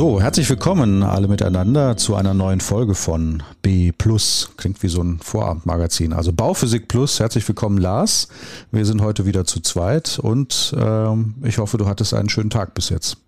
So, 0.00 0.18
herzlich 0.18 0.48
willkommen 0.48 1.02
alle 1.02 1.28
miteinander 1.28 1.94
zu 1.94 2.14
einer 2.14 2.32
neuen 2.32 2.60
Folge 2.60 2.94
von 2.94 3.42
B 3.60 3.92
Plus. 3.92 4.50
Klingt 4.56 4.82
wie 4.82 4.88
so 4.88 5.02
ein 5.02 5.18
Vorabendmagazin. 5.18 6.14
Also 6.14 6.32
Bauphysik 6.32 6.88
Plus. 6.88 7.20
Herzlich 7.20 7.46
willkommen, 7.46 7.76
Lars. 7.76 8.28
Wir 8.72 8.86
sind 8.86 9.02
heute 9.02 9.26
wieder 9.26 9.44
zu 9.44 9.60
zweit 9.60 10.18
und 10.18 10.74
ähm, 10.74 11.34
ich 11.42 11.58
hoffe, 11.58 11.76
du 11.76 11.86
hattest 11.86 12.14
einen 12.14 12.30
schönen 12.30 12.48
Tag 12.48 12.72
bis 12.72 12.88
jetzt. 12.88 13.18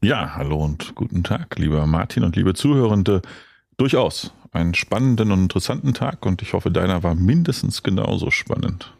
Ja, 0.00 0.34
hallo 0.34 0.64
und 0.64 0.94
guten 0.94 1.24
Tag, 1.24 1.58
lieber 1.58 1.86
Martin 1.86 2.24
und 2.24 2.36
liebe 2.36 2.54
Zuhörende. 2.54 3.20
Durchaus 3.76 4.32
einen 4.52 4.74
spannenden 4.74 5.32
und 5.32 5.40
interessanten 5.40 5.94
Tag 5.94 6.26
und 6.26 6.42
ich 6.42 6.52
hoffe, 6.52 6.70
deiner 6.70 7.02
war 7.02 7.14
mindestens 7.14 7.82
genauso 7.82 8.30
spannend. 8.30 8.92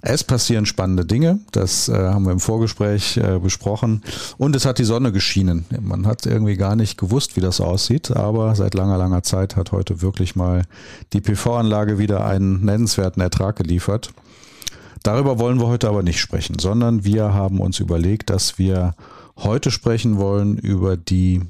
Es 0.00 0.22
passieren 0.22 0.64
spannende 0.64 1.04
Dinge, 1.04 1.40
das 1.50 1.88
äh, 1.88 1.92
haben 1.92 2.24
wir 2.24 2.32
im 2.32 2.40
Vorgespräch 2.40 3.16
äh, 3.16 3.40
besprochen 3.40 4.02
und 4.38 4.54
es 4.54 4.64
hat 4.64 4.78
die 4.78 4.84
Sonne 4.84 5.10
geschienen. 5.10 5.64
Man 5.80 6.06
hat 6.06 6.24
irgendwie 6.24 6.56
gar 6.56 6.76
nicht 6.76 6.98
gewusst, 6.98 7.36
wie 7.36 7.40
das 7.40 7.60
aussieht, 7.60 8.12
aber 8.12 8.54
seit 8.54 8.74
langer, 8.74 8.96
langer 8.96 9.24
Zeit 9.24 9.56
hat 9.56 9.72
heute 9.72 10.02
wirklich 10.02 10.36
mal 10.36 10.62
die 11.12 11.20
PV-Anlage 11.20 11.98
wieder 11.98 12.24
einen 12.24 12.64
nennenswerten 12.64 13.22
Ertrag 13.22 13.56
geliefert. 13.56 14.12
Darüber 15.02 15.40
wollen 15.40 15.60
wir 15.60 15.66
heute 15.66 15.88
aber 15.88 16.04
nicht 16.04 16.20
sprechen, 16.20 16.60
sondern 16.60 17.04
wir 17.04 17.34
haben 17.34 17.60
uns 17.60 17.80
überlegt, 17.80 18.30
dass 18.30 18.56
wir 18.56 18.94
heute 19.36 19.72
sprechen 19.72 20.18
wollen 20.18 20.58
über 20.58 20.96
die 20.96 21.40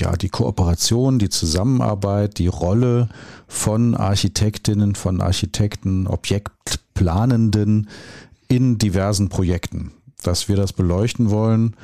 ja, 0.00 0.16
die 0.16 0.28
Kooperation, 0.28 1.18
die 1.18 1.28
Zusammenarbeit, 1.28 2.38
die 2.38 2.46
Rolle 2.46 3.08
von 3.46 3.94
Architektinnen, 3.94 4.94
von 4.94 5.20
Architekten, 5.20 6.06
Objektplanenden 6.06 7.88
in 8.48 8.78
diversen 8.78 9.28
Projekten. 9.28 9.92
Dass 10.22 10.48
wir 10.48 10.56
das 10.56 10.72
beleuchten 10.72 11.30
wollen, 11.30 11.76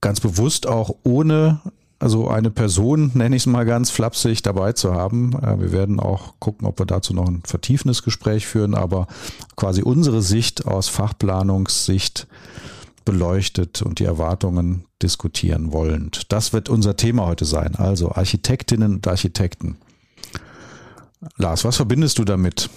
ganz 0.00 0.20
bewusst 0.20 0.66
auch 0.66 0.94
ohne 1.02 1.60
also 2.02 2.26
eine 2.26 2.50
Person, 2.50 3.12
nenne 3.14 3.36
ich 3.36 3.42
es 3.42 3.46
mal 3.46 3.64
ganz 3.64 3.90
flapsig, 3.90 4.42
dabei 4.42 4.72
zu 4.72 4.92
haben. 4.92 5.34
Äh, 5.40 5.60
wir 5.60 5.70
werden 5.70 6.00
auch 6.00 6.34
gucken, 6.40 6.66
ob 6.66 6.80
wir 6.80 6.86
dazu 6.86 7.14
noch 7.14 7.28
ein 7.28 7.42
vertiefendes 7.44 8.02
Gespräch 8.02 8.44
führen, 8.44 8.74
aber 8.74 9.06
quasi 9.54 9.82
unsere 9.82 10.20
Sicht 10.20 10.66
aus 10.66 10.88
Fachplanungssicht 10.88 12.26
beleuchtet 13.04 13.82
und 13.82 13.98
die 13.98 14.04
Erwartungen 14.04 14.86
diskutieren 15.02 15.72
wollend. 15.72 16.32
Das 16.32 16.52
wird 16.52 16.68
unser 16.68 16.96
Thema 16.96 17.26
heute 17.26 17.44
sein. 17.44 17.74
Also 17.76 18.12
Architektinnen 18.12 18.94
und 18.94 19.06
Architekten. 19.06 19.76
Lars, 21.36 21.64
was 21.64 21.76
verbindest 21.76 22.18
du 22.18 22.24
damit? 22.24 22.70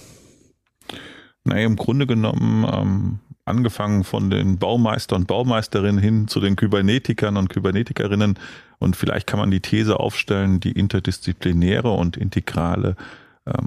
Naja, 1.44 1.66
im 1.66 1.76
Grunde 1.76 2.08
genommen, 2.08 2.66
ähm, 2.72 3.20
angefangen 3.45 4.04
von 4.04 4.30
den 4.32 4.58
Baumeistern 4.58 5.22
und 5.22 5.28
Baumeisterinnen 5.28 6.02
hin 6.02 6.28
zu 6.28 6.39
den 6.39 6.56
Kybernetikern 6.56 7.38
und 7.38 7.50
Kybernetikerinnen. 7.50 8.39
Und 8.80 8.95
vielleicht 8.95 9.28
kann 9.28 9.39
man 9.39 9.52
die 9.52 9.62
These 9.62 10.00
aufstellen, 10.00 10.60
die 10.60 10.72
interdisziplinäre 10.72 11.92
und 11.92 12.17
integrale 12.17 12.95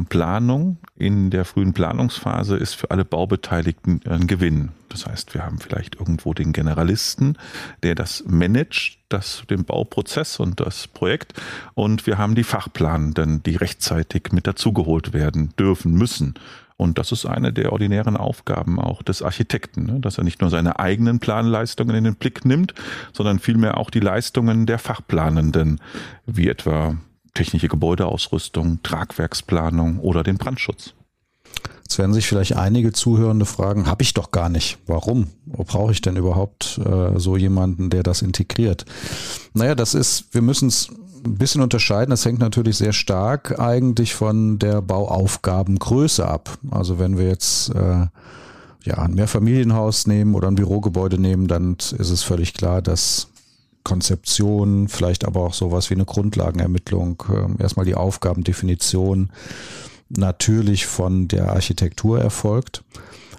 Planung 0.09 0.79
in 0.97 1.31
der 1.31 1.45
frühen 1.45 1.73
Planungsphase 1.73 2.57
ist 2.57 2.75
für 2.75 2.91
alle 2.91 3.05
Baubeteiligten 3.05 4.01
ein 4.09 4.27
Gewinn. 4.27 4.71
Das 4.89 5.07
heißt, 5.07 5.35
wir 5.35 5.45
haben 5.45 5.59
vielleicht 5.59 5.95
irgendwo 5.97 6.35
den 6.35 6.53
Generalisten, 6.53 7.39
der 7.85 7.95
das 7.95 8.25
managt, 8.27 8.99
das, 9.09 9.45
den 9.49 9.65
Bauprozess 9.65 10.41
und 10.41 10.59
das 10.59 10.89
Projekt. 10.89 11.35
Und 11.75 12.09
wir 12.09 12.19
haben 12.19 12.35
die 12.35 12.43
Fachplanenden, 12.43 13.45
die 13.45 13.55
rechtzeitig 13.55 14.33
mit 14.33 14.49
dazugeholt 14.49 15.13
werden 15.13 15.55
dürfen, 15.57 15.93
müssen. 15.93 16.35
Und 16.77 16.99
das 16.99 17.13
ist 17.13 17.27
eine 17.27 17.53
der 17.53 17.73
ordinären 17.73 18.17
Aufgaben 18.17 18.81
auch 18.81 19.03
des 19.03 19.23
Architekten, 19.23 19.85
ne? 19.87 20.01
dass 20.01 20.19
er 20.19 20.25
nicht 20.25 20.41
nur 20.41 20.51
seine 20.51 20.81
eigenen 20.81 21.21
Planleistungen 21.21 21.95
in 21.95 22.05
den 22.05 22.17
Blick 22.17 22.45
nimmt, 22.45 22.75
sondern 23.13 23.39
vielmehr 23.39 23.79
auch 23.79 23.91
die 23.91 24.01
Leistungen 24.01 24.67
der 24.67 24.79
Fachplanenden, 24.79 25.81
wie 26.27 26.49
etwa 26.49 26.97
technische 27.39 27.69
Gebäudeausrüstung, 27.69 28.83
Tragwerksplanung 28.83 30.01
oder 30.01 30.25
den 30.25 30.39
Brandschutz. 30.39 30.95
Jetzt 31.83 31.97
werden 31.97 32.13
sich 32.13 32.27
vielleicht 32.27 32.57
einige 32.57 32.93
Zuhörende 32.93 33.47
fragen, 33.47 33.87
habe 33.87 34.03
ich 34.03 34.13
doch 34.13 34.33
gar 34.33 34.49
nicht. 34.49 34.79
Warum? 34.87 35.29
Wo 35.47 35.63
brauche 35.63 35.93
ich 35.93 36.01
denn 36.01 36.17
überhaupt 36.17 36.81
äh, 36.85 37.17
so 37.19 37.37
jemanden, 37.37 37.91
der 37.91 38.03
das 38.03 38.23
integriert? 38.23 38.87
Naja, 39.55 39.77
das 39.77 39.95
ist, 39.95 40.27
wir 40.33 40.43
müssen 40.43 40.67
es 40.67 40.89
ein 41.25 41.39
bisschen 41.39 41.63
unterscheiden. 41.63 42.11
Das 42.11 42.25
hängt 42.25 42.41
natürlich 42.41 42.77
sehr 42.77 42.93
stark 42.93 43.61
eigentlich 43.61 44.15
von 44.15 44.59
der 44.59 44.83
Bauaufgabengröße 44.83 46.27
ab. 46.27 46.59
Also 46.73 46.99
wenn 46.99 47.17
wir 47.19 47.29
jetzt 47.29 47.73
äh, 47.73 48.07
ja, 48.85 48.99
ein 48.99 49.15
Mehrfamilienhaus 49.15 50.09
nehmen 50.09 50.35
oder 50.35 50.49
ein 50.49 50.57
Bürogebäude 50.57 51.21
nehmen, 51.21 51.47
dann 51.47 51.77
ist 51.77 52.11
es 52.11 52.25
völlig 52.25 52.53
klar, 52.53 52.83
dass 52.83 53.29
Konzeption, 53.89 54.89
vielleicht 54.89 55.25
aber 55.25 55.41
auch 55.41 55.55
sowas 55.55 55.89
wie 55.89 55.95
eine 55.95 56.05
Grundlagenermittlung, 56.05 57.23
ähm, 57.31 57.57
erstmal 57.59 57.87
die 57.87 57.95
Aufgabendefinition 57.95 59.31
natürlich 60.11 60.85
von 60.85 61.27
der 61.27 61.53
Architektur 61.53 62.21
erfolgt. 62.21 62.85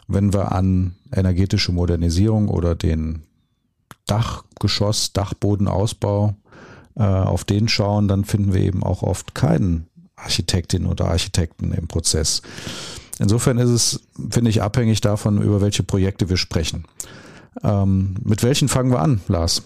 Wenn 0.08 0.34
wir 0.34 0.52
an 0.52 0.96
energetische 1.12 1.72
Modernisierung 1.72 2.48
oder 2.50 2.74
den 2.74 3.22
Dachgeschoss, 4.08 5.14
Dachbodenausbau 5.14 6.34
äh, 6.96 7.04
auf 7.04 7.44
den 7.44 7.68
schauen, 7.68 8.08
dann 8.08 8.26
finden 8.26 8.52
wir 8.52 8.62
eben 8.62 8.81
auch 8.81 9.04
oft 9.04 9.36
keinen 9.36 9.86
Architektin 10.16 10.88
oder 10.88 11.10
Architekten 11.10 11.74
im 11.74 11.88
Prozess. 11.88 12.42
Insofern 13.20 13.60
ist 13.60 13.70
es, 13.70 14.00
finde 14.31 14.50
ich, 14.50 14.64
abhängig 14.64 15.02
davon, 15.02 15.44
über 15.44 15.62
welche 15.62 15.84
Projekte 15.84 16.28
wir 16.28 16.38
sprechen. 16.38 16.86
Ähm, 17.64 18.16
mit 18.24 18.42
welchen 18.42 18.68
fangen 18.68 18.90
wir 18.90 19.00
an, 19.00 19.22
Lars? 19.28 19.62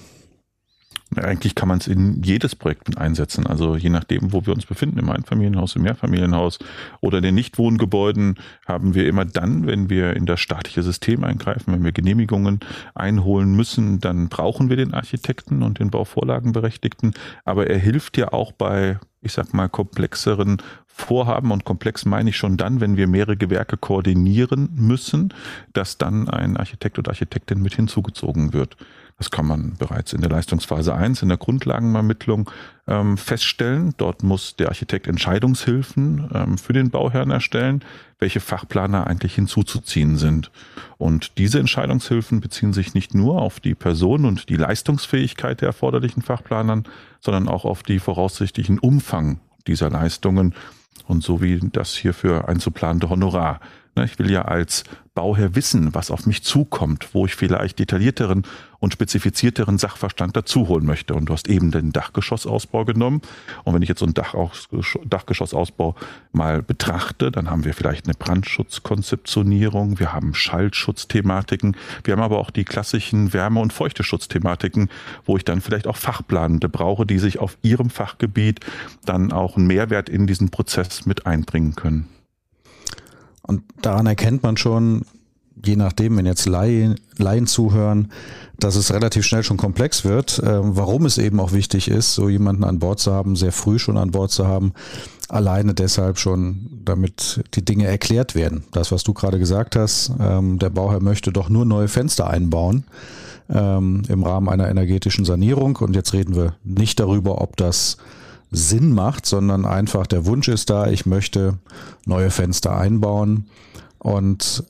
Eigentlich 1.20 1.56
kann 1.56 1.68
man 1.68 1.80
es 1.80 1.88
in 1.88 2.22
jedes 2.24 2.56
Projekt 2.56 2.88
mit 2.88 2.98
einsetzen. 2.98 3.48
Also 3.48 3.76
je 3.76 3.90
nachdem, 3.90 4.34
wo 4.34 4.46
wir 4.46 4.54
uns 4.54 4.66
befinden, 4.66 5.00
im 5.00 5.10
Einfamilienhaus, 5.10 5.76
im 5.76 5.84
Mehrfamilienhaus 5.84 6.60
oder 7.02 7.22
den 7.22 7.36
Nichtwohngebäuden, 7.36 8.36
haben 8.66 8.96
wir 8.96 9.08
immer 9.08 9.26
dann, 9.26 9.68
wenn 9.68 9.90
wir 9.90 10.16
in 10.16 10.26
das 10.26 10.40
staatliche 10.40 10.84
System 10.84 11.24
eingreifen, 11.24 11.74
wenn 11.74 11.84
wir 11.84 11.92
Genehmigungen 11.92 12.60
einholen 12.96 13.56
müssen, 13.56 14.00
dann 14.00 14.30
brauchen 14.30 14.70
wir 14.70 14.78
den 14.78 14.94
Architekten 14.94 15.64
und 15.64 15.80
den 15.80 15.90
Bauvorlagenberechtigten. 15.90 17.14
Aber 17.46 17.68
er 17.68 17.80
hilft 17.80 18.18
ja 18.18 18.34
auch 18.34 18.52
bei, 18.52 19.00
ich 19.22 19.34
sag 19.34 19.54
mal, 19.54 19.70
komplexeren 19.70 20.58
Vorhaben 20.96 21.52
und 21.52 21.66
komplex 21.66 22.06
meine 22.06 22.30
ich 22.30 22.38
schon 22.38 22.56
dann, 22.56 22.80
wenn 22.80 22.98
wir 22.98 23.08
mehrere 23.08 23.36
Gewerke 23.36 23.78
koordinieren 23.78 24.70
müssen, 24.76 25.34
dass 25.74 25.98
dann 25.98 26.30
ein 26.30 26.56
Architekt 26.56 27.00
oder 27.00 27.10
Architektin 27.10 27.64
mit 27.64 27.76
hinzugezogen 27.76 28.54
wird. 28.54 28.78
Das 29.18 29.32
kann 29.32 29.46
man 29.46 29.76
bereits 29.78 30.14
in 30.14 30.22
der 30.22 30.30
Leistungsphase 30.30 30.94
1 30.94 31.22
in 31.22 31.30
der 31.30 31.38
Grundlagenermittlung 31.38 32.50
ähm, 32.88 33.18
feststellen. 33.18 33.94
Dort 33.98 34.24
muss 34.24 34.56
der 34.56 34.70
Architekt 34.70 35.08
Entscheidungshilfen 35.08 36.30
ähm, 36.34 36.58
für 36.58 36.74
den 36.74 36.90
Bauherrn 36.90 37.32
erstellen, 37.32 37.84
welche 38.20 38.40
Fachplaner 38.40 39.08
eigentlich 39.08 39.36
hinzuzuziehen 39.36 40.18
sind. 40.18 40.52
Und 40.98 41.38
diese 41.38 41.60
Entscheidungshilfen 41.60 42.42
beziehen 42.42 42.74
sich 42.74 42.94
nicht 42.94 43.14
nur 43.14 43.42
auf 43.42 43.60
die 43.60 43.76
Person 43.76 44.26
und 44.26 44.50
die 44.50 44.56
Leistungsfähigkeit 44.56 45.62
der 45.62 45.68
erforderlichen 45.68 46.22
Fachplanern, 46.22 46.86
sondern 47.20 47.48
auch 47.48 47.66
auf 47.66 47.84
die 47.84 48.00
voraussichtlichen 48.00 48.80
Umfang 48.80 49.40
dieser 49.68 49.90
Leistungen 49.90 50.56
und 51.08 51.24
so 51.24 51.42
wie 51.42 51.60
das 51.60 51.94
hierfür 51.94 52.48
einzuplante 52.48 53.10
Honorar. 53.10 53.60
Ne, 53.96 54.06
ich 54.06 54.18
will 54.18 54.32
ja 54.32 54.44
als 54.44 54.84
Bauherr 55.14 55.56
wissen, 55.56 55.94
was 55.94 56.10
auf 56.10 56.26
mich 56.26 56.44
zukommt, 56.44 57.10
wo 57.14 57.28
ich 57.28 57.36
vielleicht 57.36 57.78
detaillierteren 57.78 58.44
und 58.80 58.92
spezifizierteren 58.92 59.78
Sachverstand 59.78 60.36
dazuholen 60.36 60.84
möchte. 60.84 61.14
Und 61.14 61.26
du 61.26 61.34
hast 61.34 61.48
eben 61.48 61.70
den 61.70 61.92
Dachgeschossausbau 61.92 62.86
genommen. 62.86 63.22
Und 63.64 63.76
wenn 63.76 63.84
ich 63.84 63.90
jetzt 63.90 64.00
so 64.00 64.06
einen 64.06 64.16
Dachgeschossausbau 65.06 65.96
mal 66.32 66.64
betrachte, 66.64 67.30
dann 67.30 67.52
haben 67.52 67.66
wir 67.66 67.76
vielleicht 67.76 68.08
eine 68.08 68.16
Brandschutzkonzeptionierung, 68.16 70.00
wir 70.00 70.12
haben 70.12 70.34
Schallschutzthematiken, 70.34 71.78
wir 72.04 72.14
haben 72.14 72.24
aber 72.24 72.40
auch 72.40 72.50
die 72.50 72.66
klassischen 72.66 73.32
Wärme- 73.32 73.62
und 73.62 73.72
Feuchteschutzthematiken, 73.72 74.90
wo 75.26 75.38
ich 75.38 75.46
dann 75.46 75.62
vielleicht 75.62 75.86
auch 75.86 75.98
Fachplanende 75.98 76.68
brauche, 76.68 77.06
die 77.06 77.20
sich 77.20 77.38
auf 77.38 77.60
ihrem 77.62 77.92
Fachgebiet 77.92 78.62
dann 79.06 79.32
auch 79.32 79.56
einen 79.56 79.68
Mehrwert 79.68 80.10
in 80.10 80.26
diesen 80.26 80.50
Prozess 80.50 81.06
mit 81.06 81.28
einbringen 81.28 81.76
können. 81.76 82.10
Und 83.46 83.64
daran 83.82 84.06
erkennt 84.06 84.44
man 84.44 84.58
schon, 84.58 85.06
je 85.66 85.76
nachdem, 85.76 86.18
wenn 86.18 86.26
jetzt 86.26 86.46
Laien, 86.46 86.96
Laien 87.18 87.48
zuhören, 87.48 88.12
dass 88.58 88.76
es 88.76 88.94
relativ 88.94 89.26
schnell 89.26 89.44
schon 89.44 89.58
komplex 89.58 90.04
wird, 90.04 90.40
äh, 90.40 90.60
warum 90.62 91.06
es 91.06 91.18
eben 91.18 91.40
auch 91.40 91.52
wichtig 91.52 91.90
ist, 91.90 92.14
so 92.14 92.30
jemanden 92.30 92.64
an 92.64 92.80
Bord 92.80 93.00
zu 93.00 93.12
haben, 93.12 93.36
sehr 93.36 93.52
früh 93.52 93.80
schon 93.80 93.98
an 93.98 94.12
Bord 94.12 94.32
zu 94.32 94.48
haben, 94.48 94.74
alleine 95.30 95.74
deshalb 95.74 96.18
schon, 96.18 96.82
damit 96.86 97.44
die 97.54 97.66
Dinge 97.66 97.86
erklärt 97.88 98.36
werden. 98.36 98.64
Das, 98.72 98.92
was 98.92 99.04
du 99.04 99.14
gerade 99.14 99.40
gesagt 99.40 99.76
hast, 99.76 100.12
ähm, 100.20 100.60
der 100.60 100.70
Bauherr 100.70 101.02
möchte 101.02 101.32
doch 101.32 101.50
nur 101.50 101.66
neue 101.66 101.88
Fenster 101.88 102.30
einbauen 102.30 102.86
ähm, 103.50 104.04
im 104.08 104.24
Rahmen 104.24 104.50
einer 104.50 104.70
energetischen 104.70 105.26
Sanierung. 105.26 105.78
Und 105.78 105.96
jetzt 105.96 106.14
reden 106.14 106.36
wir 106.36 106.56
nicht 106.64 107.00
darüber, 107.00 107.42
ob 107.42 107.58
das 107.58 107.98
Sinn 108.54 108.94
macht, 108.94 109.26
sondern 109.26 109.66
einfach 109.66 110.08
der 110.08 110.26
Wunsch 110.26 110.48
ist 110.48 110.70
da, 110.70 110.88
ich 110.88 111.06
möchte 111.06 111.58
neue 112.06 112.32
Fenster 112.32 112.78
einbauen. 112.78 113.48
Und 114.00 114.64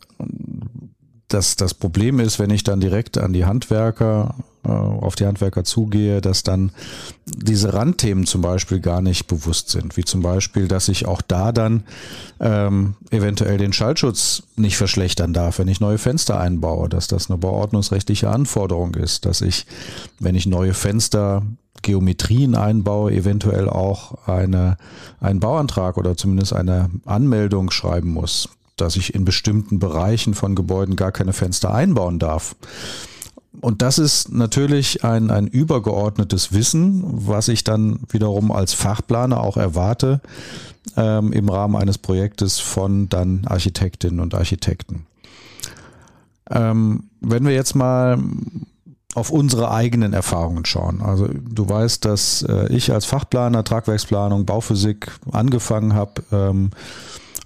das, 1.27 1.55
das 1.55 1.73
Problem 1.73 2.19
ist, 2.19 2.39
wenn 2.39 2.49
ich 2.49 2.63
dann 2.63 2.79
direkt 2.79 3.17
an 3.17 3.33
die 3.33 3.45
Handwerker 3.45 4.35
äh, 4.65 4.69
auf 4.69 5.15
die 5.15 5.25
Handwerker 5.25 5.65
zugehe, 5.65 6.21
dass 6.21 6.43
dann 6.43 6.71
diese 7.25 7.73
Randthemen 7.73 8.25
zum 8.25 8.41
Beispiel 8.41 8.79
gar 8.79 9.01
nicht 9.01 9.27
bewusst 9.27 9.69
sind. 9.69 9.97
Wie 9.97 10.05
zum 10.05 10.21
Beispiel, 10.21 10.69
dass 10.69 10.87
ich 10.87 11.05
auch 11.05 11.21
da 11.21 11.51
dann 11.51 11.83
ähm, 12.39 12.95
eventuell 13.11 13.57
den 13.57 13.73
Schallschutz 13.73 14.43
nicht 14.55 14.77
verschlechtern 14.77 15.33
darf, 15.33 15.59
wenn 15.59 15.67
ich 15.67 15.81
neue 15.81 15.97
Fenster 15.97 16.39
einbaue, 16.39 16.87
dass 16.87 17.07
das 17.07 17.29
eine 17.29 17.39
bauordnungsrechtliche 17.39 18.29
Anforderung 18.29 18.95
ist, 18.95 19.25
dass 19.25 19.41
ich, 19.41 19.65
wenn 20.19 20.35
ich 20.35 20.45
neue 20.45 20.73
Fenster 20.73 21.43
Geometrien 21.81 22.55
einbaue, 22.55 23.11
eventuell 23.11 23.69
auch 23.69 24.27
eine, 24.27 24.77
einen 25.19 25.39
Bauantrag 25.39 25.97
oder 25.97 26.15
zumindest 26.15 26.53
eine 26.53 26.89
Anmeldung 27.05 27.71
schreiben 27.71 28.11
muss, 28.11 28.49
dass 28.77 28.95
ich 28.95 29.13
in 29.13 29.25
bestimmten 29.25 29.79
Bereichen 29.79 30.33
von 30.33 30.55
Gebäuden 30.55 30.95
gar 30.95 31.11
keine 31.11 31.33
Fenster 31.33 31.73
einbauen 31.73 32.19
darf. 32.19 32.55
Und 33.61 33.81
das 33.81 33.99
ist 33.99 34.31
natürlich 34.31 35.03
ein, 35.03 35.29
ein 35.29 35.47
übergeordnetes 35.47 36.53
Wissen, 36.53 37.03
was 37.05 37.47
ich 37.49 37.63
dann 37.63 37.99
wiederum 38.09 38.51
als 38.51 38.73
Fachplaner 38.73 39.41
auch 39.41 39.57
erwarte 39.57 40.21
ähm, 40.97 41.31
im 41.31 41.49
Rahmen 41.49 41.75
eines 41.75 41.97
Projektes 41.97 42.59
von 42.59 43.09
dann 43.09 43.45
Architektinnen 43.45 44.19
und 44.19 44.33
Architekten. 44.33 45.05
Ähm, 46.49 47.05
wenn 47.21 47.45
wir 47.45 47.53
jetzt 47.53 47.75
mal 47.75 48.17
auf 49.15 49.29
unsere 49.29 49.71
eigenen 49.71 50.13
Erfahrungen 50.13 50.65
schauen. 50.65 51.01
Also 51.01 51.27
du 51.27 51.67
weißt, 51.69 52.03
dass 52.05 52.43
äh, 52.43 52.67
ich 52.73 52.91
als 52.91 53.05
Fachplaner, 53.05 53.63
Tragwerksplanung, 53.63 54.45
Bauphysik 54.45 55.11
angefangen 55.31 55.93
habe. 55.93 56.23
Ähm, 56.31 56.71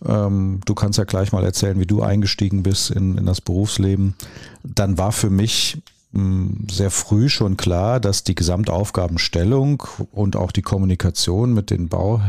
ähm, 0.08 0.62
du 0.66 0.75
kannst 0.75 0.98
ja 0.98 1.04
gleich 1.04 1.31
mal 1.31 1.44
erzählen, 1.44 1.80
wie 1.80 1.86
du 1.86 2.02
eingestiegen 2.02 2.64
bist 2.64 2.92
in, 2.92 3.18
in 3.18 3.25
das 3.25 3.42
Berufsleben. 3.42 4.16
Dann 4.64 4.98
war 4.98 5.12
für 5.12 5.30
mich 5.30 5.81
hm, 6.14 6.68
sehr 6.69 6.92
früh 6.92 7.28
schon 7.28 7.58
klar, 7.58 8.00
dass 8.00 8.24
die 8.24 8.36
Gesamtaufgabenstellung 8.36 9.84
und 10.12 10.36
auch 10.36 10.52
die 10.52 10.62
Kommunikation 10.62 11.54
mit 11.54 11.69
den 11.69 11.90
Bau, 11.90 12.22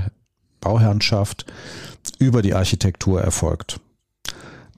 Bauherrnschaft 0.60 1.46
über 2.18 2.42
die 2.42 2.54
Architektur 2.54 3.22
erfolgt 3.22 3.80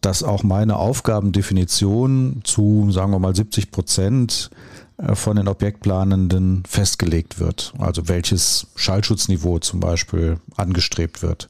dass 0.01 0.23
auch 0.23 0.43
meine 0.43 0.77
Aufgabendefinition 0.77 2.41
zu, 2.45 2.91
sagen 2.91 3.13
wir 3.13 3.19
mal, 3.19 3.35
70 3.35 3.71
Prozent 3.71 4.51
äh, 4.97 5.15
von 5.15 5.37
den 5.37 5.49
Objektplanenden 5.49 6.63
festgelegt 6.67 7.39
wird. 7.39 7.73
Also 7.79 8.09
welches 8.09 8.69
Schallschutzniveau 8.77 9.59
zum 9.59 9.81
Beispiel 9.81 10.39
angestrebt 10.57 11.23
wird. 11.23 11.49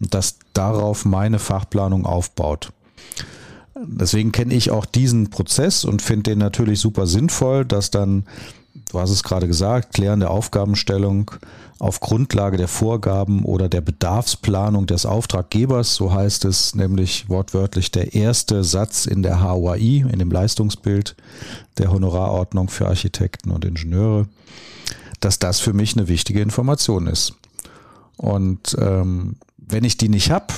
Und 0.00 0.14
dass 0.14 0.38
darauf 0.52 1.04
meine 1.04 1.38
Fachplanung 1.38 2.06
aufbaut. 2.06 2.72
Deswegen 3.82 4.32
kenne 4.32 4.54
ich 4.54 4.70
auch 4.70 4.84
diesen 4.84 5.30
Prozess 5.30 5.84
und 5.84 6.02
finde 6.02 6.30
den 6.30 6.38
natürlich 6.38 6.80
super 6.80 7.06
sinnvoll, 7.06 7.64
dass 7.64 7.90
dann, 7.90 8.24
du 8.90 9.00
hast 9.00 9.10
es 9.10 9.22
gerade 9.22 9.46
gesagt, 9.46 9.94
klärende 9.94 10.28
Aufgabenstellung 10.28 11.30
auf 11.80 12.00
Grundlage 12.00 12.58
der 12.58 12.68
Vorgaben 12.68 13.42
oder 13.44 13.70
der 13.70 13.80
Bedarfsplanung 13.80 14.86
des 14.86 15.06
Auftraggebers, 15.06 15.94
so 15.94 16.12
heißt 16.12 16.44
es 16.44 16.74
nämlich 16.74 17.30
wortwörtlich 17.30 17.90
der 17.90 18.14
erste 18.14 18.62
Satz 18.64 19.06
in 19.06 19.22
der 19.22 19.42
HOAI, 19.42 20.04
in 20.12 20.18
dem 20.18 20.30
Leistungsbild 20.30 21.16
der 21.78 21.90
Honorarordnung 21.90 22.68
für 22.68 22.86
Architekten 22.86 23.50
und 23.50 23.64
Ingenieure, 23.64 24.28
dass 25.20 25.38
das 25.38 25.60
für 25.60 25.72
mich 25.72 25.96
eine 25.96 26.06
wichtige 26.06 26.42
Information 26.42 27.06
ist. 27.06 27.34
Und 28.18 28.76
ähm, 28.78 29.36
wenn 29.56 29.84
ich 29.84 29.96
die 29.96 30.10
nicht 30.10 30.30
habe, 30.30 30.52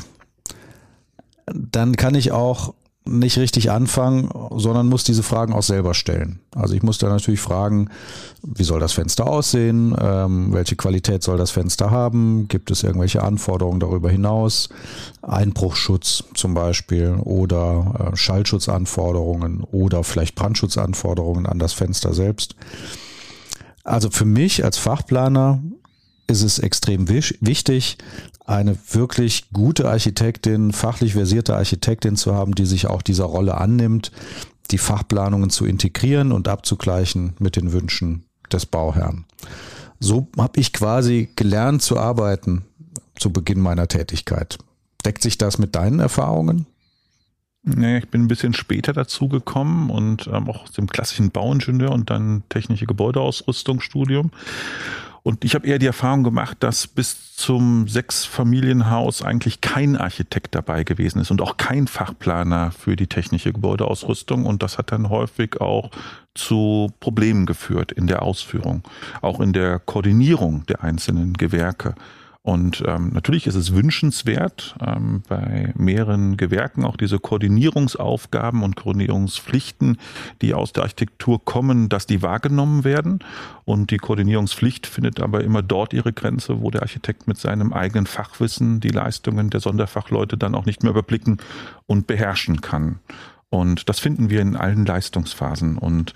dann 1.46 1.94
kann 1.94 2.16
ich 2.16 2.32
auch 2.32 2.75
nicht 3.04 3.37
richtig 3.38 3.70
anfangen, 3.70 4.31
sondern 4.56 4.88
muss 4.88 5.02
diese 5.04 5.22
Fragen 5.22 5.52
auch 5.52 5.62
selber 5.62 5.93
stellen. 5.94 6.38
Also 6.54 6.75
ich 6.75 6.82
muss 6.82 6.99
da 6.99 7.08
natürlich 7.08 7.40
fragen, 7.40 7.88
wie 8.43 8.62
soll 8.62 8.81
das 8.81 8.93
Fenster 8.93 9.26
aussehen? 9.26 9.94
Ähm, 10.00 10.52
welche 10.52 10.76
Qualität 10.76 11.22
soll 11.22 11.37
das 11.37 11.50
Fenster 11.50 11.90
haben? 11.90 12.46
Gibt 12.46 12.70
es 12.70 12.84
irgendwelche 12.84 13.22
Anforderungen 13.22 13.81
darüber 13.81 14.10
hinaus? 14.10 14.69
Einbruchschutz 15.22 16.25
zum 16.34 16.54
Beispiel 16.54 17.16
oder 17.22 18.12
äh, 18.12 18.16
Schallschutzanforderungen 18.16 19.62
oder 19.62 20.04
vielleicht 20.04 20.37
Brandschutzanforderungen 20.37 21.46
an 21.46 21.58
das 21.58 21.72
Fenster 21.72 22.14
selbst. 22.14 22.54
Also 23.84 24.10
für 24.10 24.26
mich 24.26 24.64
als 24.64 24.78
Fachplaner 24.78 25.60
ist 26.28 26.43
es 26.43 26.58
extrem 26.58 27.08
wichtig, 27.08 27.99
eine 28.44 28.76
wirklich 28.90 29.50
gute 29.52 29.88
Architektin, 29.88 30.72
fachlich 30.72 31.14
versierte 31.14 31.54
Architektin 31.54 32.16
zu 32.16 32.34
haben, 32.34 32.54
die 32.54 32.66
sich 32.66 32.86
auch 32.86 33.02
dieser 33.02 33.24
Rolle 33.24 33.56
annimmt, 33.56 34.10
die 34.70 34.78
Fachplanungen 34.78 35.50
zu 35.50 35.64
integrieren 35.64 36.32
und 36.32 36.48
abzugleichen 36.48 37.34
mit 37.38 37.56
den 37.56 37.72
Wünschen 37.72 38.24
des 38.52 38.66
Bauherrn. 38.66 39.24
So 40.00 40.28
habe 40.36 40.58
ich 40.58 40.72
quasi 40.72 41.28
gelernt 41.36 41.82
zu 41.82 41.98
arbeiten 41.98 42.64
zu 43.14 43.32
Beginn 43.32 43.60
meiner 43.60 43.88
Tätigkeit. 43.88 44.58
Deckt 45.04 45.22
sich 45.22 45.38
das 45.38 45.58
mit 45.58 45.74
deinen 45.74 46.00
Erfahrungen? 46.00 46.66
Nee, 47.64 47.98
ich 47.98 48.08
bin 48.08 48.22
ein 48.22 48.28
bisschen 48.28 48.54
später 48.54 48.92
dazu 48.92 49.28
gekommen 49.28 49.90
und 49.90 50.26
ähm, 50.26 50.48
auch 50.48 50.64
aus 50.64 50.72
dem 50.72 50.88
klassischen 50.88 51.30
Bauingenieur 51.30 51.92
und 51.92 52.10
dann 52.10 52.42
technische 52.48 52.86
Gebäudeausrüstungsstudium. 52.86 54.32
Und 55.24 55.44
ich 55.44 55.54
habe 55.54 55.69
eher 55.69 55.78
die 55.78 55.86
Erfahrung 55.86 56.24
gemacht, 56.24 56.56
dass 56.60 56.88
bis 56.88 57.36
zum 57.36 57.86
Sechsfamilienhaus 57.86 59.22
eigentlich 59.22 59.60
kein 59.60 59.96
Architekt 59.96 60.54
dabei 60.54 60.82
gewesen 60.82 61.20
ist 61.20 61.30
und 61.30 61.40
auch 61.40 61.56
kein 61.56 61.86
Fachplaner 61.86 62.72
für 62.72 62.96
die 62.96 63.06
technische 63.06 63.52
Gebäudeausrüstung. 63.52 64.46
Und 64.46 64.64
das 64.64 64.78
hat 64.78 64.90
dann 64.90 65.10
häufig 65.10 65.60
auch 65.60 65.90
zu 66.34 66.92
Problemen 66.98 67.46
geführt 67.46 67.92
in 67.92 68.08
der 68.08 68.22
Ausführung, 68.22 68.82
auch 69.20 69.40
in 69.40 69.52
der 69.52 69.78
Koordinierung 69.78 70.66
der 70.66 70.82
einzelnen 70.82 71.34
Gewerke. 71.34 71.94
Und 72.44 72.82
ähm, 72.88 73.10
natürlich 73.12 73.46
ist 73.46 73.54
es 73.54 73.72
wünschenswert, 73.72 74.74
ähm, 74.84 75.22
bei 75.28 75.72
mehreren 75.76 76.36
Gewerken 76.36 76.84
auch 76.84 76.96
diese 76.96 77.20
Koordinierungsaufgaben 77.20 78.64
und 78.64 78.74
Koordinierungspflichten, 78.74 79.98
die 80.40 80.52
aus 80.52 80.72
der 80.72 80.82
Architektur 80.82 81.44
kommen, 81.44 81.88
dass 81.88 82.06
die 82.06 82.20
wahrgenommen 82.20 82.82
werden. 82.82 83.20
Und 83.64 83.92
die 83.92 83.98
Koordinierungspflicht 83.98 84.88
findet 84.88 85.20
aber 85.20 85.44
immer 85.44 85.62
dort 85.62 85.92
ihre 85.92 86.12
Grenze, 86.12 86.60
wo 86.60 86.72
der 86.72 86.82
Architekt 86.82 87.28
mit 87.28 87.38
seinem 87.38 87.72
eigenen 87.72 88.06
Fachwissen 88.06 88.80
die 88.80 88.88
Leistungen 88.88 89.50
der 89.50 89.60
Sonderfachleute 89.60 90.36
dann 90.36 90.56
auch 90.56 90.66
nicht 90.66 90.82
mehr 90.82 90.90
überblicken 90.90 91.38
und 91.87 92.08
beherrschen 92.08 92.61
kann. 92.61 92.99
Und 93.50 93.88
das 93.88 94.00
finden 94.00 94.30
wir 94.30 94.40
in 94.40 94.56
allen 94.56 94.84
Leistungsphasen. 94.84 95.78
Und 95.78 96.12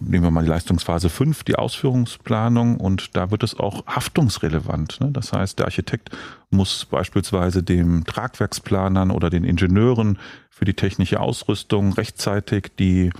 nehmen 0.00 0.24
wir 0.24 0.30
mal 0.30 0.44
die 0.44 0.50
Leistungsphase 0.50 1.08
5, 1.08 1.44
die 1.44 1.56
Ausführungsplanung, 1.56 2.78
und 2.78 3.16
da 3.16 3.30
wird 3.30 3.42
es 3.42 3.58
auch 3.58 3.86
haftungsrelevant. 3.86 5.00
Ne? 5.00 5.10
Das 5.12 5.32
heißt, 5.32 5.58
der 5.58 5.66
Architekt 5.66 6.10
muss 6.50 6.84
beispielsweise 6.86 7.62
dem 7.62 8.04
Tragwerksplanern 8.04 9.10
oder 9.10 9.30
den 9.30 9.44
Ingenieuren 9.44 10.18
für 10.48 10.64
die 10.64 10.74
technische 10.74 11.20
Ausrüstung 11.20 11.92
rechtzeitig 11.92 12.72
die 12.78 13.10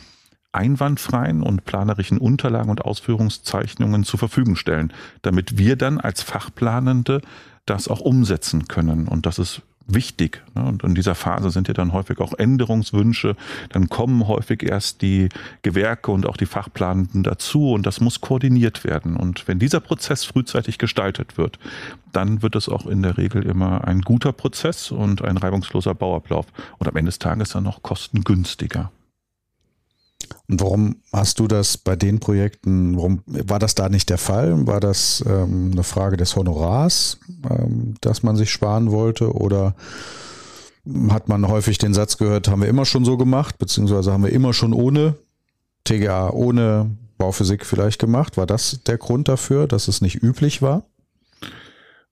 einwandfreien 0.53 1.43
und 1.43 1.65
planerischen 1.65 2.19
Unterlagen 2.19 2.71
und 2.71 2.85
Ausführungszeichnungen 2.85 4.05
zur 4.05 4.19
Verfügung 4.19 4.57
stellen, 4.57 4.93
damit 5.23 5.59
wir 5.59 5.77
dann 5.77 6.01
als 6.01 6.23
Fachplanende 6.23 7.21
das 7.67 7.87
auch 7.87 8.01
umsetzen 8.01 8.67
können. 8.67 9.07
Und 9.07 9.27
das 9.27 9.39
ist 9.39 9.63
wichtig. 9.95 10.43
Ne? 10.55 10.65
Und 10.65 10.83
in 10.83 10.95
dieser 10.95 11.15
Phase 11.15 11.51
sind 11.51 11.69
ja 11.69 11.75
dann 11.75 11.93
häufig 11.93 12.19
auch 12.19 12.35
Änderungswünsche. 12.35 13.37
Dann 13.71 13.89
kommen 13.89 14.27
häufig 14.29 14.63
erst 14.63 15.03
die 15.03 15.29
Gewerke 15.63 16.11
und 16.11 16.27
auch 16.27 16.37
die 16.37 16.47
Fachplanenden 16.47 17.23
dazu 17.23 17.73
und 17.73 17.87
das 17.87 18.01
muss 18.01 18.21
koordiniert 18.21 18.85
werden. 18.85 19.17
Und 19.17 19.47
wenn 19.49 19.59
dieser 19.59 19.81
Prozess 19.81 20.25
frühzeitig 20.25 20.79
gestaltet 20.79 21.39
wird, 21.39 21.59
dann 22.13 22.43
wird 22.43 22.57
es 22.57 22.69
auch 22.69 22.87
in 22.87 23.03
der 23.03 23.17
Regel 23.17 23.45
immer 23.45 23.87
ein 23.87 24.01
guter 24.03 24.33
Prozess 24.33 24.91
und 24.91 25.23
ein 25.23 25.37
reibungsloser 25.37 25.95
Bauablauf 25.95 26.47
und 26.79 26.89
am 26.89 26.97
Ende 26.97 27.09
des 27.09 27.19
Tages 27.19 27.51
dann 27.51 27.65
noch 27.65 27.83
kostengünstiger. 27.83 28.91
Warum 30.53 30.97
hast 31.13 31.39
du 31.39 31.47
das 31.47 31.79
bei 31.79 31.95
den 31.95 32.19
Projekten, 32.19 32.97
warum 32.97 33.23
war 33.27 33.61
das 33.61 33.77
da 33.77 33.89
nicht 33.89 34.11
der 34.11 34.19
Fall? 34.19 34.67
War 34.67 34.81
das 34.81 35.23
ähm, 35.25 35.71
eine 35.73 35.85
Frage 35.85 36.17
des 36.17 36.35
Honorars, 36.35 37.21
ähm, 37.49 37.95
dass 38.01 38.25
man 38.25 38.35
sich 38.35 38.51
sparen 38.51 38.91
wollte? 38.91 39.33
Oder 39.33 39.77
hat 41.11 41.29
man 41.29 41.47
häufig 41.47 41.79
den 41.79 41.95
Satz 41.95 42.17
gehört, 42.17 42.49
haben 42.49 42.63
wir 42.63 42.69
immer 42.69 42.85
schon 42.85 43.05
so 43.05 43.17
gemacht, 43.17 43.59
beziehungsweise 43.59 44.13
haben 44.13 44.25
wir 44.25 44.33
immer 44.33 44.53
schon 44.53 44.73
ohne 44.73 45.15
TGA, 45.85 46.31
ohne 46.31 46.97
Bauphysik 47.17 47.65
vielleicht 47.65 48.01
gemacht? 48.01 48.37
War 48.37 48.47
das 48.47 48.81
der 48.85 48.99
Grund 48.99 49.29
dafür, 49.29 49.69
dass 49.69 49.87
es 49.87 50.01
nicht 50.01 50.21
üblich 50.21 50.63
war? 50.63 50.83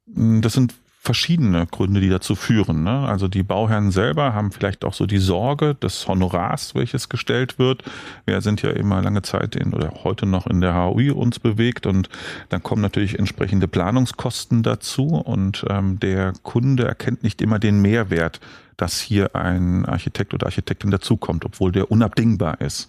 Das 0.07 0.53
sind 0.53 0.75
verschiedene 1.09 1.65
Gründe, 1.65 2.03
die 2.03 2.11
dazu 2.11 2.35
führen. 2.35 2.83
Ne? 2.83 3.09
Also 3.09 3.29
die 3.29 3.43
Bauherren 3.43 3.91
selber 3.91 4.35
haben 4.35 4.53
vielleicht 4.53 4.85
auch 4.85 4.93
so 4.93 5.07
die 5.07 5.17
Sorge 5.17 5.75
des 5.75 6.07
Honorars, 6.07 6.75
welches 6.75 7.09
gestellt 7.09 7.59
wird. 7.59 7.83
Wir 8.27 8.43
sind 8.43 8.61
ja 8.61 8.69
immer 8.73 9.01
lange 9.01 9.23
Zeit 9.23 9.57
in 9.57 9.73
oder 9.73 10.05
heute 10.05 10.27
noch 10.27 10.47
in 10.47 10.61
der 10.61 10.75
HOI 10.75 11.13
uns 11.13 11.39
bewegt 11.39 11.87
und 11.87 12.11
dann 12.51 12.63
kommen 12.63 12.83
natürlich 12.83 13.19
entsprechende 13.19 13.69
Planungskosten 13.69 14.63
dazu 14.63 15.07
und 15.07 15.65
ähm, 15.71 15.99
der 15.99 16.35
Kunde 16.43 16.87
erkennt 16.87 17.23
nicht 17.23 17.41
immer 17.41 17.59
den 17.59 17.81
Mehrwert 17.81 18.39
dass 18.79 19.01
hier 19.01 19.37
ein 19.37 19.85
Architekt 19.85 20.33
oder 20.33 20.47
Architektin 20.47 20.91
dazukommt, 20.91 21.45
obwohl 21.45 21.73
der 21.73 21.91
unabdingbar 21.91 22.63
ist. 22.63 22.89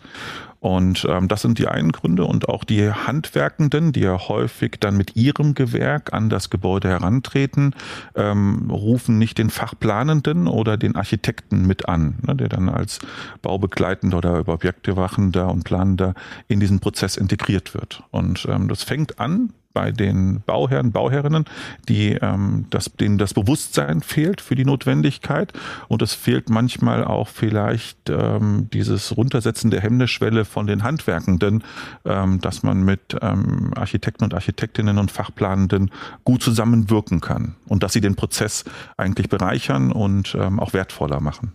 Und 0.59 1.05
ähm, 1.09 1.27
das 1.27 1.41
sind 1.41 1.57
die 1.57 1.67
einen 1.67 1.91
Gründe 1.91 2.25
und 2.25 2.49
auch 2.49 2.63
die 2.63 2.91
Handwerkenden, 2.91 3.91
die 3.93 4.01
ja 4.01 4.19
häufig 4.27 4.75
dann 4.79 4.97
mit 4.97 5.15
ihrem 5.15 5.53
Gewerk 5.55 6.13
an 6.13 6.29
das 6.29 6.49
Gebäude 6.49 6.89
herantreten, 6.89 7.73
ähm, 8.15 8.69
rufen 8.69 9.17
nicht 9.17 9.37
den 9.37 9.49
Fachplanenden 9.49 10.47
oder 10.47 10.77
den 10.77 10.95
Architekten 10.95 11.65
mit 11.65 11.87
an, 11.87 12.17
ne, 12.25 12.35
der 12.35 12.49
dann 12.49 12.67
als 12.67 12.99
Baubegleitender 13.41 14.17
oder 14.17 14.47
Objektewachender 14.47 15.49
und 15.49 15.63
Planender 15.63 16.13
in 16.47 16.59
diesen 16.59 16.79
Prozess 16.79 17.15
integriert 17.15 17.73
wird. 17.73 18.03
Und 18.11 18.45
ähm, 18.49 18.67
das 18.67 18.83
fängt 18.83 19.19
an 19.19 19.53
bei 19.79 19.93
den 19.93 20.41
Bauherren, 20.45 20.91
Bauherrinnen, 20.91 21.45
die 21.87 22.09
ähm, 22.21 22.65
das, 22.69 22.91
denen 22.99 23.17
das 23.17 23.33
Bewusstsein 23.33 24.01
fehlt 24.01 24.41
für 24.41 24.55
die 24.55 24.65
Notwendigkeit 24.65 25.53
und 25.87 26.01
es 26.01 26.13
fehlt 26.13 26.49
manchmal 26.49 27.05
auch 27.05 27.29
vielleicht 27.29 28.09
ähm, 28.09 28.67
dieses 28.73 29.15
Runtersetzen 29.15 29.71
der 29.71 29.79
Hemmnisschwelle 29.79 30.43
von 30.43 30.67
den 30.67 30.83
Handwerkenden, 30.83 31.63
ähm, 32.03 32.41
dass 32.41 32.61
man 32.61 32.83
mit 32.83 33.15
ähm, 33.21 33.71
Architekten 33.73 34.25
und 34.25 34.33
Architektinnen 34.33 34.97
und 34.97 35.11
Fachplanenden 35.11 35.91
gut 36.25 36.43
zusammenwirken 36.43 37.21
kann 37.21 37.55
und 37.65 37.81
dass 37.81 37.93
sie 37.93 38.01
den 38.01 38.15
Prozess 38.15 38.65
eigentlich 38.97 39.29
bereichern 39.29 39.93
und 39.93 40.35
ähm, 40.37 40.59
auch 40.59 40.73
wertvoller 40.73 41.21
machen. 41.21 41.53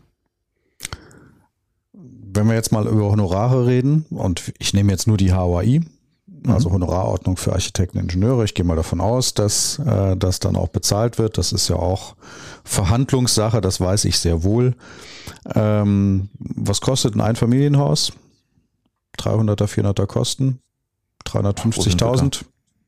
Wenn 1.92 2.46
wir 2.46 2.54
jetzt 2.54 2.72
mal 2.72 2.86
über 2.86 3.10
Honorare 3.10 3.66
reden 3.66 4.06
und 4.08 4.54
ich 4.58 4.72
nehme 4.72 4.90
jetzt 4.92 5.06
nur 5.06 5.18
die 5.18 5.32
Also 6.46 6.68
mhm. 6.68 6.74
Honorarordnung 6.74 7.36
für 7.36 7.52
Architekten 7.52 7.98
und 7.98 8.04
Ingenieure. 8.04 8.44
Ich 8.44 8.54
gehe 8.54 8.64
mal 8.64 8.76
davon 8.76 9.00
aus, 9.00 9.34
dass 9.34 9.78
äh, 9.78 10.16
das 10.16 10.40
dann 10.40 10.56
auch 10.56 10.68
bezahlt 10.68 11.18
wird. 11.18 11.38
Das 11.38 11.52
ist 11.52 11.68
ja 11.68 11.76
auch 11.76 12.16
Verhandlungssache, 12.64 13.60
das 13.60 13.80
weiß 13.80 14.04
ich 14.04 14.18
sehr 14.18 14.42
wohl. 14.42 14.74
Ähm, 15.54 16.28
was 16.38 16.80
kostet 16.80 17.14
ein 17.14 17.20
Einfamilienhaus? 17.20 18.12
300er, 19.18 19.66
400er 19.66 20.06
Kosten? 20.06 20.58
350.000? 21.26 22.44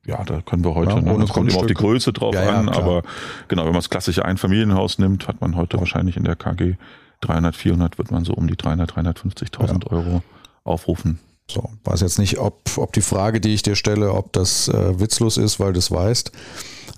Ja, 0.07 0.23
da 0.23 0.41
können 0.41 0.65
wir 0.65 0.75
heute, 0.75 0.93
ja, 0.93 1.01
ne? 1.01 1.19
das 1.19 1.31
kommt 1.31 1.51
immer 1.51 1.61
auf 1.61 1.67
die 1.67 1.75
Größe 1.75 2.13
drauf 2.13 2.35
ja, 2.35 2.45
ja, 2.45 2.61
an, 2.61 2.67
klar. 2.67 2.83
aber 2.83 3.03
genau, 3.49 3.63
wenn 3.63 3.73
man 3.73 3.79
das 3.79 3.91
klassische 3.91 4.25
Einfamilienhaus 4.25 4.99
nimmt, 4.99 5.27
hat 5.27 5.41
man 5.41 5.57
heute 5.57 5.79
wahrscheinlich 5.79 6.17
in 6.17 6.23
der 6.23 6.37
KG 6.37 6.77
300, 7.23 7.57
400, 7.57 7.99
wird 7.99 8.11
man 8.13 8.25
so 8.25 8.33
um 8.35 8.47
die 8.47 8.57
300, 8.57 8.93
350.000 8.93 9.89
Euro 9.89 10.23
aufrufen. 10.63 11.19
So, 11.49 11.69
weiß 11.85 12.01
jetzt 12.01 12.19
nicht, 12.19 12.39
ob, 12.39 12.61
ob 12.77 12.93
die 12.93 13.01
Frage, 13.01 13.41
die 13.41 13.55
ich 13.55 13.63
dir 13.63 13.77
stelle, 13.77 14.13
ob 14.13 14.33
das 14.33 14.69
äh, 14.69 14.99
witzlos 14.99 15.37
ist, 15.37 15.61
weil 15.61 15.73
du 15.73 15.79
es 15.79 15.91
weißt. 15.91 16.33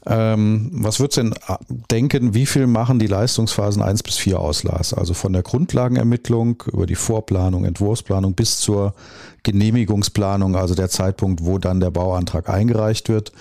Ähm, 0.07 0.71
was 0.73 1.01
würdest 1.01 1.19
du 1.19 1.23
denn 1.23 1.33
äh, 1.33 1.57
denken, 1.91 2.33
wie 2.33 2.47
viel 2.47 2.67
machen 2.67 2.99
die 2.99 3.07
Leistungsphasen 3.07 3.83
1 3.83 4.03
bis 4.03 4.17
4 4.17 4.41
aus, 4.41 4.63
Lars? 4.63 4.95
Also 4.95 5.13
von 5.13 5.35
der 5.35 5.43
Grundlagenermittlung 5.43 6.63
über 6.73 6.87
die 6.87 6.95
Vorplanung, 6.95 7.67
Entwurfsplanung 7.67 8.33
bis 8.33 8.59
zur 8.59 8.95
Genehmigungsplanung, 9.43 10.57
also 10.57 10.75
der 10.75 10.89
Zeitpunkt, 10.89 11.45
wo 11.45 11.59
dann 11.59 11.81
der 11.81 11.91
Bauantrag 11.91 12.49
eingereicht 12.49 13.11
wird. 13.11 13.33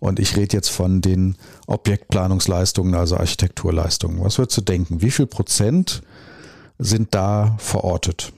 Und 0.00 0.18
ich 0.18 0.36
rede 0.36 0.56
jetzt 0.56 0.70
von 0.70 1.00
den 1.00 1.36
Objektplanungsleistungen, 1.68 2.96
also 2.96 3.16
Architekturleistungen. 3.16 4.22
Was 4.24 4.38
würdest 4.38 4.58
du 4.58 4.62
denken? 4.62 5.02
Wie 5.02 5.12
viel 5.12 5.26
Prozent 5.26 6.02
sind 6.78 7.14
da 7.14 7.54
verortet? 7.58 8.32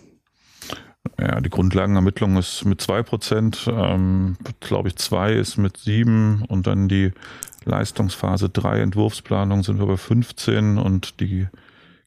Ja, 1.21 1.41
die 1.41 1.51
Grundlagenermittlung 1.51 2.37
ist 2.37 2.65
mit 2.65 2.81
2%, 2.81 3.69
ähm, 3.69 4.37
glaube 4.61 4.89
ich, 4.89 4.97
2 4.97 5.33
ist 5.33 5.57
mit 5.57 5.77
7 5.77 6.45
und 6.47 6.67
dann 6.67 6.89
die 6.89 7.13
Leistungsphase 7.65 8.49
3 8.49 8.81
Entwurfsplanung 8.81 9.63
sind 9.63 9.79
wir 9.79 9.87
bei 9.87 9.97
15 9.97 10.79
und 10.79 11.21
die 11.21 11.49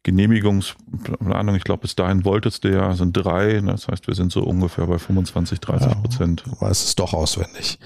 Genehmigungsplanung, 0.04 1.56
ich 1.56 1.64
glaube, 1.64 1.82
bis 1.82 1.96
dahin 1.96 2.26
wolltest 2.26 2.64
du 2.64 2.72
ja, 2.72 2.94
sind 2.96 3.14
3. 3.14 3.62
Das 3.62 3.88
heißt, 3.88 4.08
wir 4.08 4.16
sind 4.16 4.32
so 4.32 4.42
ungefähr 4.42 4.88
bei 4.88 4.98
25, 4.98 5.60
30 5.60 6.02
Prozent. 6.02 6.44
Ja, 6.48 6.62
weißt 6.68 6.86
es 6.86 6.96
doch 6.96 7.14
auswendig. 7.14 7.78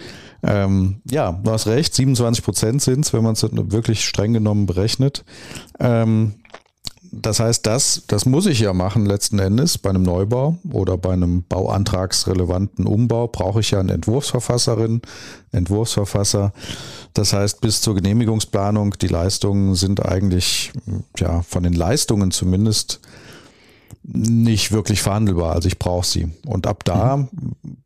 Ähm, 0.41 1.01
ja, 1.09 1.33
du 1.33 1.51
hast 1.51 1.67
recht, 1.67 1.93
27 1.93 2.43
Prozent 2.43 2.81
sind 2.81 3.03
es, 3.03 3.11
wenn 3.11 3.23
man 3.23 3.33
es 3.33 3.43
wirklich 3.51 4.05
streng 4.05 4.31
genommen 4.31 4.65
berechnet. 4.65 5.25
Ähm, 5.79 6.35
das 7.21 7.39
heißt, 7.39 7.65
das, 7.65 8.03
das 8.07 8.25
muss 8.25 8.45
ich 8.45 8.59
ja 8.59 8.73
machen 8.73 9.05
letzten 9.05 9.39
Endes 9.39 9.77
bei 9.77 9.89
einem 9.89 10.03
Neubau 10.03 10.57
oder 10.71 10.97
bei 10.97 11.13
einem 11.13 11.43
bauantragsrelevanten 11.43 12.85
Umbau 12.85 13.27
brauche 13.27 13.61
ich 13.61 13.71
ja 13.71 13.79
eine 13.79 13.93
Entwurfsverfasserin, 13.93 15.01
Entwurfsverfasser. 15.51 16.51
Das 17.13 17.33
heißt, 17.33 17.61
bis 17.61 17.81
zur 17.81 17.95
Genehmigungsplanung, 17.95 18.95
die 18.99 19.07
Leistungen 19.07 19.75
sind 19.75 20.05
eigentlich, 20.05 20.73
ja, 21.17 21.41
von 21.43 21.63
den 21.63 21.73
Leistungen 21.73 22.31
zumindest 22.31 22.99
nicht 24.03 24.71
wirklich 24.71 25.01
verhandelbar. 25.01 25.53
Also 25.53 25.67
ich 25.67 25.79
brauche 25.79 26.05
sie. 26.05 26.29
Und 26.45 26.67
ab 26.67 26.83
da 26.83 27.17
mhm. 27.17 27.29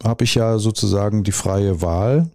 habe 0.03 0.23
ich 0.23 0.35
ja 0.35 0.57
sozusagen 0.57 1.23
die 1.23 1.31
freie 1.31 1.81
Wahl 1.81 2.29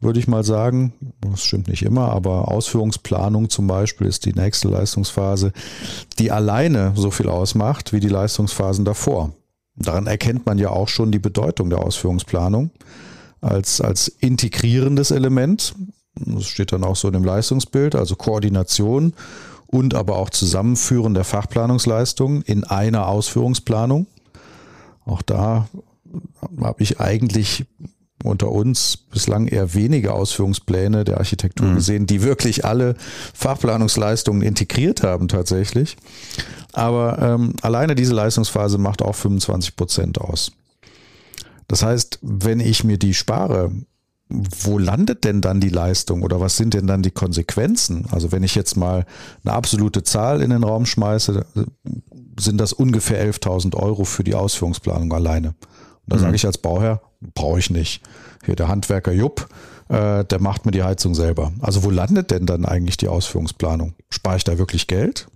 würde 0.00 0.20
ich 0.20 0.28
mal 0.28 0.44
sagen. 0.44 0.92
Das 1.20 1.42
stimmt 1.42 1.68
nicht 1.68 1.82
immer, 1.82 2.12
aber 2.12 2.48
Ausführungsplanung 2.48 3.50
zum 3.50 3.66
Beispiel 3.66 4.06
ist 4.06 4.24
die 4.24 4.32
nächste 4.32 4.68
Leistungsphase, 4.68 5.52
die 6.18 6.30
alleine 6.30 6.92
so 6.94 7.10
viel 7.10 7.28
ausmacht 7.28 7.92
wie 7.92 8.00
die 8.00 8.08
Leistungsphasen 8.08 8.84
davor. 8.84 9.32
Daran 9.74 10.06
erkennt 10.06 10.46
man 10.46 10.58
ja 10.58 10.70
auch 10.70 10.88
schon 10.88 11.12
die 11.12 11.18
Bedeutung 11.18 11.70
der 11.70 11.80
Ausführungsplanung 11.80 12.70
als, 13.40 13.80
als 13.80 14.08
integrierendes 14.08 15.10
Element. 15.10 15.74
Das 16.14 16.46
steht 16.46 16.72
dann 16.72 16.84
auch 16.84 16.96
so 16.96 17.08
in 17.08 17.14
dem 17.14 17.24
Leistungsbild, 17.24 17.94
also 17.94 18.16
Koordination 18.16 19.14
und 19.68 19.94
aber 19.94 20.16
auch 20.16 20.30
Zusammenführen 20.30 21.14
der 21.14 21.24
Fachplanungsleistungen 21.24 22.42
in 22.42 22.64
einer 22.64 23.06
Ausführungsplanung. 23.06 24.06
Auch 25.04 25.22
da 25.22 25.68
habe 26.60 26.82
ich 26.82 27.00
eigentlich 27.00 27.66
unter 28.24 28.50
uns 28.50 28.96
bislang 28.96 29.46
eher 29.46 29.74
wenige 29.74 30.12
Ausführungspläne 30.12 31.04
der 31.04 31.18
Architektur 31.18 31.68
mhm. 31.68 31.74
gesehen, 31.76 32.06
die 32.06 32.22
wirklich 32.22 32.64
alle 32.64 32.96
Fachplanungsleistungen 33.34 34.42
integriert 34.42 35.02
haben 35.02 35.28
tatsächlich. 35.28 35.96
Aber 36.72 37.18
ähm, 37.20 37.54
alleine 37.62 37.94
diese 37.94 38.14
Leistungsphase 38.14 38.78
macht 38.78 39.02
auch 39.02 39.14
25 39.14 39.76
Prozent 39.76 40.20
aus. 40.20 40.52
Das 41.68 41.82
heißt, 41.82 42.18
wenn 42.22 42.60
ich 42.60 42.82
mir 42.82 42.98
die 42.98 43.14
spare, 43.14 43.70
wo 44.30 44.78
landet 44.78 45.24
denn 45.24 45.40
dann 45.40 45.60
die 45.60 45.70
Leistung 45.70 46.22
oder 46.22 46.40
was 46.40 46.56
sind 46.56 46.74
denn 46.74 46.86
dann 46.86 47.02
die 47.02 47.10
Konsequenzen? 47.10 48.06
Also 48.10 48.32
wenn 48.32 48.42
ich 48.42 48.54
jetzt 48.54 48.76
mal 48.76 49.06
eine 49.44 49.54
absolute 49.54 50.02
Zahl 50.02 50.42
in 50.42 50.50
den 50.50 50.64
Raum 50.64 50.86
schmeiße, 50.86 51.46
sind 52.38 52.58
das 52.58 52.72
ungefähr 52.72 53.24
11.000 53.26 53.74
Euro 53.74 54.04
für 54.04 54.24
die 54.24 54.34
Ausführungsplanung 54.34 55.12
alleine. 55.12 55.48
Und 55.48 55.56
da 56.06 56.16
mhm. 56.16 56.20
sage 56.20 56.36
ich 56.36 56.46
als 56.46 56.58
Bauherr, 56.58 57.00
brauche 57.20 57.58
ich 57.58 57.70
nicht. 57.70 58.02
Hier 58.44 58.56
der 58.56 58.68
Handwerker 58.68 59.12
Jupp, 59.12 59.48
äh, 59.88 60.24
der 60.24 60.40
macht 60.40 60.66
mir 60.66 60.72
die 60.72 60.82
Heizung 60.82 61.14
selber. 61.14 61.52
Also 61.60 61.84
wo 61.84 61.90
landet 61.90 62.30
denn 62.30 62.46
dann 62.46 62.64
eigentlich 62.64 62.96
die 62.96 63.08
Ausführungsplanung? 63.08 63.94
Spare 64.10 64.36
ich 64.36 64.44
da 64.44 64.58
wirklich 64.58 64.86
Geld? 64.86 65.28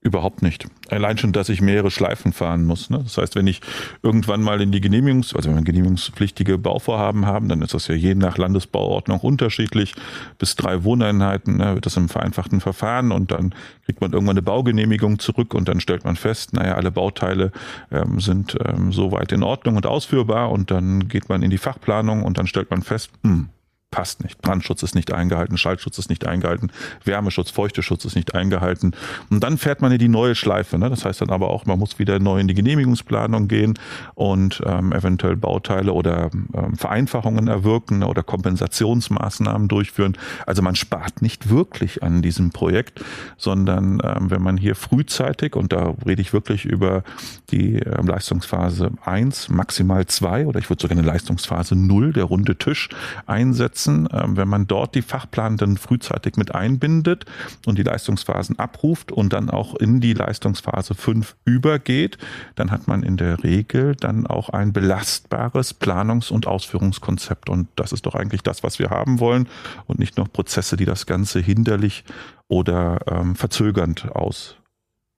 Überhaupt 0.00 0.42
nicht. 0.42 0.64
Allein 0.90 1.18
schon, 1.18 1.32
dass 1.32 1.48
ich 1.48 1.60
mehrere 1.60 1.90
Schleifen 1.90 2.32
fahren 2.32 2.64
muss. 2.64 2.88
Ne? 2.88 3.00
Das 3.02 3.18
heißt, 3.18 3.34
wenn 3.34 3.48
ich 3.48 3.60
irgendwann 4.00 4.42
mal 4.42 4.60
in 4.60 4.70
die 4.70 4.80
Genehmigungs-, 4.80 5.34
also 5.34 5.48
wenn 5.48 5.56
wir 5.56 5.64
genehmigungspflichtige 5.64 6.56
Bauvorhaben 6.56 7.26
haben, 7.26 7.48
dann 7.48 7.62
ist 7.62 7.74
das 7.74 7.88
ja 7.88 7.96
je 7.96 8.14
nach 8.14 8.38
Landesbauordnung 8.38 9.18
unterschiedlich. 9.18 9.96
Bis 10.38 10.54
drei 10.54 10.84
Wohneinheiten 10.84 11.56
ne, 11.56 11.74
wird 11.74 11.84
das 11.84 11.96
im 11.96 12.08
vereinfachten 12.08 12.60
Verfahren 12.60 13.10
und 13.10 13.32
dann 13.32 13.52
kriegt 13.86 14.00
man 14.00 14.12
irgendwann 14.12 14.34
eine 14.34 14.42
Baugenehmigung 14.42 15.18
zurück 15.18 15.52
und 15.52 15.68
dann 15.68 15.80
stellt 15.80 16.04
man 16.04 16.14
fest, 16.14 16.52
naja, 16.52 16.74
alle 16.74 16.92
Bauteile 16.92 17.50
ähm, 17.90 18.20
sind 18.20 18.56
ähm, 18.64 18.92
soweit 18.92 19.32
in 19.32 19.42
Ordnung 19.42 19.74
und 19.74 19.86
ausführbar 19.86 20.52
und 20.52 20.70
dann 20.70 21.08
geht 21.08 21.28
man 21.28 21.42
in 21.42 21.50
die 21.50 21.58
Fachplanung 21.58 22.22
und 22.22 22.38
dann 22.38 22.46
stellt 22.46 22.70
man 22.70 22.82
fest, 22.82 23.10
hm, 23.24 23.48
passt 23.90 24.22
nicht. 24.22 24.42
Brandschutz 24.42 24.82
ist 24.82 24.94
nicht 24.94 25.12
eingehalten, 25.12 25.56
Schallschutz 25.56 25.98
ist 25.98 26.10
nicht 26.10 26.26
eingehalten, 26.26 26.70
Wärmeschutz, 27.04 27.50
Feuchteschutz 27.50 28.04
ist 28.04 28.16
nicht 28.16 28.34
eingehalten. 28.34 28.92
Und 29.30 29.42
dann 29.42 29.56
fährt 29.56 29.80
man 29.80 29.92
in 29.92 29.98
die 29.98 30.08
neue 30.08 30.34
Schleife. 30.34 30.78
Ne? 30.78 30.90
Das 30.90 31.04
heißt 31.06 31.22
dann 31.22 31.30
aber 31.30 31.48
auch, 31.48 31.64
man 31.64 31.78
muss 31.78 31.98
wieder 31.98 32.18
neu 32.18 32.38
in 32.38 32.48
die 32.48 32.54
Genehmigungsplanung 32.54 33.48
gehen 33.48 33.78
und 34.14 34.62
ähm, 34.66 34.92
eventuell 34.92 35.36
Bauteile 35.36 35.92
oder 35.92 36.30
ähm, 36.32 36.76
Vereinfachungen 36.76 37.48
erwirken 37.48 38.02
oder 38.02 38.22
Kompensationsmaßnahmen 38.22 39.68
durchführen. 39.68 40.18
Also 40.46 40.60
man 40.60 40.74
spart 40.74 41.22
nicht 41.22 41.48
wirklich 41.48 42.02
an 42.02 42.20
diesem 42.20 42.50
Projekt, 42.50 43.02
sondern 43.38 44.02
ähm, 44.04 44.30
wenn 44.30 44.42
man 44.42 44.58
hier 44.58 44.74
frühzeitig, 44.74 45.56
und 45.56 45.72
da 45.72 45.94
rede 46.04 46.20
ich 46.20 46.34
wirklich 46.34 46.66
über 46.66 47.04
die 47.50 47.76
ähm, 47.76 48.06
Leistungsphase 48.06 48.90
1, 49.04 49.48
maximal 49.48 50.04
2 50.04 50.46
oder 50.46 50.58
ich 50.58 50.68
würde 50.68 50.82
sogar 50.82 50.98
eine 50.98 51.06
Leistungsphase 51.06 51.74
0, 51.74 52.12
der 52.12 52.24
runde 52.24 52.56
Tisch, 52.58 52.90
einsetzt, 53.26 53.77
setzen, 53.78 54.08
ähm, 54.12 54.36
wenn 54.36 54.48
man 54.48 54.66
dort 54.66 54.94
die 54.94 55.02
Fachplanenden 55.02 55.76
frühzeitig 55.76 56.36
mit 56.36 56.54
einbindet 56.54 57.24
und 57.66 57.78
die 57.78 57.82
Leistungsphasen 57.82 58.58
abruft 58.58 59.12
und 59.12 59.32
dann 59.32 59.50
auch 59.50 59.74
in 59.76 60.00
die 60.00 60.12
Leistungsphase 60.12 60.94
5 60.94 61.36
übergeht, 61.44 62.18
dann 62.56 62.70
hat 62.70 62.88
man 62.88 63.02
in 63.02 63.16
der 63.16 63.42
Regel 63.44 63.94
dann 63.94 64.26
auch 64.26 64.50
ein 64.50 64.72
belastbares 64.72 65.74
Planungs- 65.74 66.30
und 66.30 66.46
Ausführungskonzept. 66.46 67.48
Und 67.48 67.68
das 67.76 67.92
ist 67.92 68.06
doch 68.06 68.14
eigentlich 68.14 68.42
das, 68.42 68.62
was 68.62 68.78
wir 68.78 68.90
haben 68.90 69.20
wollen 69.20 69.48
und 69.86 69.98
nicht 69.98 70.16
noch 70.16 70.32
Prozesse, 70.32 70.76
die 70.76 70.84
das 70.84 71.06
Ganze 71.06 71.40
hinderlich 71.40 72.04
oder 72.48 72.98
ähm, 73.06 73.36
verzögernd 73.36 74.10
aus 74.14 74.56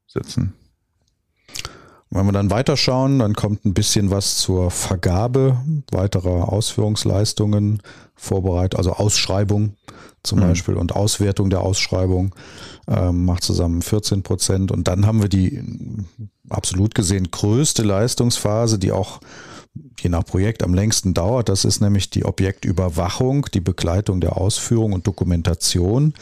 setzen. 0.06 0.54
Wenn 2.10 2.26
wir 2.26 2.32
dann 2.32 2.50
weiterschauen, 2.50 3.20
dann 3.20 3.34
kommt 3.34 3.64
ein 3.64 3.72
bisschen 3.72 4.10
was 4.10 4.38
zur 4.38 4.72
Vergabe 4.72 5.58
weiterer 5.92 6.52
Ausführungsleistungen, 6.52 7.82
Vorbereitung, 8.16 8.78
also 8.78 8.92
Ausschreibung 8.92 9.76
zum 10.24 10.40
mhm. 10.40 10.42
Beispiel 10.42 10.74
und 10.74 10.94
Auswertung 10.94 11.50
der 11.50 11.60
Ausschreibung 11.60 12.34
ähm, 12.88 13.24
macht 13.24 13.44
zusammen 13.44 13.80
14 13.80 14.22
Prozent. 14.24 14.72
Und 14.72 14.88
dann 14.88 15.06
haben 15.06 15.22
wir 15.22 15.28
die 15.28 15.62
absolut 16.48 16.96
gesehen 16.96 17.30
größte 17.30 17.84
Leistungsphase, 17.84 18.78
die 18.78 18.90
auch 18.90 19.20
je 20.00 20.10
nach 20.10 20.24
Projekt 20.24 20.64
am 20.64 20.74
längsten 20.74 21.14
dauert. 21.14 21.48
Das 21.48 21.64
ist 21.64 21.80
nämlich 21.80 22.10
die 22.10 22.24
Objektüberwachung, 22.24 23.46
die 23.54 23.60
Begleitung 23.60 24.20
der 24.20 24.36
Ausführung 24.36 24.92
und 24.92 25.06
Dokumentation 25.06 26.14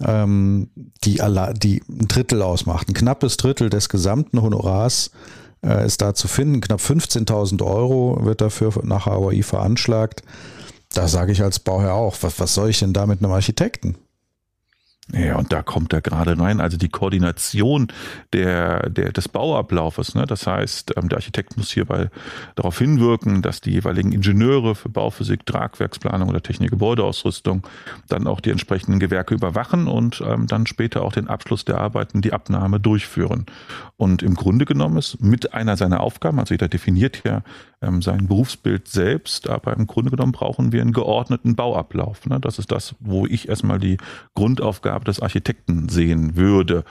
ähm, 0.00 0.70
die, 1.04 1.20
die 1.56 1.82
ein 1.88 2.08
Drittel 2.08 2.42
ausmacht. 2.42 2.88
Ein 2.88 2.94
knappes 2.94 3.36
Drittel 3.36 3.70
des 3.70 3.88
gesamten 3.88 4.42
Honorars 4.42 5.10
äh, 5.64 5.84
ist 5.84 6.02
da 6.02 6.14
zu 6.14 6.28
finden. 6.28 6.60
Knapp 6.60 6.80
15.000 6.80 7.62
Euro 7.64 8.18
wird 8.22 8.40
dafür 8.40 8.72
nach 8.82 9.06
HAI 9.06 9.42
veranschlagt. 9.42 10.22
Da 10.92 11.08
sage 11.08 11.32
ich 11.32 11.42
als 11.42 11.58
Bauherr 11.58 11.94
auch, 11.94 12.16
was, 12.20 12.38
was 12.40 12.54
soll 12.54 12.70
ich 12.70 12.78
denn 12.78 12.92
da 12.92 13.06
mit 13.06 13.22
einem 13.22 13.32
Architekten? 13.32 13.96
Ja, 15.12 15.36
und 15.36 15.52
da 15.52 15.62
kommt 15.62 15.92
er 15.92 16.00
gerade 16.00 16.36
rein. 16.36 16.60
Also 16.60 16.76
die 16.76 16.88
Koordination 16.88 17.86
der, 18.32 18.90
der, 18.90 19.12
des 19.12 19.28
Bauablaufes. 19.28 20.16
Ne? 20.16 20.26
Das 20.26 20.48
heißt, 20.48 20.94
ähm, 20.96 21.08
der 21.08 21.18
Architekt 21.18 21.56
muss 21.56 21.70
hierbei 21.70 22.10
darauf 22.56 22.78
hinwirken, 22.78 23.40
dass 23.40 23.60
die 23.60 23.70
jeweiligen 23.70 24.10
Ingenieure 24.10 24.74
für 24.74 24.88
Bauphysik, 24.88 25.46
Tragwerksplanung 25.46 26.28
oder 26.28 26.42
Technik, 26.42 26.70
Gebäudeausrüstung 26.70 27.64
dann 28.08 28.26
auch 28.26 28.40
die 28.40 28.50
entsprechenden 28.50 28.98
Gewerke 28.98 29.34
überwachen 29.34 29.86
und 29.86 30.24
ähm, 30.26 30.48
dann 30.48 30.66
später 30.66 31.02
auch 31.02 31.12
den 31.12 31.28
Abschluss 31.28 31.64
der 31.64 31.78
Arbeiten, 31.78 32.20
die 32.20 32.32
Abnahme 32.32 32.80
durchführen. 32.80 33.46
Und 33.96 34.24
im 34.24 34.34
Grunde 34.34 34.64
genommen 34.64 34.96
ist 34.96 35.22
mit 35.22 35.54
einer 35.54 35.76
seiner 35.76 36.00
Aufgaben, 36.00 36.40
also 36.40 36.52
jeder 36.52 36.68
definiert 36.68 37.22
ja 37.24 37.42
sein 37.80 38.26
Berufsbild 38.26 38.88
selbst, 38.88 39.50
aber 39.50 39.76
im 39.76 39.86
Grunde 39.86 40.10
genommen 40.10 40.32
brauchen 40.32 40.72
wir 40.72 40.80
einen 40.80 40.92
geordneten 40.92 41.56
Bauablauf. 41.56 42.24
Ne? 42.26 42.40
Das 42.40 42.58
ist 42.58 42.72
das, 42.72 42.94
wo 43.00 43.26
ich 43.26 43.48
erstmal 43.48 43.78
die 43.78 43.98
Grundaufgabe 44.34 45.04
des 45.04 45.20
Architekten 45.20 45.90
sehen 45.90 46.36
würde. 46.36 46.84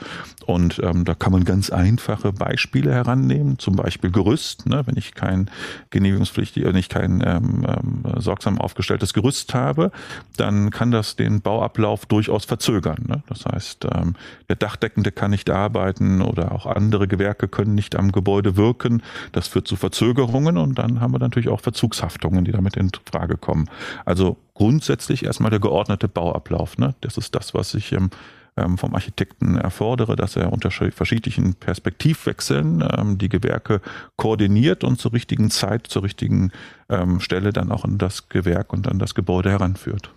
Und 0.46 0.80
ähm, 0.84 1.04
da 1.04 1.14
kann 1.14 1.32
man 1.32 1.44
ganz 1.44 1.70
einfache 1.70 2.32
Beispiele 2.32 2.92
herannehmen, 2.92 3.58
zum 3.58 3.74
Beispiel 3.74 4.12
Gerüst. 4.12 4.66
Ne? 4.66 4.86
Wenn 4.86 4.96
ich 4.96 5.14
kein 5.14 5.50
genehmigungspflichtig, 5.90 6.64
wenn 6.64 6.76
ich 6.76 6.88
kein 6.88 7.20
ähm, 7.26 7.66
ähm, 7.66 8.02
sorgsam 8.18 8.60
aufgestelltes 8.60 9.12
Gerüst 9.12 9.54
habe, 9.54 9.90
dann 10.36 10.70
kann 10.70 10.92
das 10.92 11.16
den 11.16 11.40
Bauablauf 11.40 12.06
durchaus 12.06 12.44
verzögern. 12.44 13.04
Ne? 13.08 13.24
Das 13.28 13.44
heißt, 13.44 13.86
ähm, 13.92 14.14
der 14.48 14.56
Dachdeckende 14.56 15.10
kann 15.10 15.32
nicht 15.32 15.50
arbeiten 15.50 16.22
oder 16.22 16.52
auch 16.52 16.64
andere 16.64 17.08
Gewerke 17.08 17.48
können 17.48 17.74
nicht 17.74 17.96
am 17.96 18.12
Gebäude 18.12 18.56
wirken. 18.56 19.02
Das 19.32 19.48
führt 19.48 19.66
zu 19.66 19.74
Verzögerungen 19.74 20.56
und 20.56 20.75
dann 20.76 21.00
haben 21.00 21.12
wir 21.12 21.18
natürlich 21.18 21.48
auch 21.48 21.60
Verzugshaftungen, 21.60 22.44
die 22.44 22.52
damit 22.52 22.76
in 22.76 22.90
Frage 23.10 23.36
kommen. 23.36 23.68
Also 24.04 24.36
grundsätzlich 24.54 25.24
erstmal 25.24 25.50
der 25.50 25.60
geordnete 25.60 26.08
Bauablauf. 26.08 26.78
Ne? 26.78 26.94
Das 27.00 27.16
ist 27.16 27.34
das, 27.34 27.54
was 27.54 27.74
ich 27.74 27.92
ähm, 27.92 28.10
ähm 28.56 28.78
vom 28.78 28.94
Architekten 28.94 29.56
erfordere, 29.56 30.16
dass 30.16 30.36
er 30.36 30.52
unter 30.52 30.70
verschiedenen 30.70 31.54
Perspektivwechseln 31.54 32.84
ähm, 32.96 33.18
die 33.18 33.28
Gewerke 33.28 33.80
koordiniert 34.16 34.84
und 34.84 35.00
zur 35.00 35.12
richtigen 35.12 35.50
Zeit, 35.50 35.86
zur 35.88 36.04
richtigen 36.04 36.52
ähm, 36.88 37.20
Stelle 37.20 37.52
dann 37.52 37.72
auch 37.72 37.84
in 37.84 37.98
das 37.98 38.28
Gewerk 38.28 38.72
und 38.72 38.88
an 38.88 38.98
das 38.98 39.14
Gebäude 39.14 39.50
heranführt. 39.50 40.10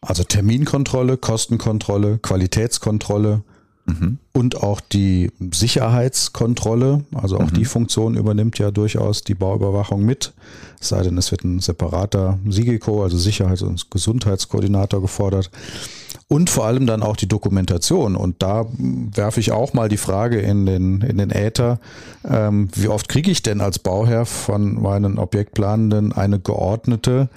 Also 0.00 0.22
Terminkontrolle, 0.22 1.16
Kostenkontrolle, 1.16 2.18
Qualitätskontrolle, 2.18 3.42
Mhm. 3.86 4.18
Und 4.32 4.62
auch 4.62 4.80
die 4.80 5.30
Sicherheitskontrolle, 5.52 7.04
also 7.14 7.38
auch 7.38 7.50
mhm. 7.50 7.54
die 7.54 7.64
Funktion 7.64 8.16
übernimmt 8.16 8.58
ja 8.58 8.70
durchaus 8.70 9.22
die 9.22 9.34
Bauüberwachung 9.34 10.04
mit. 10.04 10.32
Es 10.80 10.88
sei 10.88 11.02
denn, 11.02 11.16
es 11.16 11.30
wird 11.30 11.44
ein 11.44 11.60
separater 11.60 12.38
SIGECO, 12.48 13.02
also 13.02 13.16
Sicherheits- 13.16 13.62
und 13.62 13.90
Gesundheitskoordinator 13.90 15.00
gefordert. 15.00 15.50
Und 16.28 16.50
vor 16.50 16.66
allem 16.66 16.86
dann 16.86 17.04
auch 17.04 17.16
die 17.16 17.28
Dokumentation. 17.28 18.16
Und 18.16 18.42
da 18.42 18.66
werfe 18.78 19.38
ich 19.38 19.52
auch 19.52 19.72
mal 19.72 19.88
die 19.88 19.96
Frage 19.96 20.40
in 20.40 20.66
den, 20.66 21.00
in 21.02 21.18
den 21.18 21.30
Äther, 21.30 21.78
ähm, 22.28 22.68
wie 22.74 22.88
oft 22.88 23.08
kriege 23.08 23.30
ich 23.30 23.42
denn 23.42 23.60
als 23.60 23.78
Bauherr 23.78 24.26
von 24.26 24.82
meinen 24.82 25.18
Objektplanenden 25.18 26.12
eine 26.12 26.40
geordnete, 26.40 27.28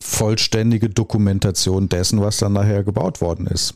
vollständige 0.00 0.88
Dokumentation 0.88 1.88
dessen, 1.88 2.20
was 2.20 2.36
dann 2.36 2.52
nachher 2.52 2.84
gebaut 2.84 3.20
worden 3.20 3.48
ist? 3.48 3.74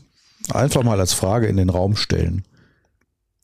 Einfach 0.55 0.83
mal 0.83 0.99
als 0.99 1.13
Frage 1.13 1.47
in 1.47 1.57
den 1.57 1.69
Raum 1.69 1.95
stellen. 1.95 2.43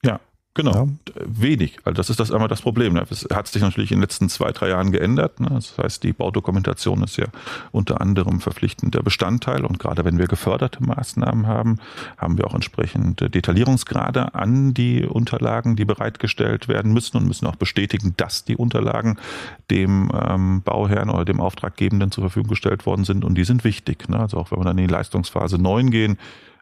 Ja, 0.03 0.19
genau. 0.53 0.73
Ja. 0.73 0.87
Wenig. 1.25 1.77
Also 1.85 1.95
das 1.95 2.09
ist 2.09 2.19
das 2.19 2.31
einmal 2.31 2.47
das 2.47 2.61
Problem. 2.61 2.93
Ne? 2.93 3.05
Es 3.09 3.27
hat 3.33 3.47
sich 3.47 3.61
natürlich 3.61 3.91
in 3.91 3.97
den 3.97 4.01
letzten 4.01 4.29
zwei, 4.29 4.51
drei 4.51 4.69
Jahren 4.69 4.91
geändert. 4.91 5.39
Ne? 5.39 5.49
Das 5.49 5.77
heißt, 5.77 6.03
die 6.03 6.13
Baudokumentation 6.13 7.03
ist 7.03 7.17
ja 7.17 7.25
unter 7.71 8.01
anderem 8.01 8.41
verpflichtender 8.41 9.01
Bestandteil. 9.01 9.65
Und 9.65 9.79
gerade 9.79 10.05
wenn 10.05 10.17
wir 10.17 10.27
geförderte 10.27 10.83
Maßnahmen 10.83 11.47
haben, 11.47 11.79
haben 12.17 12.37
wir 12.37 12.45
auch 12.45 12.53
entsprechend 12.53 13.21
Detaillierungsgrade 13.33 14.35
an 14.35 14.73
die 14.73 15.05
Unterlagen, 15.05 15.75
die 15.75 15.85
bereitgestellt 15.85 16.67
werden 16.67 16.93
müssen 16.93 17.17
und 17.17 17.27
müssen 17.27 17.47
auch 17.47 17.55
bestätigen, 17.55 18.13
dass 18.17 18.43
die 18.45 18.55
Unterlagen 18.55 19.17
dem 19.71 20.11
ähm, 20.13 20.61
Bauherrn 20.61 21.09
oder 21.09 21.25
dem 21.25 21.39
Auftraggebenden 21.39 22.11
zur 22.11 22.25
Verfügung 22.25 22.49
gestellt 22.49 22.85
worden 22.85 23.05
sind. 23.05 23.23
Und 23.23 23.35
die 23.35 23.45
sind 23.45 23.63
wichtig. 23.63 24.09
Ne? 24.09 24.19
Also 24.19 24.37
auch 24.37 24.51
wenn 24.51 24.59
wir 24.59 24.65
dann 24.65 24.77
in 24.77 24.87
die 24.87 24.93
Leistungsphase 24.93 25.57
9 25.57 25.91
gehen, 25.91 26.17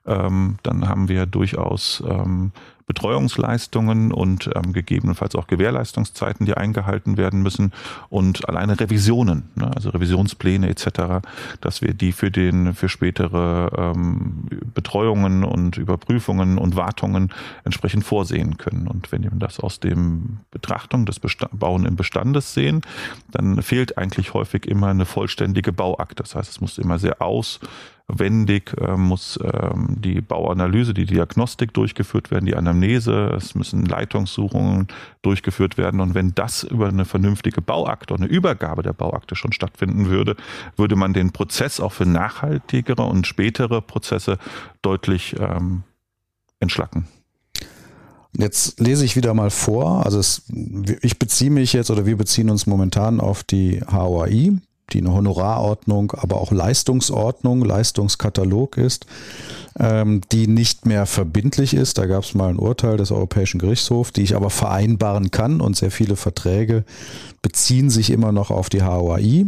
ähm, 0.05 0.57
dann 0.63 0.87
haben 0.87 1.07
wir 1.07 1.25
durchaus 1.25 2.03
ähm, 2.07 2.51
Betreuungsleistungen 2.87 4.11
und 4.11 4.49
ähm, 4.53 4.71
gegebenenfalls 4.71 5.35
auch 5.35 5.47
Gewährleistungszeiten, 5.47 6.45
die 6.45 6.53
eingehalten 6.53 7.17
werden 7.17 7.41
müssen 7.41 7.73
und 8.09 8.47
alleine 8.47 8.79
Revisionen, 8.79 9.49
ne, 9.55 9.71
also 9.73 9.89
Revisionspläne 9.89 10.69
etc., 10.69 11.25
dass 11.61 11.81
wir 11.81 11.93
die 11.95 12.11
für 12.11 12.29
den 12.29 12.75
für 12.75 12.87
spätere 12.87 13.71
ähm, 13.95 14.47
Betreuungen 14.73 15.43
und 15.43 15.77
Überprüfungen 15.77 16.59
und 16.59 16.75
Wartungen 16.75 17.33
entsprechend 17.63 18.03
vorsehen 18.03 18.57
können. 18.57 18.87
Und 18.87 19.11
wenn 19.11 19.23
wir 19.23 19.31
das 19.33 19.59
aus 19.59 19.79
dem 19.79 20.39
Betrachtung 20.51 21.07
des 21.07 21.19
Bestand, 21.19 21.57
Bauen 21.59 21.85
im 21.85 21.95
Bestandes 21.95 22.53
sehen, 22.53 22.81
dann 23.31 23.63
fehlt 23.63 23.97
eigentlich 23.97 24.35
häufig 24.35 24.67
immer 24.67 24.87
eine 24.87 25.05
vollständige 25.05 25.73
Bauakt. 25.73 26.19
Das 26.19 26.35
heißt, 26.35 26.51
es 26.51 26.61
muss 26.61 26.77
immer 26.77 26.99
sehr 26.99 27.21
aus 27.21 27.59
wendig, 28.07 28.75
äh, 28.79 28.97
muss 28.97 29.39
ähm, 29.43 29.97
die 29.99 30.21
Bauanalyse, 30.21 30.93
die 30.93 31.05
Diagnostik 31.05 31.73
durchgeführt 31.73 32.29
werden, 32.31 32.45
die 32.45 32.55
Anamnese, 32.55 33.31
es 33.35 33.55
müssen 33.55 33.85
Leitungssuchungen 33.85 34.87
durchgeführt 35.21 35.77
werden. 35.77 35.99
Und 35.99 36.13
wenn 36.13 36.35
das 36.35 36.63
über 36.63 36.87
eine 36.87 37.05
vernünftige 37.05 37.61
Bauakte 37.61 38.13
und 38.13 38.21
eine 38.21 38.29
Übergabe 38.29 38.83
der 38.83 38.93
Bauakte 38.93 39.35
schon 39.35 39.53
stattfinden 39.53 40.07
würde, 40.07 40.35
würde 40.75 40.95
man 40.95 41.13
den 41.13 41.31
Prozess 41.31 41.79
auch 41.79 41.93
für 41.93 42.05
nachhaltigere 42.05 43.03
und 43.03 43.25
spätere 43.25 43.81
Prozesse 43.81 44.37
deutlich 44.81 45.35
ähm, 45.39 45.83
entschlacken. 46.59 47.07
Jetzt 48.37 48.79
lese 48.79 49.05
ich 49.05 49.15
wieder 49.15 49.33
mal 49.33 49.49
vor. 49.49 50.05
Also 50.05 50.19
es, 50.19 50.43
ich 51.01 51.17
beziehe 51.19 51.51
mich 51.51 51.73
jetzt 51.73 51.89
oder 51.89 52.05
wir 52.05 52.17
beziehen 52.17 52.49
uns 52.49 52.67
momentan 52.67 53.19
auf 53.19 53.43
die 53.43 53.81
HOAI, 53.89 54.59
die 54.91 54.99
eine 54.99 55.13
Honorarordnung, 55.13 56.11
aber 56.11 56.39
auch 56.39 56.51
Leistungsordnung, 56.51 57.63
Leistungskatalog 57.63 58.77
ist, 58.77 59.05
ähm, 59.79 60.21
die 60.31 60.47
nicht 60.47 60.85
mehr 60.85 61.05
verbindlich 61.05 61.73
ist. 61.73 61.97
Da 61.97 62.05
gab 62.05 62.23
es 62.23 62.35
mal 62.35 62.49
ein 62.49 62.59
Urteil 62.59 62.97
des 62.97 63.11
Europäischen 63.11 63.59
Gerichtshofs, 63.59 64.13
die 64.13 64.21
ich 64.21 64.35
aber 64.35 64.49
vereinbaren 64.49 65.31
kann 65.31 65.61
und 65.61 65.75
sehr 65.75 65.91
viele 65.91 66.15
Verträge 66.15 66.83
beziehen 67.41 67.89
sich 67.89 68.09
immer 68.09 68.31
noch 68.31 68.51
auf 68.51 68.69
die 68.69 68.83
HOAI. 68.83 69.45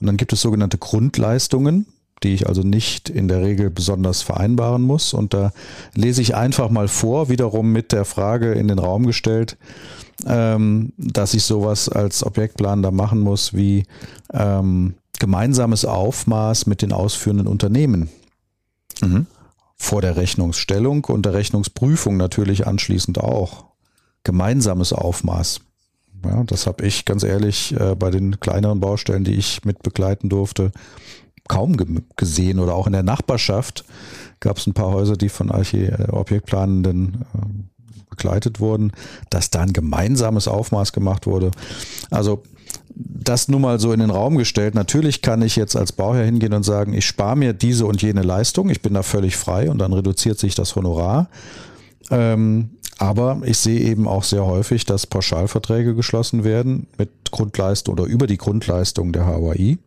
Und 0.00 0.06
dann 0.06 0.16
gibt 0.16 0.32
es 0.32 0.40
sogenannte 0.40 0.78
Grundleistungen, 0.78 1.86
die 2.22 2.34
ich 2.34 2.48
also 2.48 2.62
nicht 2.62 3.08
in 3.08 3.28
der 3.28 3.42
Regel 3.42 3.70
besonders 3.70 4.22
vereinbaren 4.22 4.82
muss. 4.82 5.14
Und 5.14 5.34
da 5.34 5.52
lese 5.94 6.22
ich 6.22 6.34
einfach 6.34 6.70
mal 6.70 6.88
vor, 6.88 7.28
wiederum 7.28 7.72
mit 7.72 7.92
der 7.92 8.04
Frage 8.04 8.52
in 8.52 8.68
den 8.68 8.78
Raum 8.78 9.06
gestellt, 9.06 9.56
ähm, 10.26 10.92
dass 10.96 11.34
ich 11.34 11.44
sowas 11.44 11.88
als 11.88 12.24
Objektplaner 12.24 12.90
machen 12.90 13.20
muss 13.20 13.54
wie 13.54 13.84
ähm, 14.32 14.94
gemeinsames 15.18 15.84
Aufmaß 15.84 16.66
mit 16.66 16.82
den 16.82 16.92
ausführenden 16.92 17.46
Unternehmen. 17.46 18.08
Mhm. 19.00 19.26
Vor 19.76 20.00
der 20.02 20.16
Rechnungsstellung 20.16 21.04
und 21.04 21.24
der 21.24 21.34
Rechnungsprüfung 21.34 22.16
natürlich 22.16 22.66
anschließend 22.66 23.18
auch. 23.18 23.66
Gemeinsames 24.24 24.92
Aufmaß. 24.92 25.60
Ja, 26.24 26.42
das 26.44 26.66
habe 26.66 26.84
ich 26.84 27.04
ganz 27.04 27.22
ehrlich 27.22 27.78
äh, 27.78 27.94
bei 27.94 28.10
den 28.10 28.40
kleineren 28.40 28.80
Baustellen, 28.80 29.22
die 29.22 29.34
ich 29.34 29.64
mit 29.64 29.82
begleiten 29.82 30.28
durfte, 30.28 30.72
kaum 31.48 31.76
ge 31.76 31.86
gesehen. 32.16 32.60
Oder 32.60 32.74
auch 32.74 32.86
in 32.86 32.92
der 32.92 33.02
Nachbarschaft 33.02 33.84
gab 34.40 34.58
es 34.58 34.66
ein 34.66 34.74
paar 34.74 34.92
Häuser, 34.92 35.16
die 35.16 35.28
von 35.28 35.50
Archi 35.50 35.86
äh, 35.86 36.10
Objektplanenden 36.10 37.24
äh, 37.34 38.08
begleitet 38.10 38.60
wurden, 38.60 38.92
dass 39.30 39.50
da 39.50 39.60
ein 39.60 39.72
gemeinsames 39.72 40.48
Aufmaß 40.48 40.92
gemacht 40.92 41.26
wurde. 41.26 41.50
Also 42.10 42.42
das 42.94 43.48
nur 43.48 43.60
mal 43.60 43.78
so 43.78 43.92
in 43.92 44.00
den 44.00 44.10
Raum 44.10 44.36
gestellt. 44.36 44.74
Natürlich 44.74 45.22
kann 45.22 45.42
ich 45.42 45.56
jetzt 45.56 45.76
als 45.76 45.92
Bauherr 45.92 46.24
hingehen 46.24 46.52
und 46.52 46.64
sagen, 46.64 46.94
ich 46.94 47.06
spare 47.06 47.36
mir 47.36 47.52
diese 47.52 47.86
und 47.86 48.02
jene 48.02 48.22
Leistung, 48.22 48.70
ich 48.70 48.82
bin 48.82 48.94
da 48.94 49.02
völlig 49.02 49.36
frei 49.36 49.70
und 49.70 49.78
dann 49.78 49.92
reduziert 49.92 50.38
sich 50.38 50.54
das 50.54 50.74
Honorar. 50.74 51.28
Ähm, 52.10 52.70
Aber 52.98 53.40
ich 53.44 53.58
sehe 53.58 53.80
eben 53.80 54.08
auch 54.08 54.24
sehr 54.24 54.44
häufig, 54.44 54.84
dass 54.84 55.06
Pauschalverträge 55.06 55.94
geschlossen 55.94 56.42
werden 56.42 56.88
mit 56.98 57.10
Grundleistung 57.30 57.92
oder 57.92 58.04
über 58.04 58.26
die 58.26 58.38
Grundleistung 58.38 59.12
der 59.12 59.26
HAI. 59.26 59.78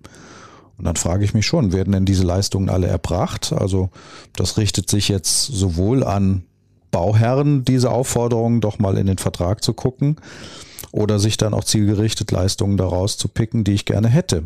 Und 0.82 0.86
dann 0.86 0.96
frage 0.96 1.24
ich 1.24 1.36
mich 1.36 1.46
schon, 1.46 1.74
werden 1.74 1.94
denn 1.94 2.06
diese 2.06 2.24
Leistungen 2.24 2.67
alle 2.67 2.88
erbracht? 2.88 3.54
Also 3.54 3.91
das 4.36 4.58
richtet 4.58 4.89
sich 4.89 5.10
jetzt 5.10 5.46
sowohl 5.46 6.04
an 6.04 6.44
Bauherren, 6.89 7.63
diese 7.63 7.91
Aufforderungen 7.91 8.62
doch 8.62 8.80
mal 8.80 8.98
in 8.98 9.06
den 9.06 9.20
Vertrag 9.20 9.63
zu 9.63 9.76
gucken 9.76 10.15
oder 10.91 11.20
sich 11.20 11.38
dann 11.38 11.54
auch 11.54 11.65
zielgerichtet 11.65 12.32
Leistungen 12.32 12.78
daraus 12.78 13.15
zu 13.20 13.28
picken, 13.28 13.63
die 13.63 13.74
ich 13.74 13.86
gerne 13.86 14.08
hätte. 14.08 14.46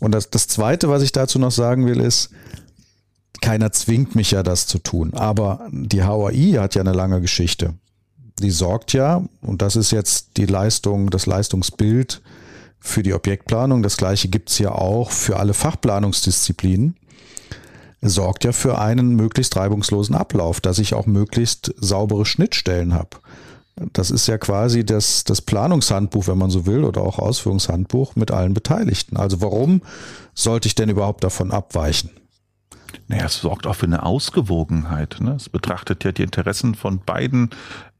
Und 0.00 0.10
das, 0.10 0.30
das 0.30 0.48
Zweite, 0.48 0.88
was 0.88 1.02
ich 1.02 1.12
dazu 1.12 1.38
noch 1.38 1.52
sagen 1.52 1.86
will, 1.86 2.00
ist, 2.00 2.30
keiner 3.40 3.70
zwingt 3.70 4.16
mich 4.16 4.32
ja, 4.32 4.42
das 4.42 4.66
zu 4.66 4.80
tun. 4.80 5.14
Aber 5.14 5.68
die 5.70 6.02
HAI 6.02 6.56
hat 6.58 6.74
ja 6.74 6.80
eine 6.80 6.92
lange 6.92 7.20
Geschichte. 7.20 7.74
Die 8.40 8.50
sorgt 8.50 8.94
ja, 8.94 9.22
und 9.42 9.62
das 9.62 9.76
ist 9.76 9.92
jetzt 9.92 10.38
die 10.38 10.46
Leistung, 10.46 11.10
das 11.10 11.26
Leistungsbild 11.26 12.20
für 12.84 13.02
die 13.02 13.14
Objektplanung. 13.14 13.82
Das 13.82 13.96
gleiche 13.96 14.28
gibt's 14.28 14.58
ja 14.58 14.70
auch 14.70 15.10
für 15.10 15.38
alle 15.38 15.54
Fachplanungsdisziplinen. 15.54 16.96
Sorgt 18.02 18.44
ja 18.44 18.52
für 18.52 18.78
einen 18.78 19.16
möglichst 19.16 19.56
reibungslosen 19.56 20.14
Ablauf, 20.14 20.60
dass 20.60 20.78
ich 20.78 20.92
auch 20.92 21.06
möglichst 21.06 21.74
saubere 21.80 22.26
Schnittstellen 22.26 22.92
habe. 22.92 23.16
Das 23.94 24.10
ist 24.10 24.28
ja 24.28 24.36
quasi 24.36 24.84
das, 24.84 25.24
das 25.24 25.40
Planungshandbuch, 25.40 26.28
wenn 26.28 26.36
man 26.36 26.50
so 26.50 26.66
will, 26.66 26.84
oder 26.84 27.00
auch 27.00 27.18
Ausführungshandbuch 27.18 28.16
mit 28.16 28.30
allen 28.30 28.52
Beteiligten. 28.52 29.16
Also 29.16 29.40
warum 29.40 29.80
sollte 30.34 30.68
ich 30.68 30.74
denn 30.74 30.90
überhaupt 30.90 31.24
davon 31.24 31.50
abweichen? 31.52 32.10
Naja, 33.08 33.26
es 33.26 33.40
sorgt 33.40 33.66
auch 33.66 33.74
für 33.74 33.86
eine 33.86 34.02
Ausgewogenheit. 34.02 35.18
Ne? 35.20 35.32
Es 35.32 35.48
betrachtet 35.48 36.04
ja 36.04 36.12
die 36.12 36.22
Interessen 36.22 36.74
von 36.74 36.98
beiden 36.98 37.50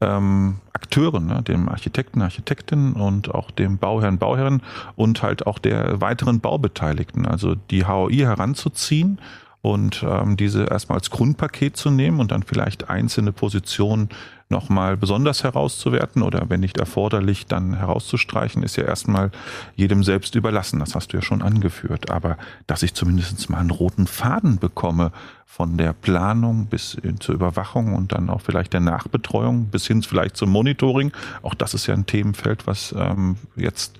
ähm, 0.01 0.55
Akteuren, 0.73 1.27
ne? 1.27 1.41
dem 1.43 1.69
Architekten, 1.69 2.21
Architektin 2.21 2.93
und 2.93 3.33
auch 3.33 3.51
dem 3.51 3.77
Bauherrn, 3.77 4.17
Bauherren 4.17 4.61
und 4.95 5.21
halt 5.21 5.47
auch 5.47 5.59
der 5.59 6.01
weiteren 6.01 6.39
Baubeteiligten. 6.39 7.25
Also 7.25 7.55
die 7.55 7.85
HOI 7.85 8.17
heranzuziehen 8.17 9.19
und 9.61 10.05
ähm, 10.07 10.37
diese 10.37 10.65
erstmal 10.65 10.99
als 10.99 11.09
Grundpaket 11.09 11.75
zu 11.75 11.89
nehmen 11.89 12.19
und 12.19 12.31
dann 12.31 12.43
vielleicht 12.43 12.89
einzelne 12.89 13.31
Positionen 13.31 14.09
nochmal 14.49 14.95
besonders 14.95 15.43
herauszuwerten 15.43 16.21
oder 16.21 16.49
wenn 16.49 16.59
nicht 16.59 16.77
erforderlich, 16.77 17.47
dann 17.47 17.75
herauszustreichen, 17.75 18.63
ist 18.63 18.75
ja 18.75 18.83
erstmal 18.83 19.31
jedem 19.75 20.03
selbst 20.03 20.35
überlassen. 20.35 20.79
Das 20.79 20.95
hast 20.95 21.13
du 21.13 21.17
ja 21.17 21.23
schon 21.23 21.41
angeführt. 21.41 22.11
Aber 22.11 22.37
dass 22.67 22.83
ich 22.83 22.93
zumindest 22.93 23.49
mal 23.49 23.59
einen 23.59 23.71
roten 23.71 24.07
Faden 24.07 24.59
bekomme 24.59 25.11
von 25.45 25.77
der 25.77 25.93
Planung 25.93 26.65
bis 26.65 26.97
zur 27.19 27.35
Überwachung 27.35 27.93
und 27.93 28.11
dann 28.11 28.29
auch 28.29 28.41
vielleicht 28.41 28.73
der 28.73 28.81
Nachbetreuung 28.81 29.67
bis 29.67 29.87
hin 29.87 30.03
vielleicht 30.03 30.35
zum 30.35 30.49
Monitoring. 30.49 31.13
Auch 31.43 31.53
das 31.53 31.73
ist 31.73 31.87
ja 31.87 31.93
ein 31.93 32.05
Themenfeld, 32.05 32.67
was 32.67 32.93
ähm, 32.97 33.37
jetzt 33.55 33.97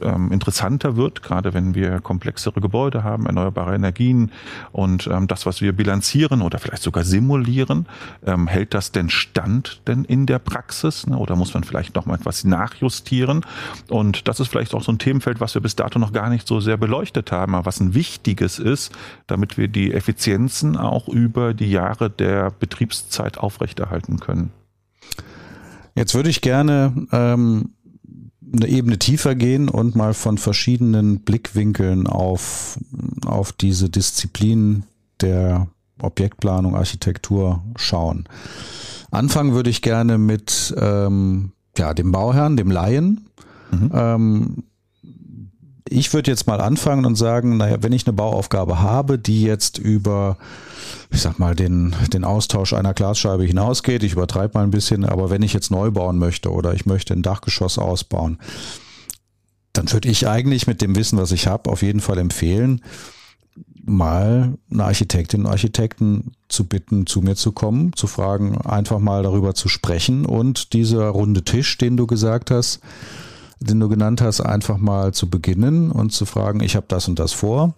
ähm, 0.00 0.30
interessanter 0.30 0.96
wird, 0.96 1.22
gerade 1.22 1.54
wenn 1.54 1.74
wir 1.74 2.00
komplexere 2.00 2.60
Gebäude 2.60 3.02
haben, 3.02 3.26
erneuerbare 3.26 3.74
Energien 3.74 4.30
und 4.70 5.08
ähm, 5.08 5.26
das, 5.26 5.44
was 5.44 5.60
wir 5.60 5.72
bilanzieren 5.72 6.40
oder 6.40 6.58
vielleicht 6.58 6.82
sogar 6.82 7.04
simulieren, 7.04 7.86
ähm, 8.24 8.46
hält 8.46 8.74
das 8.74 8.92
denn 8.92 9.10
stand 9.10 9.82
denn 9.88 10.04
in 10.04 10.26
der 10.26 10.38
Praxis 10.38 11.06
ne? 11.06 11.16
oder 11.16 11.34
muss 11.34 11.52
man 11.54 11.64
vielleicht 11.64 11.96
noch 11.96 12.06
mal 12.06 12.14
etwas 12.14 12.44
nachjustieren? 12.44 13.44
Und 13.88 14.28
das 14.28 14.38
ist 14.38 14.48
vielleicht 14.48 14.72
auch 14.74 14.82
so 14.82 14.92
ein 14.92 14.98
Themenfeld, 14.98 15.40
was 15.40 15.54
wir 15.54 15.60
bis 15.60 15.74
dato 15.74 15.98
noch 15.98 16.12
gar 16.12 16.30
nicht 16.30 16.46
so 16.46 16.60
sehr 16.60 16.76
beleuchtet 16.76 17.32
haben, 17.32 17.54
aber 17.54 17.66
was 17.66 17.80
ein 17.80 17.94
wichtiges 17.94 18.60
ist, 18.60 18.92
damit 19.26 19.58
wir 19.58 19.66
die 19.66 19.92
Effizienzen 19.92 20.76
auch 20.82 21.08
über 21.08 21.54
die 21.54 21.70
Jahre 21.70 22.10
der 22.10 22.50
Betriebszeit 22.50 23.38
aufrechterhalten 23.38 24.20
können. 24.20 24.50
Jetzt 25.94 26.14
würde 26.14 26.30
ich 26.30 26.40
gerne 26.40 27.06
ähm, 27.12 27.70
eine 28.54 28.68
Ebene 28.68 28.98
tiefer 28.98 29.34
gehen 29.34 29.68
und 29.68 29.96
mal 29.96 30.14
von 30.14 30.38
verschiedenen 30.38 31.20
Blickwinkeln 31.20 32.06
auf, 32.06 32.78
auf 33.26 33.52
diese 33.52 33.88
Disziplin 33.88 34.84
der 35.20 35.68
Objektplanung, 36.00 36.76
Architektur 36.76 37.62
schauen. 37.76 38.28
Anfangen 39.10 39.52
würde 39.54 39.70
ich 39.70 39.82
gerne 39.82 40.18
mit 40.18 40.74
ähm, 40.76 41.52
ja, 41.78 41.94
dem 41.94 42.12
Bauherrn, 42.12 42.56
dem 42.56 42.70
Laien. 42.70 43.26
Mhm. 43.70 43.90
Ähm, 43.94 44.62
ich 45.88 46.12
würde 46.14 46.30
jetzt 46.30 46.46
mal 46.46 46.60
anfangen 46.60 47.04
und 47.04 47.16
sagen, 47.16 47.58
naja, 47.58 47.78
wenn 47.80 47.92
ich 47.92 48.06
eine 48.06 48.14
Bauaufgabe 48.14 48.80
habe, 48.80 49.18
die 49.18 49.42
jetzt 49.42 49.78
über, 49.78 50.38
ich 51.10 51.20
sag 51.20 51.38
mal, 51.38 51.54
den, 51.54 51.94
den 52.12 52.24
Austausch 52.24 52.72
einer 52.72 52.94
Glasscheibe 52.94 53.44
hinausgeht, 53.44 54.02
ich 54.02 54.12
übertreibe 54.12 54.58
mal 54.58 54.64
ein 54.64 54.70
bisschen, 54.70 55.04
aber 55.04 55.30
wenn 55.30 55.42
ich 55.42 55.52
jetzt 55.52 55.70
neu 55.70 55.90
bauen 55.90 56.18
möchte 56.18 56.50
oder 56.50 56.74
ich 56.74 56.86
möchte 56.86 57.14
ein 57.14 57.22
Dachgeschoss 57.22 57.78
ausbauen, 57.78 58.38
dann 59.72 59.90
würde 59.92 60.08
ich 60.08 60.28
eigentlich 60.28 60.66
mit 60.66 60.82
dem 60.82 60.96
Wissen, 60.96 61.18
was 61.18 61.32
ich 61.32 61.46
habe, 61.46 61.70
auf 61.70 61.82
jeden 61.82 62.00
Fall 62.00 62.18
empfehlen, 62.18 62.82
mal 63.84 64.56
eine 64.70 64.84
Architektin 64.84 65.40
und 65.40 65.50
Architekten 65.50 66.32
zu 66.48 66.64
bitten, 66.64 67.06
zu 67.06 67.20
mir 67.20 67.34
zu 67.34 67.52
kommen, 67.52 67.92
zu 67.94 68.06
fragen, 68.06 68.58
einfach 68.58 68.98
mal 68.98 69.22
darüber 69.22 69.54
zu 69.54 69.68
sprechen 69.68 70.24
und 70.24 70.72
dieser 70.72 71.08
runde 71.08 71.44
Tisch, 71.44 71.78
den 71.78 71.96
du 71.96 72.06
gesagt 72.06 72.50
hast, 72.50 72.80
den 73.60 73.80
du 73.80 73.88
genannt 73.88 74.20
hast, 74.20 74.40
einfach 74.40 74.78
mal 74.78 75.12
zu 75.12 75.28
beginnen 75.28 75.90
und 75.90 76.12
zu 76.12 76.26
fragen, 76.26 76.60
ich 76.60 76.76
habe 76.76 76.86
das 76.88 77.08
und 77.08 77.18
das 77.18 77.32
vor. 77.32 77.74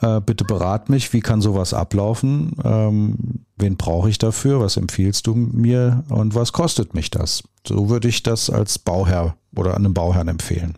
Äh, 0.00 0.20
bitte 0.20 0.44
berat 0.44 0.88
mich, 0.88 1.12
wie 1.12 1.20
kann 1.20 1.40
sowas 1.40 1.72
ablaufen? 1.72 2.52
Ähm, 2.62 3.44
wen 3.56 3.76
brauche 3.76 4.10
ich 4.10 4.18
dafür? 4.18 4.60
Was 4.60 4.76
empfiehlst 4.76 5.26
du 5.26 5.34
mir 5.34 6.04
und 6.08 6.34
was 6.34 6.52
kostet 6.52 6.94
mich 6.94 7.10
das? 7.10 7.44
So 7.66 7.88
würde 7.88 8.08
ich 8.08 8.22
das 8.22 8.50
als 8.50 8.78
Bauherr 8.78 9.36
oder 9.54 9.74
einem 9.74 9.94
Bauherrn 9.94 10.28
empfehlen. 10.28 10.74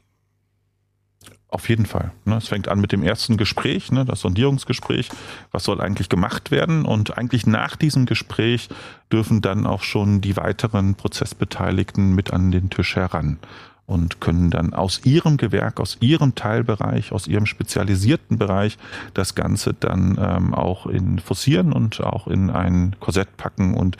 Auf 1.51 1.71
jeden 1.71 1.87
Fall. 1.87 2.13
Ne? 2.27 2.37
Es 2.37 2.49
fängt 2.49 2.69
an 2.69 2.79
mit 2.79 2.93
dem 2.93 3.03
ersten 3.03 3.39
Gespräch, 3.39 3.91
ne? 3.91 4.05
das 4.05 4.21
Sondierungsgespräch. 4.21 5.09
Was 5.51 5.65
soll 5.65 5.81
eigentlich 5.81 6.11
gemacht 6.11 6.51
werden? 6.51 6.85
Und 6.85 7.17
eigentlich 7.17 7.47
nach 7.47 7.75
diesem 7.75 8.05
Gespräch 8.05 8.69
dürfen 9.11 9.41
dann 9.41 9.67
auch 9.67 9.83
schon 9.83 10.21
die 10.21 10.37
weiteren 10.37 10.95
Prozessbeteiligten 10.95 12.15
mit 12.15 12.35
an 12.35 12.51
den 12.51 12.69
Tisch 12.69 12.97
heran 12.97 13.39
und 13.89 14.21
können 14.21 14.51
dann 14.51 14.75
aus 14.75 15.01
ihrem 15.05 15.39
Gewerk, 15.39 15.81
aus 15.81 15.97
ihrem 16.01 16.35
Teilbereich, 16.35 17.11
aus 17.11 17.27
ihrem 17.27 17.47
spezialisierten 17.47 18.37
Bereich 18.37 18.77
das 19.15 19.35
Ganze 19.35 19.73
dann 19.73 20.19
ähm, 20.21 20.53
auch 20.53 20.87
in 20.87 21.19
forcieren 21.19 21.73
und 21.73 22.03
auch 22.03 22.27
in 22.27 22.51
ein 22.51 22.97
Korsett 23.01 23.39
packen 23.39 23.73
und 23.73 23.97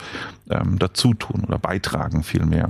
ähm, 0.51 0.77
dazu 0.77 1.15
tun 1.15 1.43
oder 1.47 1.57
beitragen 1.57 2.21
vielmehr. 2.21 2.69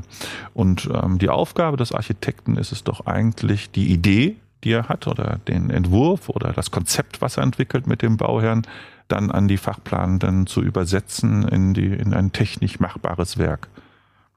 Und 0.54 0.90
ähm, 0.94 1.20
die 1.20 1.28
Aufgabe 1.28 1.76
des 1.76 1.92
Architekten 1.92 2.56
ist 2.56 2.72
es 2.72 2.86
doch 2.86 3.06
eigentlich, 3.06 3.70
die 3.70 3.92
Idee, 3.92 4.38
die 4.64 4.72
er 4.72 4.88
hat 4.88 5.06
oder 5.06 5.40
den 5.46 5.72
Entwurf 5.72 6.30
oder 6.30 6.54
das 6.54 6.72
Konzept, 6.72 7.22
was 7.22 7.36
er 7.36 7.44
entwickelt 7.44 7.86
mit 7.86 8.02
dem 8.02 8.16
Bauherrn, 8.16 8.62
dann 9.10 9.30
an 9.30 9.50
die 9.50 9.58
Fachplanenden 9.58 10.48
zu 10.48 10.62
übersetzen 10.62 11.46
in, 11.50 11.74
die, 11.74 11.88
in 11.88 12.14
ein 12.14 12.32
technisch 12.32 12.80
machbares 12.80 13.38
Werk. 13.38 13.68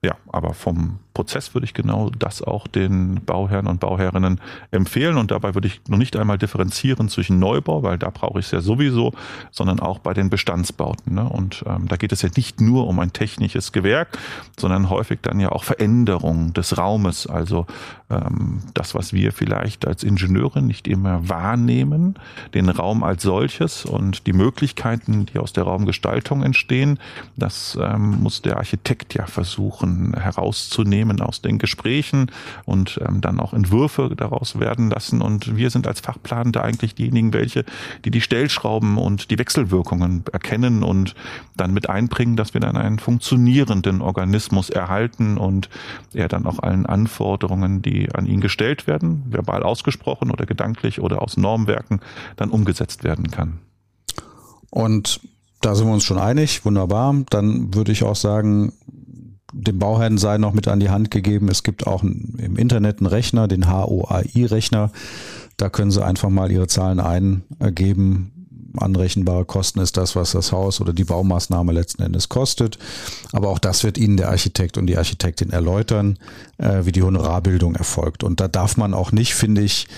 Ja, 0.05 0.17
aber 0.33 0.53
vom 0.53 0.99
Prozess 1.15 1.55
würde 1.55 1.65
ich 1.65 1.75
genau 1.75 2.11
das 2.11 2.43
auch 2.43 2.67
den 2.67 3.21
Bauherren 3.25 3.67
und 3.67 3.81
Bauherrinnen 3.81 4.41
empfehlen. 4.71 5.17
Und 5.17 5.31
dabei 5.31 5.55
würde 5.55 5.69
ich 5.69 5.81
noch 5.89 5.99
nicht 5.99 6.17
einmal 6.17 6.39
differenzieren 6.39 7.09
zwischen 7.09 7.39
Neubau, 7.39 7.83
weil 7.83 7.99
da 7.99 8.11
brauche 8.11 8.39
ich 8.39 8.47
es 8.47 8.53
ja 8.53 8.61
sowieso, 8.61 9.13
sondern 9.51 9.81
auch 9.81 9.99
bei 9.99 10.15
den 10.15 10.31
Bestandsbauten. 10.31 11.15
Ne? 11.15 11.29
Und 11.29 11.65
ähm, 11.67 11.89
da 11.89 11.97
geht 11.97 12.13
es 12.13 12.23
ja 12.23 12.31
nicht 12.35 12.61
nur 12.61 12.87
um 12.87 12.99
ein 12.99 13.13
technisches 13.13 13.73
Gewerk, 13.73 14.19
sondern 14.59 14.89
häufig 14.91 15.21
dann 15.23 15.41
ja 15.41 15.51
auch 15.51 15.65
Veränderung 15.65 16.53
des 16.55 16.79
Raumes. 16.79 17.27
Also 17.27 17.67
ähm, 18.11 18.61
das, 18.75 18.95
was 18.95 19.13
wir 19.13 19.33
vielleicht 19.33 19.87
als 19.87 20.03
Ingenieure 20.03 20.63
nicht 20.63 20.89
immer 20.89 21.29
wahrnehmen, 21.29 22.15
den 22.55 22.69
Raum 22.69 23.03
als 23.03 23.23
solches 23.23 23.85
und 23.85 24.27
die 24.27 24.33
Möglichkeiten, 24.33 25.27
die 25.27 25.39
aus 25.39 25.53
der 25.53 25.65
Raumgestaltung 25.65 26.43
entstehen, 26.43 26.99
das 27.37 27.79
ähm, 27.81 28.23
muss 28.23 28.41
der 28.43 28.57
Architekt 28.57 29.15
ja 29.15 29.27
versuchen 29.27 30.15
herauszunehmen 30.15 31.02
nehmen 31.03 31.21
aus 31.21 31.43
den 31.43 31.59
Gesprächen 31.59 32.31
und 32.65 33.01
ähm, 33.07 33.21
dann 33.21 33.41
auch 33.41 33.53
Entwürfe 33.53 34.15
daraus 34.17 34.61
werden 34.61 34.91
lassen. 34.91 35.21
Und 35.21 35.57
wir 35.57 35.71
sind 35.71 35.87
als 35.87 36.01
Fachplanende 36.01 36.63
eigentlich 36.63 36.95
diejenigen, 36.95 37.33
welche, 37.33 37.65
die 38.05 38.11
die 38.11 38.21
Stellschrauben 38.21 38.99
und 38.99 39.31
die 39.31 39.39
Wechselwirkungen 39.39 40.25
erkennen 40.33 40.85
und 40.85 41.15
dann 41.57 41.75
mit 41.75 41.89
einbringen, 41.89 42.37
dass 42.37 42.55
wir 42.55 42.61
dann 42.61 42.77
einen 42.77 43.01
funktionierenden 43.01 44.01
Organismus 44.01 44.71
erhalten 44.71 45.39
und 45.39 45.69
er 46.15 46.29
dann 46.29 46.47
auch 46.47 46.61
allen 46.61 46.87
Anforderungen, 46.87 47.83
die 47.83 48.15
an 48.15 48.27
ihn 48.27 48.41
gestellt 48.41 48.87
werden, 48.87 49.25
verbal 49.29 49.65
ausgesprochen 49.65 50.31
oder 50.31 50.47
gedanklich 50.47 51.01
oder 51.01 51.21
aus 51.21 51.37
Normwerken, 51.37 52.01
dann 52.37 52.51
umgesetzt 52.51 53.03
werden 53.03 53.31
kann. 53.31 53.59
Und 54.71 55.21
da 55.63 55.77
sind 55.77 55.87
wir 55.87 55.95
uns 55.95 56.05
schon 56.05 56.19
einig, 56.19 56.65
wunderbar. 56.65 57.15
Dann 57.31 57.73
würde 57.73 57.93
ich 57.93 58.03
auch 58.03 58.17
sagen, 58.17 58.73
dem 59.53 59.79
Bauherrn 59.79 60.19
sei 60.19 60.39
noch 60.39 60.53
mit 60.53 60.69
an 60.69 60.81
die 60.81 60.91
Hand 60.91 61.11
gegeben. 61.11 61.49
Es 61.49 61.63
gibt 61.63 61.87
auch 61.87 62.03
im 62.03 62.57
Internet 62.57 62.99
einen 62.99 63.07
Rechner, 63.07 63.49
den 63.49 63.71
HOAI-Rechner. 63.71 64.91
Da 65.57 65.69
können 65.69 65.91
Sie 65.91 66.05
einfach 66.05 66.31
mal 66.31 66.51
Ihre 66.51 66.67
Zahlen 66.67 66.99
eingeben, 67.01 68.33
anrechenbare 68.79 69.45
Kosten 69.45 69.81
ist 69.81 69.97
das, 69.97 70.17
was 70.17 70.33
das 70.33 70.53
Haus 70.53 70.81
oder 70.81 70.93
die 70.93 71.05
Baumaßnahme 71.05 71.73
letzten 71.73 72.03
Endes 72.03 72.29
kostet. 72.29 72.79
Aber 73.33 73.51
auch 73.51 73.59
das 73.59 73.85
wird 73.85 73.99
Ihnen 73.99 74.17
der 74.17 74.31
Architekt 74.31 74.79
und 74.79 74.87
die 74.87 74.97
Architektin 74.97 75.51
erläutern, 75.51 76.19
äh, 76.59 76.85
wie 76.85 76.93
die 76.93 77.03
Honorarbildung 77.03 77.75
erfolgt. 77.75 78.25
Und 78.25 78.41
da 78.41 78.49
darf 78.49 78.77
man 78.77 78.95
auch 78.95 79.13
nicht, 79.13 79.35
finde 79.35 79.63
ich, 79.63 79.89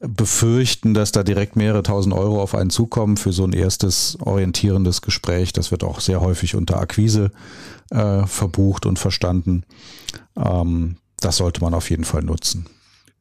befürchten, 0.00 0.94
dass 0.94 1.12
da 1.12 1.22
direkt 1.22 1.56
mehrere 1.56 1.82
tausend 1.82 2.14
Euro 2.14 2.42
auf 2.42 2.54
einen 2.54 2.70
zukommen 2.70 3.18
für 3.18 3.32
so 3.32 3.44
ein 3.44 3.52
erstes 3.52 4.16
orientierendes 4.20 5.02
Gespräch. 5.02 5.52
Das 5.52 5.70
wird 5.70 5.84
auch 5.84 6.00
sehr 6.00 6.20
häufig 6.20 6.54
unter 6.54 6.78
Akquise 6.78 7.30
äh, 7.90 8.26
verbucht 8.26 8.86
und 8.86 8.98
verstanden. 8.98 9.64
Ähm, 10.36 10.96
das 11.20 11.36
sollte 11.36 11.60
man 11.60 11.74
auf 11.74 11.90
jeden 11.90 12.04
Fall 12.04 12.22
nutzen. 12.22 12.66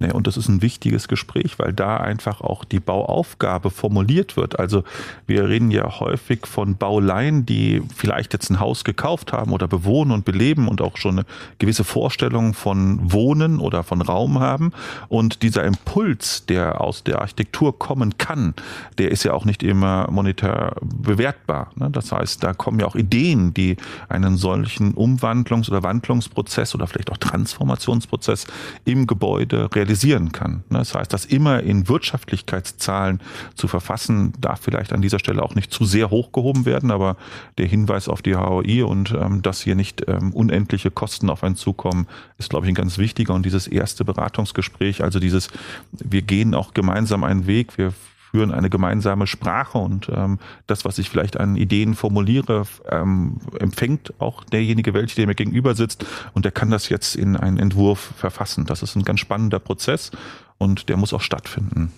Nee, 0.01 0.13
und 0.13 0.27
das 0.27 0.37
ist 0.37 0.47
ein 0.47 0.61
wichtiges 0.61 1.09
Gespräch, 1.09 1.59
weil 1.59 1.73
da 1.73 1.97
einfach 1.97 2.39
auch 2.39 2.63
die 2.63 2.79
Bauaufgabe 2.79 3.69
formuliert 3.69 4.37
wird. 4.37 4.57
Also 4.57 4.85
wir 5.27 5.49
reden 5.49 5.71
ja 5.71 5.99
häufig 5.99 6.47
von 6.47 6.77
Bauleihen, 6.77 7.45
die 7.45 7.83
vielleicht 7.93 8.31
jetzt 8.31 8.49
ein 8.49 8.61
Haus 8.61 8.85
gekauft 8.85 9.33
haben 9.33 9.51
oder 9.51 9.67
bewohnen 9.67 10.13
und 10.13 10.23
beleben 10.23 10.69
und 10.69 10.79
auch 10.79 10.95
schon 10.95 11.19
eine 11.19 11.25
gewisse 11.57 11.83
Vorstellung 11.83 12.53
von 12.53 13.11
Wohnen 13.11 13.59
oder 13.59 13.83
von 13.83 14.01
Raum 14.01 14.39
haben. 14.39 14.71
Und 15.09 15.43
dieser 15.43 15.65
Impuls, 15.65 16.45
der 16.45 16.79
aus 16.79 17.03
der 17.03 17.19
Architektur 17.19 17.77
kommen 17.77 18.17
kann, 18.17 18.53
der 18.99 19.11
ist 19.11 19.25
ja 19.25 19.33
auch 19.33 19.43
nicht 19.43 19.63
immer 19.63 20.09
monetär 20.09 20.77
bewertbar. 20.81 21.73
Ne? 21.75 21.89
Das 21.91 22.13
heißt, 22.13 22.41
da 22.41 22.53
kommen 22.53 22.79
ja 22.79 22.85
auch 22.85 22.95
Ideen, 22.95 23.53
die 23.53 23.75
einen 24.07 24.37
solchen 24.37 24.93
Umwandlungs- 24.95 25.69
oder 25.69 25.83
Wandlungsprozess 25.83 26.73
oder 26.73 26.87
vielleicht 26.87 27.11
auch 27.11 27.17
Transformationsprozess 27.17 28.47
im 28.85 29.05
Gebäude 29.05 29.69
realisieren 29.75 29.88
realisieren 29.89 30.31
kann. 30.31 30.63
Ne? 30.69 30.77
Das 30.77 30.93
heißt, 30.93 31.11
das 31.11 31.25
immer 31.25 31.61
in 31.61 31.87
Wirtschaftlichkeitszahlen 31.87 33.19
zu 33.55 33.67
verfassen, 33.67 34.33
darf 34.39 34.61
vielleicht 34.61 34.93
an 34.93 35.01
dieser 35.01 35.19
Stelle 35.19 35.41
auch 35.41 35.55
nicht 35.55 35.73
zu 35.73 35.85
sehr 35.85 36.09
hochgehoben 36.09 36.65
werden, 36.65 36.91
aber 36.91 37.17
der 37.57 37.65
Hinweis 37.65 38.07
auf 38.07 38.21
die 38.21 38.35
HOI 38.35 38.83
und 38.83 39.11
ähm, 39.11 39.41
dass 39.41 39.61
hier 39.61 39.75
nicht 39.75 40.03
ähm, 40.07 40.31
unendliche 40.31 40.91
Kosten 40.91 41.29
auf 41.29 41.43
einen 41.43 41.55
zukommen, 41.55 42.07
ist, 42.37 42.49
glaube 42.49 42.65
ich, 42.65 42.71
ein 42.71 42.75
ganz 42.75 42.97
wichtiger. 42.97 43.33
Und 43.33 43.45
dieses 43.45 43.67
erste 43.67 44.05
Beratungsgespräch, 44.05 45.03
also 45.03 45.19
dieses, 45.19 45.49
wir 45.91 46.21
gehen 46.21 46.53
auch 46.53 46.73
gemeinsam 46.73 47.23
einen 47.23 47.47
Weg, 47.47 47.77
wir 47.77 47.93
führen 48.31 48.51
eine 48.51 48.69
gemeinsame 48.69 49.27
Sprache 49.27 49.77
und 49.77 50.09
ähm, 50.13 50.39
das, 50.67 50.85
was 50.85 50.97
ich 50.97 51.09
vielleicht 51.09 51.39
an 51.39 51.55
Ideen 51.55 51.95
formuliere, 51.95 52.63
ähm, 52.89 53.37
empfängt 53.59 54.13
auch 54.19 54.43
derjenige 54.43 54.93
welche, 54.93 55.15
der 55.15 55.27
mir 55.27 55.35
gegenüber 55.35 55.75
sitzt 55.75 56.05
und 56.33 56.45
der 56.45 56.51
kann 56.51 56.69
das 56.69 56.89
jetzt 56.89 57.15
in 57.15 57.35
einen 57.35 57.57
Entwurf 57.57 58.13
verfassen. 58.17 58.65
Das 58.65 58.83
ist 58.83 58.95
ein 58.95 59.03
ganz 59.03 59.19
spannender 59.19 59.59
Prozess 59.59 60.11
und 60.57 60.89
der 60.89 60.97
muss 60.97 61.13
auch 61.13 61.21
stattfinden. 61.21 61.91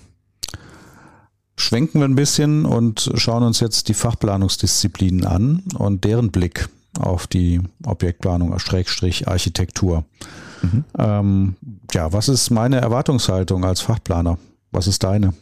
Schwenken 1.57 1.99
wir 1.99 2.07
ein 2.07 2.15
bisschen 2.15 2.65
und 2.65 3.11
schauen 3.15 3.43
uns 3.43 3.59
jetzt 3.59 3.89
die 3.89 3.93
Fachplanungsdisziplinen 3.93 5.25
an 5.25 5.63
und 5.77 6.05
deren 6.05 6.31
Blick 6.31 6.69
auf 6.99 7.27
die 7.27 7.61
Objektplanung, 7.85 8.57
Schrägstrich 8.59 9.27
Architektur. 9.27 10.05
Mhm. 10.61 10.83
Ähm, 10.97 11.55
ja, 11.93 12.13
was 12.13 12.29
ist 12.29 12.49
meine 12.49 12.79
Erwartungshaltung 12.79 13.65
als 13.65 13.81
Fachplaner? 13.81 14.37
Was 14.71 14.87
ist 14.87 15.03
deine? 15.03 15.33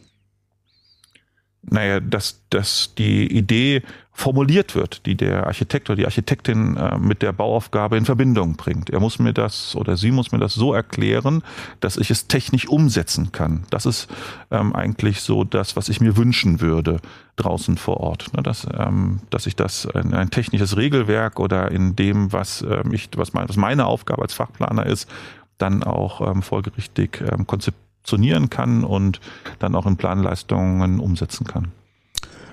Naja, 1.62 2.00
dass, 2.00 2.42
dass 2.50 2.94
die 2.96 3.26
Idee 3.26 3.82
formuliert 4.12 4.74
wird, 4.74 5.06
die 5.06 5.14
der 5.14 5.46
Architekt 5.46 5.88
oder 5.88 5.96
die 5.96 6.04
Architektin 6.04 6.76
äh, 6.76 6.98
mit 6.98 7.22
der 7.22 7.32
Bauaufgabe 7.32 7.96
in 7.96 8.04
Verbindung 8.04 8.56
bringt. 8.56 8.90
Er 8.90 9.00
muss 9.00 9.18
mir 9.18 9.32
das 9.32 9.74
oder 9.76 9.96
sie 9.96 10.10
muss 10.10 10.30
mir 10.32 10.38
das 10.38 10.54
so 10.54 10.74
erklären, 10.74 11.42
dass 11.80 11.96
ich 11.96 12.10
es 12.10 12.26
technisch 12.28 12.68
umsetzen 12.68 13.32
kann. 13.32 13.64
Das 13.70 13.86
ist 13.86 14.08
ähm, 14.50 14.74
eigentlich 14.74 15.22
so 15.22 15.44
das, 15.44 15.76
was 15.76 15.88
ich 15.88 16.00
mir 16.00 16.16
wünschen 16.16 16.60
würde 16.60 17.00
draußen 17.36 17.78
vor 17.78 17.98
Ort. 17.98 18.32
Ne, 18.34 18.42
dass, 18.42 18.66
ähm, 18.76 19.20
dass 19.30 19.46
ich 19.46 19.56
das 19.56 19.86
in 19.86 20.12
ein 20.12 20.30
technisches 20.30 20.76
Regelwerk 20.76 21.40
oder 21.40 21.70
in 21.70 21.96
dem, 21.96 22.32
was, 22.32 22.62
ähm, 22.62 22.92
ich, 22.92 23.08
was, 23.16 23.32
mein, 23.32 23.48
was 23.48 23.56
meine 23.56 23.86
Aufgabe 23.86 24.22
als 24.22 24.34
Fachplaner 24.34 24.84
ist, 24.84 25.08
dann 25.56 25.82
auch 25.82 26.20
ähm, 26.26 26.42
folgerichtig 26.42 27.22
ähm, 27.30 27.46
konzipiert 27.46 27.89
funktionieren 28.00 28.50
kann 28.50 28.84
und 28.84 29.20
dann 29.58 29.74
auch 29.74 29.86
in 29.86 29.96
Planleistungen 29.96 31.00
umsetzen 31.00 31.46
kann. 31.46 31.68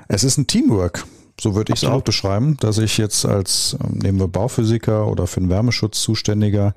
Es 0.08 0.24
ist 0.24 0.38
ein 0.38 0.48
Teamwork. 0.48 1.06
So 1.40 1.54
würde 1.54 1.74
ich 1.74 1.84
es 1.84 1.90
auch 1.90 2.02
beschreiben, 2.02 2.58
dass 2.60 2.80
ich 2.80 2.98
jetzt 2.98 3.24
als, 3.24 3.78
ähm, 3.84 4.00
nehmen 4.00 4.20
wir 4.20 4.28
Bauphysiker 4.28 5.08
oder 5.08 5.28
für 5.28 5.40
den 5.40 5.50
Wärmeschutz 5.50 6.02
zuständiger, 6.02 6.74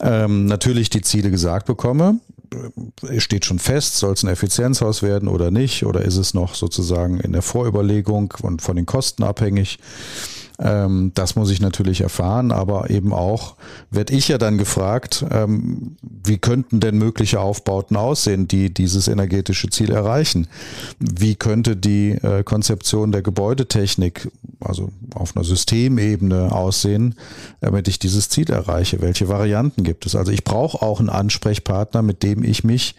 ähm, 0.00 0.46
natürlich 0.46 0.90
die 0.90 1.02
Ziele 1.02 1.30
gesagt 1.30 1.66
bekomme. 1.66 2.18
Es 3.08 3.22
steht 3.22 3.44
schon 3.44 3.60
fest, 3.60 3.96
soll 3.96 4.12
es 4.12 4.24
ein 4.24 4.28
Effizienzhaus 4.28 5.02
werden 5.02 5.28
oder 5.28 5.52
nicht, 5.52 5.86
oder 5.86 6.02
ist 6.02 6.16
es 6.16 6.34
noch 6.34 6.56
sozusagen 6.56 7.20
in 7.20 7.32
der 7.32 7.42
Vorüberlegung 7.42 8.34
und 8.42 8.62
von 8.62 8.76
den 8.76 8.86
Kosten 8.86 9.22
abhängig? 9.22 9.78
Ähm, 10.58 11.10
das 11.14 11.34
muss 11.34 11.50
ich 11.50 11.60
natürlich 11.60 12.00
erfahren, 12.00 12.52
aber 12.52 12.90
eben 12.90 13.12
auch 13.12 13.56
werde 13.90 14.14
ich 14.14 14.28
ja 14.28 14.38
dann 14.38 14.56
gefragt, 14.56 15.24
ähm, 15.30 15.96
wie 16.02 16.38
könnten 16.38 16.78
denn 16.78 16.96
mögliche 16.96 17.40
Aufbauten 17.40 17.96
aussehen, 17.96 18.46
die 18.46 18.72
dieses 18.72 19.08
energetische 19.08 19.68
Ziel 19.70 19.90
erreichen? 19.90 20.46
Wie 21.00 21.34
könnte 21.34 21.76
die 21.76 22.12
äh, 22.12 22.44
Konzeption 22.44 23.10
der 23.10 23.22
Gebäudetechnik, 23.22 24.30
also 24.64 24.90
auf 25.14 25.36
einer 25.36 25.44
Systemebene 25.44 26.52
aussehen, 26.52 27.14
damit 27.60 27.88
ich 27.88 27.98
dieses 27.98 28.28
Ziel 28.28 28.50
erreiche? 28.50 29.00
Welche 29.00 29.28
Varianten 29.28 29.84
gibt 29.84 30.06
es? 30.06 30.16
Also 30.16 30.32
ich 30.32 30.44
brauche 30.44 30.82
auch 30.82 31.00
einen 31.00 31.08
Ansprechpartner, 31.08 32.02
mit 32.02 32.22
dem 32.22 32.42
ich 32.42 32.64
mich 32.64 32.94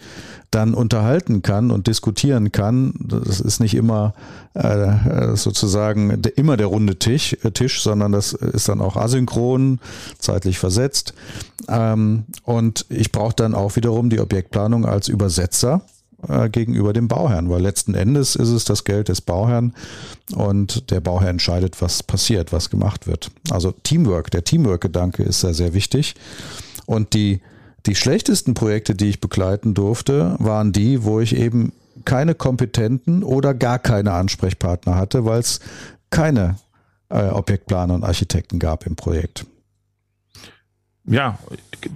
dann 0.52 0.74
unterhalten 0.74 1.42
kann 1.42 1.70
und 1.70 1.88
diskutieren 1.88 2.52
kann. 2.52 2.94
Das 3.00 3.42
ist 3.42 3.60
nicht 3.60 3.76
immer 3.76 4.14
äh, 4.54 5.36
sozusagen 5.36 6.22
immer 6.36 6.56
der 6.56 6.68
runde 6.68 6.98
Tisch, 6.98 7.36
äh, 7.44 7.52
Tisch, 7.52 7.82
sondern 7.82 8.14
das 8.14 8.34
ist 8.34 8.70
dann 8.70 8.80
auch 8.80 8.96
asynchron, 8.96 9.80
zeitlich 10.18 10.58
versetzt. 10.58 11.14
Ähm, 11.68 12.24
und 12.44 12.86
ich 12.90 13.12
brauche 13.12 13.36
dann 13.36 13.54
auch 13.54 13.76
wiederum 13.76 14.10
die 14.10 14.22
Objektplanung 14.22 14.86
als 14.86 15.10
Übersetzer 15.10 15.82
äh, 16.30 16.50
gegenüber 16.50 16.94
dem 16.94 17.08
Bauherrn, 17.08 17.50
weil 17.50 17.62
letzten 17.62 17.94
Endes 17.94 18.36
ist 18.36 18.50
es 18.50 18.66
das 18.66 18.84
Geld 18.84 19.10
des 19.10 19.22
Bauherrn 19.22 19.74
und 20.36 20.92
der 20.92 21.00
Bauherr 21.00 21.30
entscheidet, 21.30 21.82
was 21.82 22.04
passiert, 22.04 22.54
was 22.54 22.70
gemacht 22.70 23.08
wird. 23.08 23.32
Also 23.52 23.72
Teamwork, 23.72 24.32
der 24.32 24.44
Teamwork-Gedanke 24.44 25.24
ist 25.24 25.44
da 25.44 25.54
sehr 25.54 25.74
wichtig. 25.74 26.16
Und 26.86 27.14
die 27.14 27.42
die 27.86 27.96
schlechtesten 27.96 28.56
Projekte, 28.56 28.96
die 28.96 29.10
ich 29.10 29.22
begleiten 29.22 29.74
durfte, 29.74 30.36
waren 30.40 30.72
die, 30.72 31.04
wo 31.04 31.20
ich 31.20 31.36
eben 31.36 31.72
keine 32.04 32.34
kompetenten 32.34 33.24
oder 33.24 33.54
gar 33.54 33.80
keine 33.80 34.14
Ansprechpartner 34.14 34.96
hatte, 34.96 35.26
weil 35.26 35.40
es 35.40 35.60
keine 36.10 36.58
äh, 37.10 37.28
Objektplaner 37.28 37.94
und 37.94 38.04
Architekten 38.04 38.60
gab 38.60 38.86
im 38.86 38.96
Projekt 38.96 39.46
ja, 41.08 41.38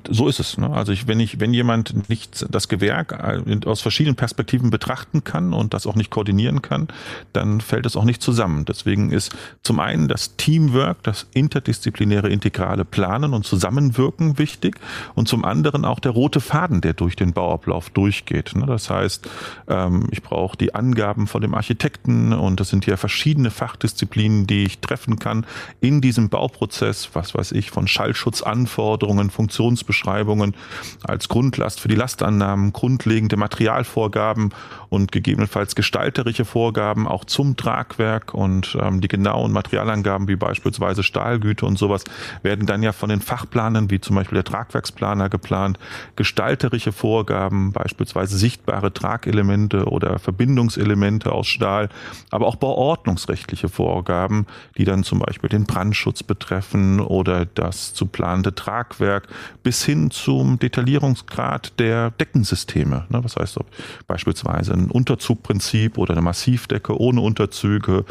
so 0.07 0.27
ist 0.27 0.39
es. 0.39 0.57
Ne? 0.57 0.69
Also 0.69 0.91
ich, 0.91 1.07
wenn 1.07 1.19
ich, 1.19 1.39
wenn 1.39 1.53
jemand 1.53 2.09
nicht 2.09 2.45
das 2.49 2.67
Gewerk 2.67 3.11
äh, 3.11 3.65
aus 3.65 3.81
verschiedenen 3.81 4.15
Perspektiven 4.15 4.69
betrachten 4.69 5.23
kann 5.23 5.53
und 5.53 5.73
das 5.73 5.87
auch 5.87 5.95
nicht 5.95 6.11
koordinieren 6.11 6.61
kann, 6.61 6.89
dann 7.33 7.61
fällt 7.61 7.85
es 7.85 7.95
auch 7.95 8.03
nicht 8.03 8.21
zusammen. 8.21 8.65
Deswegen 8.65 9.11
ist 9.11 9.35
zum 9.63 9.79
einen 9.79 10.07
das 10.07 10.35
Teamwork, 10.37 11.01
das 11.03 11.27
interdisziplinäre 11.33 12.29
integrale 12.29 12.85
Planen 12.85 13.33
und 13.33 13.45
Zusammenwirken 13.45 14.37
wichtig 14.37 14.79
und 15.15 15.27
zum 15.27 15.43
anderen 15.43 15.85
auch 15.85 15.99
der 15.99 16.11
rote 16.11 16.39
Faden, 16.39 16.81
der 16.81 16.93
durch 16.93 17.15
den 17.15 17.33
Bauablauf 17.33 17.89
durchgeht. 17.89 18.55
Ne? 18.55 18.67
Das 18.67 18.89
heißt, 18.91 19.27
ähm, 19.67 20.07
ich 20.11 20.21
brauche 20.21 20.55
die 20.55 20.75
Angaben 20.75 21.25
von 21.25 21.41
dem 21.41 21.55
Architekten 21.55 22.33
und 22.33 22.59
das 22.59 22.69
sind 22.69 22.85
ja 22.85 22.95
verschiedene 22.95 23.49
Fachdisziplinen, 23.49 24.45
die 24.45 24.65
ich 24.65 24.79
treffen 24.79 25.17
kann 25.17 25.47
in 25.81 25.99
diesem 26.01 26.29
Bauprozess, 26.29 27.09
was 27.13 27.33
weiß 27.33 27.53
ich, 27.53 27.71
von 27.71 27.87
Schallschutzanforderungen 27.87 28.98
Anforderungen, 28.99 29.29
Funktionsbeschreibungen 29.29 30.55
als 31.03 31.29
Grundlast 31.29 31.79
für 31.79 31.87
die 31.87 31.95
Lastannahmen, 31.95 32.73
grundlegende 32.73 33.37
Materialvorgaben 33.37 34.53
und 34.89 35.13
gegebenenfalls 35.13 35.75
gestalterische 35.75 36.43
Vorgaben 36.43 37.07
auch 37.07 37.23
zum 37.23 37.55
Tragwerk 37.55 38.33
und 38.33 38.77
ähm, 38.81 38.99
die 38.99 39.07
genauen 39.07 39.53
Materialangaben 39.53 40.27
wie 40.27 40.35
beispielsweise 40.35 41.03
Stahlgüte 41.03 41.65
und 41.65 41.77
sowas 41.77 42.03
werden 42.43 42.65
dann 42.65 42.83
ja 42.83 42.91
von 42.91 43.09
den 43.09 43.21
Fachplanern 43.21 43.89
wie 43.89 44.01
zum 44.01 44.17
Beispiel 44.17 44.35
der 44.35 44.43
Tragwerksplaner 44.43 45.29
geplant. 45.29 45.79
Gestalterische 46.17 46.91
Vorgaben, 46.91 47.71
beispielsweise 47.71 48.37
sichtbare 48.37 48.91
Tragelemente 48.91 49.85
oder 49.85 50.19
Verbindungselemente 50.19 51.31
aus 51.31 51.47
Stahl, 51.47 51.87
aber 52.31 52.47
auch 52.47 52.57
bauordnungsrechtliche 52.57 53.69
Vorgaben, 53.69 54.45
die 54.77 54.83
dann 54.83 55.03
zum 55.03 55.19
Beispiel 55.19 55.49
den 55.49 55.65
Brandschutz 55.65 56.23
betreffen 56.23 56.99
oder 56.99 57.45
das 57.45 57.93
zu 57.93 58.07
planende 58.07 58.55
Trag 58.55 58.88
Tragwerk 58.89 59.27
bis 59.63 59.83
hin 59.85 60.11
zum 60.11 60.59
Detaillierungsgrad 60.59 61.79
der 61.79 62.11
Deckensysteme. 62.11 63.05
Ne, 63.09 63.23
was 63.23 63.35
heißt, 63.35 63.57
ob 63.57 63.67
beispielsweise 64.07 64.73
ein 64.73 64.89
Unterzugprinzip 64.91 65.97
oder 65.97 66.13
eine 66.13 66.21
Massivdecke 66.21 66.99
ohne 66.99 67.21
Unterzüge, 67.21 68.05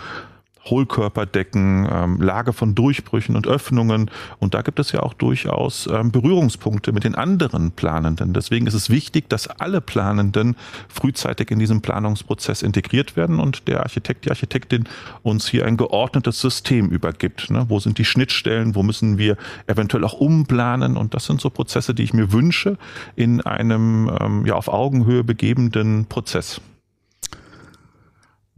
Hohlkörperdecken, 0.70 1.88
ähm, 1.90 2.20
Lage 2.20 2.52
von 2.52 2.74
Durchbrüchen 2.74 3.37
und 3.37 3.46
Öffnungen. 3.46 4.11
Und 4.38 4.54
da 4.54 4.62
gibt 4.62 4.78
es 4.78 4.92
ja 4.92 5.00
auch 5.00 5.14
durchaus 5.14 5.88
ähm, 5.92 6.11
Berührungspunkte 6.11 6.92
mit 6.92 7.04
den 7.04 7.14
anderen 7.14 7.72
Planenden. 7.72 8.33
Deswegen 8.33 8.66
ist 8.66 8.74
es 8.74 8.90
wichtig, 8.90 9.28
dass 9.28 9.48
alle 9.48 9.81
Planenden 9.81 10.57
frühzeitig 10.88 11.50
in 11.50 11.59
diesem 11.59 11.81
Planungsprozess 11.81 12.62
integriert 12.62 13.16
werden 13.16 13.40
und 13.40 13.68
der 13.68 13.83
Architekt, 13.83 14.24
die 14.24 14.31
Architektin 14.31 14.85
uns 15.22 15.48
hier 15.48 15.66
ein 15.66 15.76
geordnetes 15.76 16.40
System 16.40 16.88
übergibt. 16.88 17.50
Ne? 17.50 17.66
Wo 17.68 17.81
sind 17.81 17.98
die 17.98 18.04
Schnittstellen? 18.04 18.74
Wo 18.74 18.83
müssen 18.83 19.18
wir 19.18 19.37
eventuell 19.66 20.04
auch 20.04 20.14
umplanen? 20.14 20.96
Und 20.96 21.14
das 21.14 21.26
sind 21.26 21.40
so 21.40 21.50
Prozesse, 21.50 21.94
die 21.94 22.02
ich 22.02 22.12
mir 22.12 22.33
wünsche 22.33 22.78
in 23.16 23.40
einem 23.40 24.11
ähm, 24.20 24.46
ja 24.46 24.54
auf 24.54 24.68
Augenhöhe 24.68 25.24
begebenden 25.24 26.07
Prozess. 26.07 26.61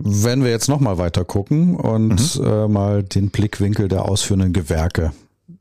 Wenn 0.02 0.42
wir 0.42 0.50
jetzt 0.50 0.68
nochmal 0.68 0.96
weiter 0.96 1.26
gucken 1.26 1.76
und 1.76 2.38
mhm. 2.38 2.44
äh, 2.44 2.68
mal 2.68 3.02
den 3.02 3.28
Blickwinkel 3.28 3.88
der 3.88 4.06
ausführenden 4.06 4.54
Gewerke 4.54 5.12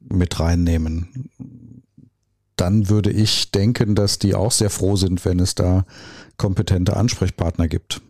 mit 0.02 0.39
reinnehmen, 0.39 1.30
dann 2.56 2.88
würde 2.89 3.12
ich 3.12 3.52
denken, 3.52 3.95
dass 3.95 4.17
die 4.17 4.36
auch 4.36 4.52
sehr 4.52 4.69
froh 4.69 4.95
sind, 4.95 5.25
wenn 5.25 5.39
es 5.39 5.56
da 5.56 5.86
kompetente 6.38 6.95
Ansprechpartner 6.95 7.67
gibt. 7.67 8.02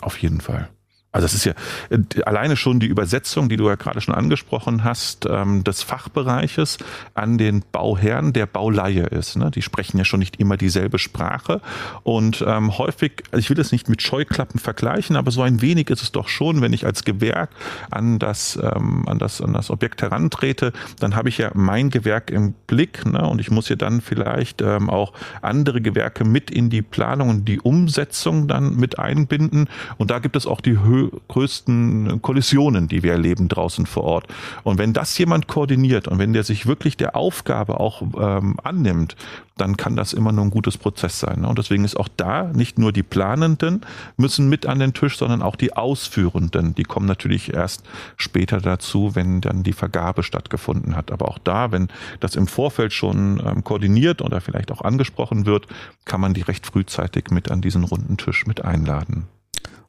Auf 0.00 0.16
jeden 0.18 0.40
Fall. 0.40 0.70
Also 1.10 1.24
das 1.24 1.34
ist 1.34 1.44
ja 1.46 1.54
äh, 1.88 2.22
alleine 2.24 2.56
schon 2.56 2.80
die 2.80 2.86
Übersetzung, 2.86 3.48
die 3.48 3.56
du 3.56 3.66
ja 3.68 3.76
gerade 3.76 4.00
schon 4.02 4.14
angesprochen 4.14 4.84
hast, 4.84 5.26
ähm, 5.28 5.64
des 5.64 5.82
Fachbereiches 5.82 6.76
an 7.14 7.38
den 7.38 7.64
Bauherrn, 7.72 8.34
der 8.34 8.44
Bauleihe 8.44 9.04
ist. 9.04 9.36
Ne? 9.36 9.50
Die 9.50 9.62
sprechen 9.62 9.96
ja 9.96 10.04
schon 10.04 10.20
nicht 10.20 10.38
immer 10.38 10.58
dieselbe 10.58 10.98
Sprache 10.98 11.62
und 12.02 12.44
ähm, 12.46 12.76
häufig, 12.76 13.22
also 13.30 13.38
ich 13.38 13.48
will 13.48 13.58
es 13.58 13.72
nicht 13.72 13.88
mit 13.88 14.02
Scheuklappen 14.02 14.60
vergleichen, 14.60 15.16
aber 15.16 15.30
so 15.30 15.40
ein 15.40 15.62
wenig 15.62 15.88
ist 15.88 16.02
es 16.02 16.12
doch 16.12 16.28
schon, 16.28 16.60
wenn 16.60 16.74
ich 16.74 16.84
als 16.84 17.04
Gewerk 17.04 17.50
an 17.90 18.18
das, 18.18 18.58
ähm, 18.62 19.08
an 19.08 19.18
das, 19.18 19.40
an 19.40 19.54
das 19.54 19.70
Objekt 19.70 20.02
herantrete, 20.02 20.74
dann 21.00 21.16
habe 21.16 21.30
ich 21.30 21.38
ja 21.38 21.50
mein 21.54 21.88
Gewerk 21.88 22.30
im 22.30 22.52
Blick 22.66 23.06
ne? 23.06 23.26
und 23.26 23.40
ich 23.40 23.50
muss 23.50 23.70
ja 23.70 23.76
dann 23.76 24.02
vielleicht 24.02 24.62
auch 24.62 25.12
andere 25.40 25.80
Gewerke 25.80 26.24
mit 26.24 26.50
in 26.50 26.68
die 26.68 26.82
Planung 26.82 27.30
und 27.30 27.44
die 27.46 27.60
Umsetzung 27.60 28.46
dann 28.46 28.76
mit 28.76 28.98
einbinden 28.98 29.68
und 29.96 30.10
da 30.10 30.18
gibt 30.18 30.36
es 30.36 30.46
auch 30.46 30.60
die 30.60 30.78
Höhe 30.78 30.97
größten 31.28 32.20
Kollisionen, 32.22 32.88
die 32.88 33.02
wir 33.02 33.12
erleben 33.12 33.48
draußen 33.48 33.86
vor 33.86 34.04
Ort. 34.04 34.26
Und 34.64 34.78
wenn 34.78 34.92
das 34.92 35.16
jemand 35.18 35.46
koordiniert 35.46 36.08
und 36.08 36.18
wenn 36.18 36.32
der 36.32 36.44
sich 36.44 36.66
wirklich 36.66 36.96
der 36.96 37.16
Aufgabe 37.16 37.80
auch 37.80 38.02
ähm, 38.18 38.56
annimmt, 38.62 39.16
dann 39.60 39.76
kann 39.76 39.96
das 39.96 40.12
immer 40.12 40.32
nur 40.32 40.44
ein 40.44 40.50
gutes 40.50 40.78
Prozess 40.78 41.18
sein. 41.20 41.40
Ne? 41.40 41.48
Und 41.48 41.58
deswegen 41.58 41.84
ist 41.84 41.96
auch 41.96 42.08
da 42.16 42.44
nicht 42.44 42.78
nur 42.78 42.92
die 42.92 43.02
Planenden 43.02 43.82
müssen 44.16 44.48
mit 44.48 44.66
an 44.66 44.78
den 44.78 44.94
Tisch, 44.94 45.18
sondern 45.18 45.42
auch 45.42 45.56
die 45.56 45.74
Ausführenden. 45.76 46.74
Die 46.74 46.84
kommen 46.84 47.06
natürlich 47.06 47.52
erst 47.52 47.82
später 48.16 48.60
dazu, 48.60 49.14
wenn 49.14 49.40
dann 49.40 49.62
die 49.62 49.72
Vergabe 49.72 50.22
stattgefunden 50.22 50.96
hat. 50.96 51.10
Aber 51.10 51.28
auch 51.28 51.38
da, 51.38 51.72
wenn 51.72 51.88
das 52.20 52.36
im 52.36 52.46
Vorfeld 52.46 52.92
schon 52.92 53.42
ähm, 53.44 53.64
koordiniert 53.64 54.22
oder 54.22 54.40
vielleicht 54.40 54.72
auch 54.72 54.82
angesprochen 54.82 55.46
wird, 55.46 55.66
kann 56.04 56.20
man 56.20 56.34
die 56.34 56.42
recht 56.42 56.66
frühzeitig 56.66 57.30
mit 57.30 57.50
an 57.50 57.60
diesen 57.60 57.84
runden 57.84 58.16
Tisch 58.16 58.46
mit 58.46 58.64
einladen. 58.64 59.26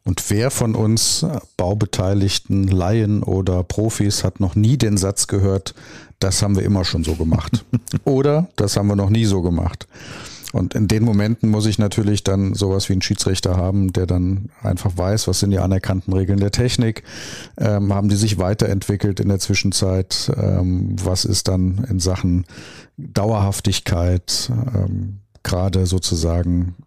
Und 0.10 0.28
wer 0.32 0.50
von 0.50 0.74
uns 0.74 1.24
Baubeteiligten, 1.56 2.68
Laien 2.68 3.22
oder 3.22 3.62
Profis 3.62 4.24
hat 4.24 4.40
noch 4.40 4.56
nie 4.56 4.76
den 4.76 4.98
Satz 4.98 5.28
gehört, 5.28 5.76
das 6.18 6.42
haben 6.42 6.56
wir 6.56 6.64
immer 6.64 6.84
schon 6.84 7.04
so 7.04 7.14
gemacht. 7.14 7.64
oder 8.06 8.50
das 8.56 8.76
haben 8.76 8.88
wir 8.88 8.96
noch 8.96 9.12
nie 9.12 9.26
so 9.26 9.44
gemacht. 9.44 9.88
Und 10.52 10.74
in 10.74 10.88
den 10.88 11.04
Momenten 11.04 11.52
muss 11.52 11.68
ich 11.68 11.78
natürlich 11.78 12.24
dann 12.24 12.56
sowas 12.56 12.90
wie 12.90 12.94
einen 12.94 13.04
Schiedsrichter 13.04 13.56
haben, 13.56 13.94
der 13.94 14.08
dann 14.08 14.50
einfach 14.64 14.98
weiß, 14.98 15.28
was 15.28 15.42
sind 15.42 15.52
die 15.52 15.60
anerkannten 15.60 16.12
Regeln 16.12 16.40
der 16.40 16.50
Technik, 16.50 17.04
ähm, 17.60 17.94
haben 17.94 18.10
die 18.10 18.16
sich 18.16 18.40
weiterentwickelt 18.40 19.20
in 19.20 19.30
der 19.30 19.38
Zwischenzeit, 19.38 20.32
ähm, 20.36 20.96
was 21.04 21.24
ist 21.24 21.50
dann 21.50 21.86
in 21.88 22.00
Sachen 22.00 22.48
Dauerhaftigkeit 22.98 24.52
ähm, 24.74 25.20
gerade 25.44 25.86
sozusagen 25.86 26.78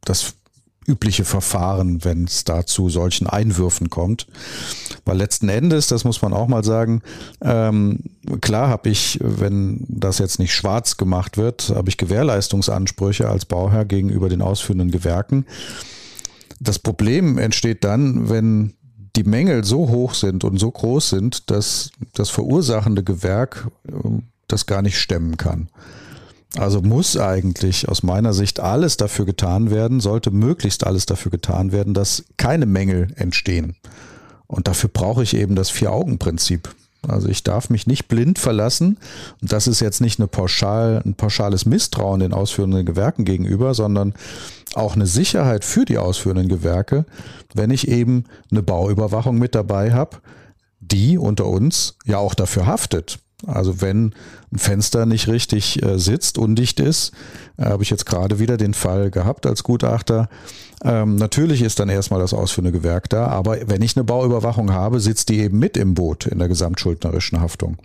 das 0.00 0.34
übliche 0.90 1.24
Verfahren, 1.24 2.04
wenn 2.04 2.24
es 2.24 2.44
da 2.44 2.66
zu 2.66 2.88
solchen 2.88 3.26
Einwürfen 3.26 3.90
kommt. 3.90 4.26
Weil 5.04 5.16
letzten 5.16 5.48
Endes, 5.48 5.86
das 5.86 6.04
muss 6.04 6.20
man 6.20 6.32
auch 6.32 6.48
mal 6.48 6.64
sagen, 6.64 7.02
ähm, 7.40 8.00
klar 8.40 8.68
habe 8.68 8.88
ich, 8.88 9.18
wenn 9.22 9.84
das 9.88 10.18
jetzt 10.18 10.38
nicht 10.38 10.54
schwarz 10.54 10.96
gemacht 10.96 11.36
wird, 11.36 11.72
habe 11.74 11.88
ich 11.88 11.96
Gewährleistungsansprüche 11.96 13.28
als 13.28 13.44
Bauherr 13.44 13.84
gegenüber 13.84 14.28
den 14.28 14.42
ausführenden 14.42 14.90
Gewerken. 14.90 15.46
Das 16.58 16.78
Problem 16.78 17.38
entsteht 17.38 17.84
dann, 17.84 18.28
wenn 18.28 18.74
die 19.16 19.24
Mängel 19.24 19.64
so 19.64 19.88
hoch 19.88 20.14
sind 20.14 20.44
und 20.44 20.58
so 20.58 20.70
groß 20.70 21.10
sind, 21.10 21.50
dass 21.50 21.90
das 22.14 22.30
verursachende 22.30 23.02
Gewerk 23.02 23.68
äh, 23.88 23.92
das 24.48 24.66
gar 24.66 24.82
nicht 24.82 24.98
stemmen 24.98 25.36
kann. 25.36 25.68
Also 26.56 26.82
muss 26.82 27.16
eigentlich 27.16 27.88
aus 27.88 28.02
meiner 28.02 28.32
Sicht 28.32 28.58
alles 28.58 28.96
dafür 28.96 29.24
getan 29.24 29.70
werden, 29.70 30.00
sollte 30.00 30.30
möglichst 30.30 30.84
alles 30.84 31.06
dafür 31.06 31.30
getan 31.30 31.70
werden, 31.70 31.94
dass 31.94 32.24
keine 32.36 32.66
Mängel 32.66 33.08
entstehen. 33.16 33.76
Und 34.46 34.66
dafür 34.66 34.90
brauche 34.92 35.22
ich 35.22 35.36
eben 35.36 35.54
das 35.54 35.70
Vier-Augen-Prinzip. 35.70 36.74
Also 37.06 37.28
ich 37.28 37.44
darf 37.44 37.70
mich 37.70 37.86
nicht 37.86 38.08
blind 38.08 38.38
verlassen. 38.38 38.98
Und 39.40 39.52
das 39.52 39.66
ist 39.66 39.80
jetzt 39.80 40.00
nicht 40.00 40.18
eine 40.18 40.26
pauschal, 40.26 41.00
ein 41.04 41.14
pauschales 41.14 41.66
Misstrauen 41.66 42.20
den 42.20 42.34
ausführenden 42.34 42.84
Gewerken 42.84 43.24
gegenüber, 43.24 43.74
sondern 43.74 44.14
auch 44.74 44.94
eine 44.94 45.06
Sicherheit 45.06 45.64
für 45.64 45.84
die 45.84 45.98
ausführenden 45.98 46.48
Gewerke, 46.48 47.06
wenn 47.54 47.70
ich 47.70 47.88
eben 47.88 48.24
eine 48.50 48.62
Bauüberwachung 48.62 49.38
mit 49.38 49.54
dabei 49.54 49.92
habe, 49.92 50.18
die 50.80 51.16
unter 51.16 51.46
uns 51.46 51.96
ja 52.04 52.18
auch 52.18 52.34
dafür 52.34 52.66
haftet. 52.66 53.18
Also 53.46 53.80
wenn 53.80 54.14
ein 54.52 54.58
Fenster 54.58 55.06
nicht 55.06 55.28
richtig 55.28 55.82
äh, 55.82 55.98
sitzt, 55.98 56.38
undicht 56.38 56.80
ist, 56.80 57.12
äh, 57.56 57.64
habe 57.64 57.82
ich 57.82 57.90
jetzt 57.90 58.06
gerade 58.06 58.38
wieder 58.38 58.56
den 58.56 58.74
Fall 58.74 59.10
gehabt 59.10 59.46
als 59.46 59.62
Gutachter. 59.62 60.28
Ähm, 60.82 61.16
natürlich 61.16 61.62
ist 61.62 61.78
dann 61.78 61.88
erstmal 61.88 62.20
das 62.20 62.34
ausführende 62.34 62.72
Gewerk 62.72 63.08
da, 63.08 63.26
aber 63.26 63.58
wenn 63.66 63.82
ich 63.82 63.96
eine 63.96 64.04
Bauüberwachung 64.04 64.72
habe, 64.72 65.00
sitzt 65.00 65.28
die 65.28 65.40
eben 65.40 65.58
mit 65.58 65.76
im 65.76 65.94
Boot 65.94 66.26
in 66.26 66.38
der 66.38 66.48
gesamtschuldnerischen 66.48 67.40
Haftung. 67.40 67.76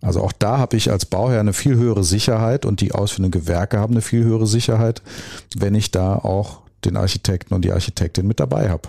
Also 0.00 0.22
auch 0.22 0.32
da 0.32 0.58
habe 0.58 0.76
ich 0.76 0.90
als 0.90 1.04
Bauherr 1.04 1.40
eine 1.40 1.52
viel 1.52 1.76
höhere 1.76 2.04
Sicherheit 2.04 2.64
und 2.64 2.80
die 2.80 2.92
ausführenden 2.92 3.38
Gewerke 3.38 3.78
haben 3.78 3.94
eine 3.94 4.00
viel 4.00 4.24
höhere 4.24 4.46
Sicherheit, 4.46 5.02
wenn 5.56 5.74
ich 5.74 5.90
da 5.90 6.14
auch 6.14 6.60
den 6.84 6.96
Architekten 6.96 7.52
und 7.54 7.64
die 7.64 7.72
Architektin 7.72 8.26
mit 8.26 8.40
dabei 8.40 8.70
habe. 8.70 8.88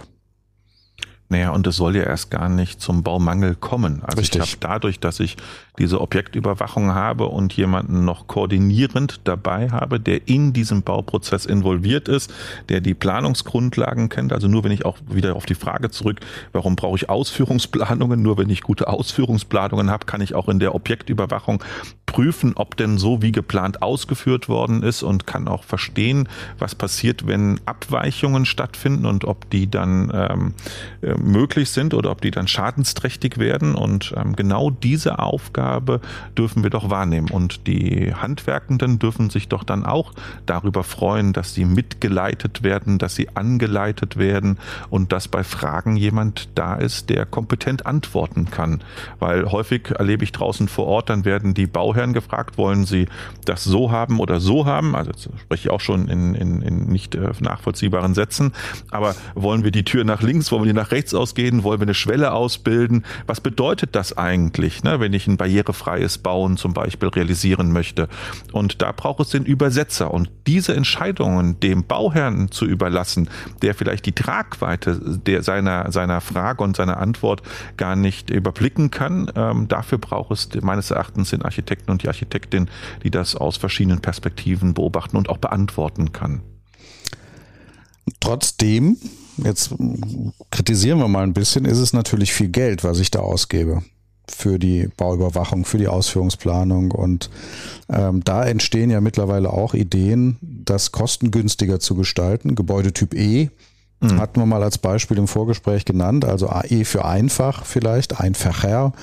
Naja, 1.32 1.52
und 1.52 1.66
es 1.66 1.78
soll 1.78 1.96
ja 1.96 2.04
erst 2.04 2.30
gar 2.30 2.50
nicht 2.50 2.82
zum 2.82 3.04
Baumangel 3.04 3.56
kommen. 3.56 4.02
Also 4.04 4.20
Richtig. 4.20 4.44
ich 4.44 4.52
habe 4.52 4.60
dadurch, 4.60 5.00
dass 5.00 5.22
ich 5.22 5.38
diese 5.80 6.02
Objektüberwachung 6.02 6.94
habe 6.94 7.28
und 7.28 7.54
jemanden 7.54 8.04
noch 8.04 8.28
koordinierend 8.28 9.22
dabei 9.24 9.70
habe, 9.70 10.02
der 10.02 10.28
in 10.28 10.52
diesem 10.52 10.82
Bauprozess 10.82 11.46
involviert 11.46 12.10
ist, 12.10 12.34
der 12.68 12.82
die 12.82 12.94
Planungsgrundlagen 12.94 14.10
kennt. 14.10 14.34
Also 14.34 14.50
nur 14.50 14.66
wenn 14.66 14.74
ich 14.74 14.84
auch 14.84 14.98
wieder 15.10 15.38
auf 15.38 15.46
die 15.46 15.56
Frage 15.56 15.90
zurück, 15.90 16.20
warum 16.52 16.76
brauche 16.76 16.98
ich 16.98 17.10
Ausführungsplanungen? 17.10 18.22
Nur 18.22 18.38
wenn 18.38 18.50
ich 18.50 18.62
gute 18.62 18.90
Ausführungsplanungen 18.90 19.90
habe, 19.90 20.06
kann 20.06 20.20
ich 20.20 20.36
auch 20.36 20.50
in 20.50 20.60
der 20.60 20.76
Objektüberwachung 20.76 21.64
prüfen, 22.12 22.52
ob 22.56 22.76
denn 22.76 22.98
so 22.98 23.22
wie 23.22 23.32
geplant 23.32 23.82
ausgeführt 23.82 24.50
worden 24.50 24.84
ist 24.84 25.02
und 25.02 25.26
kann 25.26 25.48
auch 25.48 25.64
verstehen, 25.64 26.28
was 26.60 26.76
passiert, 26.76 27.26
wenn 27.26 27.62
Abweichungen 27.66 28.46
stattfinden 28.46 29.06
und 29.06 29.24
ob 29.24 29.50
die 29.50 29.72
dann 29.72 30.12
ähm, 30.14 30.54
äh, 31.02 31.16
möglich 31.22 31.70
sind 31.70 31.94
oder 31.94 32.12
ob 32.12 32.22
die 32.22 32.32
dann 32.32 32.48
schadensträchtig 32.48 33.38
werden. 33.38 33.76
Und 33.76 34.14
ähm, 34.18 34.36
genau 34.36 34.70
diese 34.70 35.20
Aufgabe 35.20 36.02
dürfen 36.38 36.64
wir 36.64 36.70
doch 36.70 36.90
wahrnehmen. 36.90 37.30
Und 37.30 37.68
die 37.68 38.14
Handwerkenden 38.14 39.00
dürfen 39.00 39.30
sich 39.30 39.48
doch 39.48 39.64
dann 39.64 39.86
auch 39.86 40.14
darüber 40.46 40.84
freuen, 40.84 41.34
dass 41.34 41.54
sie 41.54 41.66
mitgeleitet 41.66 42.64
werden, 42.64 42.98
dass 42.98 43.16
sie 43.16 43.30
angeleitet 43.36 44.18
werden 44.18 44.58
und 44.90 45.12
dass 45.12 45.28
bei 45.28 45.44
Fragen 45.44 45.96
jemand 45.96 46.50
da 46.56 46.76
ist, 46.76 47.10
der 47.10 47.26
kompetent 47.26 47.86
antworten 47.86 48.50
kann. 48.50 48.82
Weil 49.20 49.52
häufig 49.52 49.92
erlebe 49.92 50.24
ich 50.24 50.32
draußen 50.32 50.68
vor 50.68 50.88
Ort, 50.88 51.10
dann 51.10 51.26
werden 51.26 51.54
die 51.54 51.68
Bauherren 51.68 52.14
gefragt, 52.14 52.58
wollen 52.58 52.86
sie 52.86 53.08
das 53.46 53.64
so 53.64 53.92
haben 53.92 54.20
oder 54.20 54.40
so 54.40 54.66
haben? 54.66 54.96
Also 54.96 55.12
jetzt 55.12 55.30
spreche 55.42 55.68
ich 55.68 55.70
auch 55.70 55.82
schon 55.82 56.08
in, 56.08 56.36
in, 56.36 56.62
in 56.62 56.88
nicht 56.88 57.16
äh, 57.16 57.32
nachvollziehbaren 57.40 58.14
Sätzen. 58.14 58.54
Aber 58.90 59.16
wollen 59.36 59.64
wir 59.64 59.72
die 59.72 59.84
Tür 59.84 60.04
nach 60.04 60.22
links, 60.22 60.52
wollen 60.52 60.64
wir 60.64 60.74
die 60.74 60.80
nach 60.80 60.92
rechts 60.92 61.11
ausgehen, 61.14 61.64
wollen 61.64 61.80
wir 61.80 61.86
eine 61.86 61.94
Schwelle 61.94 62.32
ausbilden? 62.32 63.06
Was 63.28 63.42
bedeutet 63.42 63.96
das 63.96 64.18
eigentlich, 64.18 64.84
ne, 64.84 65.00
wenn 65.00 65.14
ich 65.14 65.28
ein 65.28 65.38
barrierefreies 65.38 66.20
Bauen 66.20 66.58
zum 66.58 66.74
Beispiel 66.74 67.10
realisieren 67.10 67.72
möchte? 67.72 68.08
Und 68.52 68.82
da 68.82 68.92
braucht 68.92 69.22
es 69.22 69.30
den 69.30 69.46
Übersetzer. 69.46 70.14
Und 70.14 70.30
diese 70.48 70.76
Entscheidungen 70.76 71.60
dem 71.60 71.84
Bauherrn 71.86 72.52
zu 72.52 72.66
überlassen, 72.66 73.30
der 73.62 73.76
vielleicht 73.76 74.06
die 74.06 74.14
Tragweite 74.14 75.00
der, 75.26 75.44
seiner, 75.44 75.92
seiner 75.92 76.22
Frage 76.22 76.64
und 76.64 76.76
seiner 76.76 76.98
Antwort 76.98 77.42
gar 77.78 77.96
nicht 77.96 78.30
überblicken 78.30 78.92
kann, 78.92 79.32
ähm, 79.36 79.68
dafür 79.68 79.98
braucht 79.98 80.32
es 80.32 80.50
meines 80.62 80.92
Erachtens 80.92 81.32
den 81.32 81.42
Architekten 81.42 81.92
und 81.92 82.04
die 82.04 82.08
Architektin, 82.08 82.70
die 83.04 83.12
das 83.12 83.36
aus 83.36 83.58
verschiedenen 83.58 84.02
Perspektiven 84.02 84.74
beobachten 84.74 85.18
und 85.18 85.30
auch 85.30 85.38
beantworten 85.38 86.12
kann. 86.12 86.42
Trotzdem 88.20 88.98
jetzt 89.38 89.74
kritisieren 90.52 91.00
wir 91.00 91.08
mal 91.08 91.24
ein 91.24 91.34
bisschen, 91.34 91.66
ist 91.66 91.80
es 91.80 91.94
natürlich 91.94 92.34
viel 92.34 92.50
Geld, 92.50 92.84
was 92.84 93.00
ich 93.00 93.12
da 93.12 93.20
ausgebe 93.20 93.84
für 94.30 94.60
die 94.60 94.88
Bauüberwachung, 94.98 95.66
für 95.66 95.78
die 95.78 95.88
Ausführungsplanung. 95.88 96.92
Und 96.92 97.30
ähm, 97.90 98.24
da 98.24 98.46
entstehen 98.46 98.90
ja 98.90 99.02
mittlerweile 99.02 99.52
auch 99.52 99.74
Ideen, 99.74 100.38
das 100.42 100.92
kostengünstiger 100.92 101.80
zu 101.80 101.96
gestalten. 101.96 102.56
Gebäudetyp 102.56 103.14
E 103.14 103.50
mhm. 104.00 104.20
hatten 104.20 104.40
wir 104.40 104.46
mal 104.46 104.64
als 104.64 104.78
Beispiel 104.78 105.18
im 105.18 105.28
Vorgespräch 105.28 105.86
genannt, 105.86 106.26
also 106.26 106.50
E 106.68 106.84
für 106.86 107.06
einfach 107.06 107.66
vielleicht, 107.66 108.20
einfacher, 108.20 108.94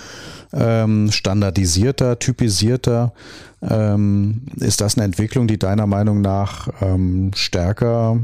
ähm, 0.53 1.11
standardisierter, 1.13 2.19
typisierter. 2.19 3.13
Ähm, 3.61 4.43
ist 4.57 4.81
das 4.81 4.97
eine 4.97 5.05
Entwicklung, 5.05 5.49
die 5.49 5.59
deiner 5.59 5.87
Meinung 5.87 6.21
nach 6.21 6.69
ähm, 6.81 7.33
stärker, 7.35 8.21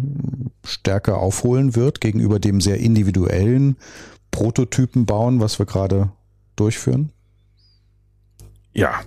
stärker 0.64 1.18
aufholen 1.18 1.74
wird 1.74 2.00
gegenüber 2.00 2.38
dem 2.38 2.60
sehr 2.60 2.78
individuellen 2.78 3.76
Prototypen 4.30 5.06
bauen, 5.06 5.40
was 5.40 5.58
wir 5.58 5.66
gerade 5.66 6.10
durchführen? 6.56 7.10
Ja, 8.72 9.00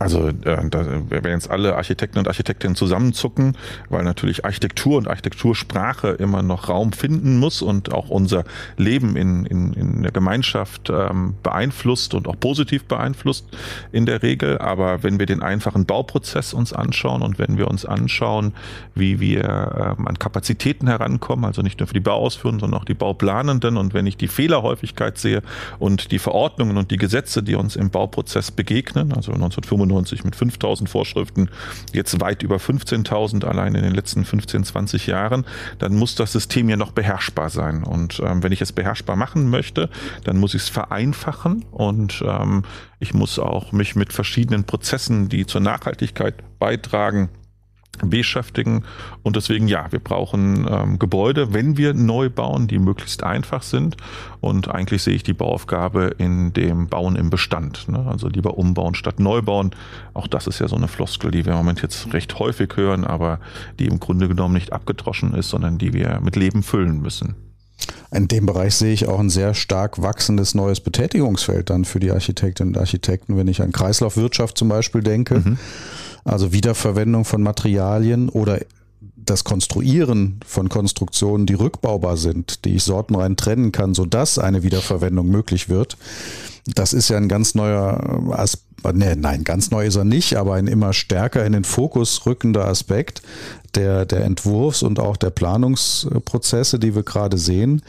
also 0.00 0.28
äh, 0.28 0.68
da 0.70 0.86
werden 1.10 1.30
jetzt 1.30 1.50
alle 1.50 1.76
Architekten 1.76 2.18
und 2.18 2.26
Architektinnen 2.26 2.74
zusammenzucken, 2.74 3.54
weil 3.90 4.02
natürlich 4.02 4.46
Architektur 4.46 4.96
und 4.96 5.06
Architektursprache 5.06 6.08
immer 6.08 6.42
noch 6.42 6.70
Raum 6.70 6.92
finden 6.92 7.38
muss 7.38 7.60
und 7.60 7.92
auch 7.92 8.08
unser 8.08 8.44
Leben 8.78 9.14
in, 9.14 9.44
in, 9.44 9.74
in 9.74 10.02
der 10.02 10.10
Gemeinschaft 10.10 10.88
ähm, 10.88 11.34
beeinflusst 11.42 12.14
und 12.14 12.28
auch 12.28 12.40
positiv 12.40 12.84
beeinflusst 12.84 13.44
in 13.92 14.06
der 14.06 14.22
Regel. 14.22 14.56
Aber 14.56 15.02
wenn 15.02 15.18
wir 15.18 15.26
den 15.26 15.42
einfachen 15.42 15.84
Bauprozess 15.84 16.54
uns 16.54 16.72
anschauen 16.72 17.20
und 17.20 17.38
wenn 17.38 17.58
wir 17.58 17.68
uns 17.68 17.84
anschauen, 17.84 18.54
wie 18.94 19.20
wir 19.20 19.96
ähm, 19.98 20.08
an 20.08 20.18
Kapazitäten 20.18 20.86
herankommen, 20.86 21.44
also 21.44 21.60
nicht 21.60 21.78
nur 21.78 21.86
für 21.86 21.94
die 21.94 22.00
Bauausführung, 22.00 22.58
sondern 22.58 22.80
auch 22.80 22.86
die 22.86 22.94
Bauplanenden 22.94 23.76
und 23.76 23.92
wenn 23.92 24.06
ich 24.06 24.16
die 24.16 24.28
Fehlerhäufigkeit 24.28 25.18
sehe 25.18 25.42
und 25.78 26.10
die 26.10 26.18
Verordnungen 26.18 26.78
und 26.78 26.90
die 26.90 26.96
Gesetze, 26.96 27.42
die 27.42 27.54
uns 27.54 27.76
im 27.76 27.90
Bauprozess 27.90 28.50
begegnen, 28.50 29.12
also 29.12 29.32
1995 29.32 29.89
1995 29.90 30.24
mit 30.24 30.36
5000 30.36 30.88
Vorschriften, 30.88 31.50
jetzt 31.92 32.20
weit 32.20 32.42
über 32.42 32.56
15.000 32.56 33.44
allein 33.44 33.74
in 33.74 33.82
den 33.82 33.94
letzten 33.94 34.24
15, 34.24 34.64
20 34.64 35.06
Jahren, 35.06 35.44
dann 35.78 35.94
muss 35.94 36.14
das 36.14 36.32
System 36.32 36.68
ja 36.68 36.76
noch 36.76 36.92
beherrschbar 36.92 37.50
sein. 37.50 37.82
Und 37.82 38.20
ähm, 38.24 38.42
wenn 38.42 38.52
ich 38.52 38.60
es 38.60 38.72
beherrschbar 38.72 39.16
machen 39.16 39.50
möchte, 39.50 39.90
dann 40.24 40.38
muss 40.38 40.54
ich 40.54 40.62
es 40.62 40.68
vereinfachen 40.68 41.64
und 41.70 42.22
ähm, 42.26 42.64
ich 42.98 43.14
muss 43.14 43.38
auch 43.38 43.72
mich 43.72 43.96
mit 43.96 44.12
verschiedenen 44.12 44.64
Prozessen, 44.64 45.28
die 45.28 45.46
zur 45.46 45.62
Nachhaltigkeit 45.62 46.34
beitragen, 46.58 47.30
beschäftigen. 48.02 48.84
Und 49.22 49.36
deswegen, 49.36 49.68
ja, 49.68 49.90
wir 49.90 49.98
brauchen 49.98 50.66
ähm, 50.68 50.98
Gebäude, 50.98 51.52
wenn 51.52 51.76
wir 51.76 51.94
neu 51.94 52.30
bauen, 52.30 52.66
die 52.66 52.78
möglichst 52.78 53.22
einfach 53.22 53.62
sind. 53.62 53.96
Und 54.40 54.68
eigentlich 54.68 55.02
sehe 55.02 55.14
ich 55.14 55.22
die 55.22 55.32
Bauaufgabe 55.32 56.14
in 56.18 56.52
dem 56.52 56.88
Bauen 56.88 57.16
im 57.16 57.30
Bestand. 57.30 57.88
Ne? 57.88 58.04
Also 58.06 58.28
lieber 58.28 58.56
umbauen 58.56 58.94
statt 58.94 59.20
neu 59.20 59.42
bauen. 59.42 59.70
Auch 60.14 60.26
das 60.26 60.46
ist 60.46 60.60
ja 60.60 60.68
so 60.68 60.76
eine 60.76 60.88
Floskel, 60.88 61.30
die 61.30 61.44
wir 61.44 61.52
im 61.52 61.58
Moment 61.58 61.82
jetzt 61.82 62.12
recht 62.14 62.38
häufig 62.38 62.76
hören, 62.76 63.04
aber 63.04 63.40
die 63.78 63.86
im 63.86 64.00
Grunde 64.00 64.28
genommen 64.28 64.54
nicht 64.54 64.72
abgedroschen 64.72 65.34
ist, 65.34 65.50
sondern 65.50 65.78
die 65.78 65.92
wir 65.92 66.20
mit 66.20 66.36
Leben 66.36 66.62
füllen 66.62 67.00
müssen. 67.00 67.49
In 68.12 68.28
dem 68.28 68.46
Bereich 68.46 68.74
sehe 68.74 68.92
ich 68.92 69.06
auch 69.06 69.20
ein 69.20 69.30
sehr 69.30 69.54
stark 69.54 70.02
wachsendes 70.02 70.54
neues 70.54 70.80
Betätigungsfeld 70.80 71.70
dann 71.70 71.84
für 71.84 72.00
die 72.00 72.10
Architektinnen 72.10 72.74
und 72.74 72.80
Architekten, 72.80 73.36
wenn 73.36 73.48
ich 73.48 73.62
an 73.62 73.72
Kreislaufwirtschaft 73.72 74.58
zum 74.58 74.68
Beispiel 74.68 75.02
denke. 75.02 75.38
Mhm 75.38 75.58
also 76.24 76.52
Wiederverwendung 76.52 77.24
von 77.24 77.42
Materialien 77.42 78.28
oder 78.28 78.60
das 79.16 79.44
Konstruieren 79.44 80.40
von 80.46 80.68
Konstruktionen, 80.68 81.46
die 81.46 81.54
rückbaubar 81.54 82.16
sind, 82.16 82.64
die 82.64 82.76
ich 82.76 82.84
sortenrein 82.84 83.36
trennen 83.36 83.70
kann, 83.70 83.94
sodass 83.94 84.38
eine 84.38 84.62
Wiederverwendung 84.62 85.28
möglich 85.28 85.68
wird. 85.68 85.96
Das 86.74 86.92
ist 86.92 87.08
ja 87.08 87.16
ein 87.16 87.28
ganz 87.28 87.54
neuer 87.54 88.22
Aspekt. 88.32 88.69
Nee, 88.92 89.14
nein, 89.16 89.44
ganz 89.44 89.70
neu 89.70 89.86
ist 89.86 89.96
er 89.96 90.04
nicht, 90.04 90.36
aber 90.36 90.54
ein 90.54 90.66
immer 90.66 90.92
stärker 90.92 91.44
in 91.44 91.52
den 91.52 91.64
Fokus 91.64 92.26
rückender 92.26 92.66
Aspekt 92.66 93.22
der, 93.74 94.06
der 94.06 94.24
Entwurfs- 94.24 94.82
und 94.82 94.98
auch 94.98 95.16
der 95.16 95.30
Planungsprozesse, 95.30 96.78
die 96.78 96.94
wir 96.94 97.02
gerade 97.02 97.38
sehen. 97.38 97.82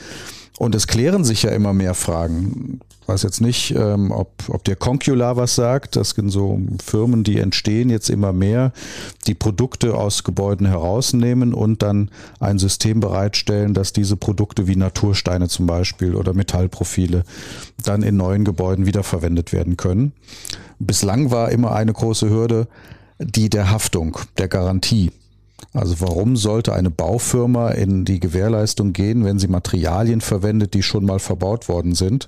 Und 0.58 0.76
es 0.76 0.88
klären 0.88 1.24
sich 1.24 1.44
ja 1.44 1.52
immer 1.52 1.74
mehr 1.74 1.94
Fragen 1.94 2.82
weiß 3.12 3.24
jetzt 3.24 3.42
nicht, 3.42 3.76
ähm, 3.76 4.12
ob, 4.12 4.32
ob 4.48 4.64
der 4.64 4.76
Concula 4.76 5.36
was 5.36 5.56
sagt. 5.56 5.96
Das 5.96 6.12
sind 6.12 6.30
so 6.30 6.62
Firmen, 6.84 7.24
die 7.24 7.39
entstehen 7.39 7.89
jetzt 7.89 8.10
immer 8.10 8.32
mehr, 8.32 8.72
die 9.28 9.34
Produkte 9.34 9.96
aus 9.96 10.24
Gebäuden 10.24 10.66
herausnehmen 10.66 11.54
und 11.54 11.82
dann 11.82 12.10
ein 12.39 12.58
System 12.58 13.00
bereitstellen, 13.00 13.74
dass 13.74 13.92
diese 13.92 14.16
Produkte 14.16 14.68
wie 14.68 14.76
Natursteine 14.76 15.50
zum 15.50 15.68
Beispiel 15.68 16.16
oder 16.16 16.34
Metallprofile 16.34 17.24
dann 17.84 18.04
in 18.04 18.16
neuen 18.18 18.46
Gebäuden 18.46 18.86
wiederverwendet 18.86 19.52
werden 19.52 19.78
können. 19.78 20.14
Bislang 20.86 21.32
war 21.32 21.52
immer 21.52 21.74
eine 21.74 21.94
große 21.94 22.30
Hürde 22.30 22.68
die 23.24 23.50
der 23.50 23.70
Haftung, 23.70 24.18
der 24.38 24.48
Garantie. 24.48 25.12
Also 25.74 26.02
warum 26.02 26.36
sollte 26.36 26.74
eine 26.74 26.90
Baufirma 26.90 27.70
in 27.70 28.04
die 28.04 28.20
Gewährleistung 28.20 28.94
gehen, 28.94 29.24
wenn 29.24 29.40
sie 29.40 29.48
Materialien 29.48 30.20
verwendet, 30.20 30.74
die 30.74 30.84
schon 30.84 31.06
mal 31.06 31.20
verbaut 31.20 31.70
worden 31.70 31.96
sind? 31.96 32.28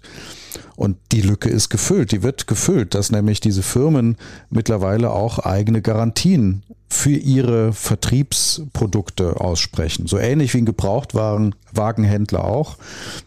Und 0.76 0.98
die 1.12 1.22
Lücke 1.22 1.50
ist 1.50 1.70
gefüllt, 1.70 2.12
die 2.12 2.24
wird 2.24 2.48
gefüllt, 2.48 2.94
dass 2.94 3.12
nämlich 3.12 3.40
diese 3.40 3.64
Firmen 3.64 4.18
mittlerweile 4.50 5.12
auch 5.12 5.40
eigene 5.40 5.82
Garantien 5.82 6.64
für 6.94 7.12
ihre 7.12 7.74
Vertriebsprodukte 7.74 9.42
aussprechen. 9.42 10.08
So 10.08 10.18
ähnlich 10.18 10.54
wie 10.54 10.60
ein 10.60 10.66
Gebrauchtwagenhändler 10.66 12.46
auch, 12.46 12.78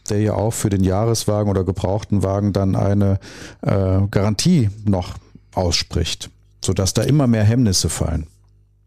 der 0.08 0.20
ja 0.20 0.34
auch 0.34 0.52
für 0.52 0.70
den 0.70 0.84
Jahreswagen 0.84 1.50
oder 1.50 1.64
gebrauchten 1.64 2.22
Wagen 2.22 2.52
dann 2.52 2.76
eine 2.76 3.18
äh, 3.62 4.00
Garantie 4.10 4.70
noch 4.84 5.14
ausspricht, 5.54 6.30
sodass 6.64 6.94
da 6.94 7.02
immer 7.02 7.26
mehr 7.26 7.44
Hemmnisse 7.44 7.88
fallen 7.88 8.26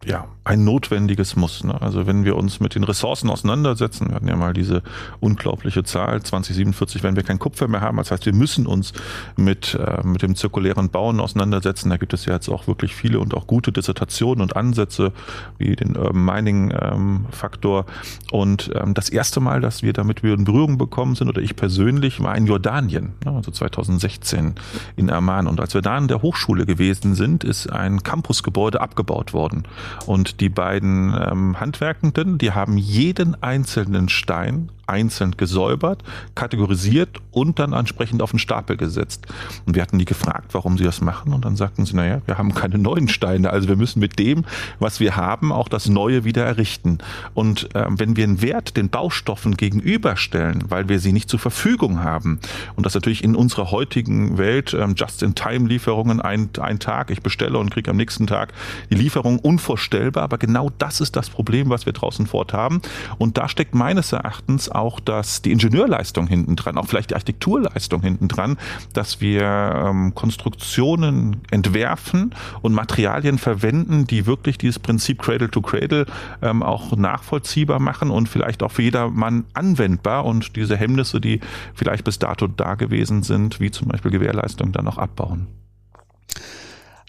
ja, 0.04 0.28
ein 0.44 0.64
notwendiges 0.64 1.36
Muss. 1.36 1.62
Ne? 1.62 1.78
Also 1.78 2.06
wenn 2.06 2.24
wir 2.24 2.36
uns 2.36 2.58
mit 2.58 2.74
den 2.74 2.84
Ressourcen 2.84 3.28
auseinandersetzen, 3.28 4.08
wir 4.08 4.14
hatten 4.14 4.28
ja 4.28 4.36
mal 4.36 4.54
diese 4.54 4.82
unglaubliche 5.20 5.84
Zahl, 5.84 6.22
2047 6.22 7.02
werden 7.02 7.16
wir 7.16 7.22
kein 7.22 7.38
Kupfer 7.38 7.68
mehr 7.68 7.82
haben. 7.82 7.98
Das 7.98 8.10
heißt, 8.10 8.24
wir 8.24 8.34
müssen 8.34 8.66
uns 8.66 8.94
mit, 9.36 9.74
äh, 9.74 10.04
mit 10.06 10.22
dem 10.22 10.36
zirkulären 10.36 10.88
Bauen 10.88 11.20
auseinandersetzen. 11.20 11.90
Da 11.90 11.98
gibt 11.98 12.14
es 12.14 12.24
ja 12.24 12.32
jetzt 12.32 12.48
auch 12.48 12.66
wirklich 12.66 12.94
viele 12.94 13.20
und 13.20 13.34
auch 13.34 13.46
gute 13.46 13.72
Dissertationen 13.72 14.40
und 14.40 14.56
Ansätze, 14.56 15.12
wie 15.58 15.76
den 15.76 15.96
Urban 15.96 16.24
Mining 16.24 16.74
ähm, 16.80 17.26
Faktor. 17.30 17.84
Und 18.32 18.70
ähm, 18.74 18.94
das 18.94 19.10
erste 19.10 19.40
Mal, 19.40 19.60
dass 19.60 19.82
wir 19.82 19.92
damit 19.92 20.24
in 20.24 20.44
Berührung 20.44 20.78
bekommen 20.78 21.14
sind, 21.14 21.28
oder 21.28 21.42
ich 21.42 21.56
persönlich, 21.56 22.22
war 22.22 22.34
in 22.36 22.46
Jordanien, 22.46 23.12
ne? 23.24 23.32
also 23.32 23.50
2016 23.50 24.54
in 24.96 25.10
Amman. 25.10 25.46
Und 25.46 25.60
als 25.60 25.74
wir 25.74 25.82
da 25.82 25.98
in 25.98 26.08
der 26.08 26.22
Hochschule 26.22 26.64
gewesen 26.64 27.14
sind, 27.14 27.44
ist 27.44 27.70
ein 27.70 28.02
Campusgebäude 28.02 28.80
abgebaut 28.80 29.34
worden. 29.34 29.64
Und 30.06 30.40
die 30.40 30.48
beiden 30.48 31.14
ähm, 31.14 31.60
Handwerkenden, 31.60 32.38
die 32.38 32.52
haben 32.52 32.76
jeden 32.76 33.40
einzelnen 33.42 34.08
Stein 34.08 34.70
einzeln 34.90 35.36
gesäubert, 35.36 36.02
kategorisiert 36.34 37.18
und 37.30 37.58
dann 37.58 37.72
entsprechend 37.72 38.22
auf 38.22 38.30
den 38.30 38.38
Stapel 38.38 38.76
gesetzt. 38.76 39.26
Und 39.66 39.76
wir 39.76 39.82
hatten 39.82 39.98
die 39.98 40.04
gefragt, 40.04 40.52
warum 40.52 40.76
sie 40.76 40.84
das 40.84 41.00
machen. 41.00 41.32
Und 41.32 41.44
dann 41.44 41.56
sagten 41.56 41.86
sie, 41.86 41.94
naja, 41.94 42.20
wir 42.26 42.38
haben 42.38 42.54
keine 42.54 42.78
neuen 42.78 43.08
Steine. 43.08 43.50
Also 43.50 43.68
wir 43.68 43.76
müssen 43.76 44.00
mit 44.00 44.18
dem, 44.18 44.44
was 44.78 45.00
wir 45.00 45.16
haben, 45.16 45.52
auch 45.52 45.68
das 45.68 45.88
Neue 45.88 46.24
wieder 46.24 46.44
errichten. 46.44 46.98
Und 47.34 47.74
äh, 47.74 47.86
wenn 47.88 48.16
wir 48.16 48.24
einen 48.24 48.42
Wert 48.42 48.76
den 48.76 48.90
Baustoffen 48.90 49.56
gegenüberstellen, 49.56 50.64
weil 50.68 50.88
wir 50.88 50.98
sie 50.98 51.12
nicht 51.12 51.30
zur 51.30 51.38
Verfügung 51.38 52.02
haben, 52.02 52.40
und 52.76 52.84
das 52.86 52.94
natürlich 52.94 53.22
in 53.22 53.36
unserer 53.36 53.70
heutigen 53.70 54.38
Welt, 54.38 54.74
ähm, 54.74 54.94
Just-in-Time-Lieferungen, 54.96 56.20
ein, 56.20 56.50
ein 56.60 56.78
Tag, 56.80 57.10
ich 57.10 57.22
bestelle 57.22 57.58
und 57.58 57.70
kriege 57.70 57.90
am 57.90 57.96
nächsten 57.96 58.26
Tag 58.26 58.52
die 58.90 58.96
Lieferung 58.96 59.38
unvorstellbar. 59.38 60.24
Aber 60.24 60.38
genau 60.38 60.70
das 60.78 61.00
ist 61.00 61.16
das 61.16 61.30
Problem, 61.30 61.70
was 61.70 61.86
wir 61.86 61.92
draußen 61.92 62.26
fort 62.26 62.52
haben. 62.52 62.82
Und 63.18 63.38
da 63.38 63.48
steckt 63.48 63.74
meines 63.74 64.12
Erachtens 64.12 64.68
auch 64.68 64.79
dass 65.00 65.42
die 65.42 65.52
Ingenieurleistung 65.52 66.26
hinten 66.26 66.56
dran, 66.56 66.78
auch 66.78 66.86
vielleicht 66.86 67.10
die 67.10 67.14
Architekturleistung 67.14 68.00
hinten 68.00 68.28
dran, 68.28 68.56
dass 68.94 69.20
wir 69.20 69.42
ähm, 69.44 70.14
Konstruktionen 70.14 71.42
entwerfen 71.50 72.34
und 72.62 72.72
Materialien 72.72 73.36
verwenden, 73.36 74.06
die 74.06 74.24
wirklich 74.24 74.56
dieses 74.56 74.78
Prinzip 74.78 75.20
Cradle 75.20 75.50
to 75.50 75.60
Cradle 75.60 76.06
ähm, 76.40 76.62
auch 76.62 76.96
nachvollziehbar 76.96 77.80
machen 77.80 78.10
und 78.10 78.28
vielleicht 78.28 78.62
auch 78.62 78.72
für 78.72 78.82
jedermann 78.82 79.44
anwendbar 79.52 80.24
und 80.24 80.56
diese 80.56 80.76
Hemmnisse, 80.76 81.20
die 81.20 81.40
vielleicht 81.74 82.04
bis 82.04 82.18
dato 82.18 82.46
da 82.46 82.74
gewesen 82.74 83.22
sind, 83.22 83.60
wie 83.60 83.70
zum 83.70 83.88
Beispiel 83.88 84.10
Gewährleistung, 84.10 84.72
dann 84.72 84.88
auch 84.88 84.98
abbauen. 84.98 85.46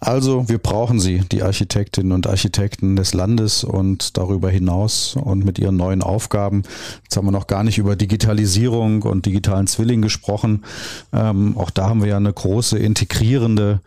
Also 0.03 0.49
wir 0.49 0.57
brauchen 0.57 0.99
sie, 0.99 1.19
die 1.31 1.43
Architektinnen 1.43 2.11
und 2.11 2.25
Architekten 2.25 2.95
des 2.95 3.13
Landes 3.13 3.63
und 3.63 4.17
darüber 4.17 4.49
hinaus 4.49 5.15
und 5.15 5.45
mit 5.45 5.59
ihren 5.59 5.77
neuen 5.77 6.01
Aufgaben. 6.01 6.63
Jetzt 7.03 7.15
haben 7.15 7.27
wir 7.27 7.31
noch 7.31 7.45
gar 7.45 7.63
nicht 7.63 7.77
über 7.77 7.95
Digitalisierung 7.95 9.03
und 9.03 9.27
digitalen 9.27 9.67
Zwilling 9.67 10.01
gesprochen. 10.01 10.65
Ähm, 11.13 11.55
auch 11.55 11.69
da 11.69 11.87
haben 11.87 12.01
wir 12.01 12.09
ja 12.09 12.17
eine 12.17 12.33
große 12.33 12.79
integrierende 12.79 13.81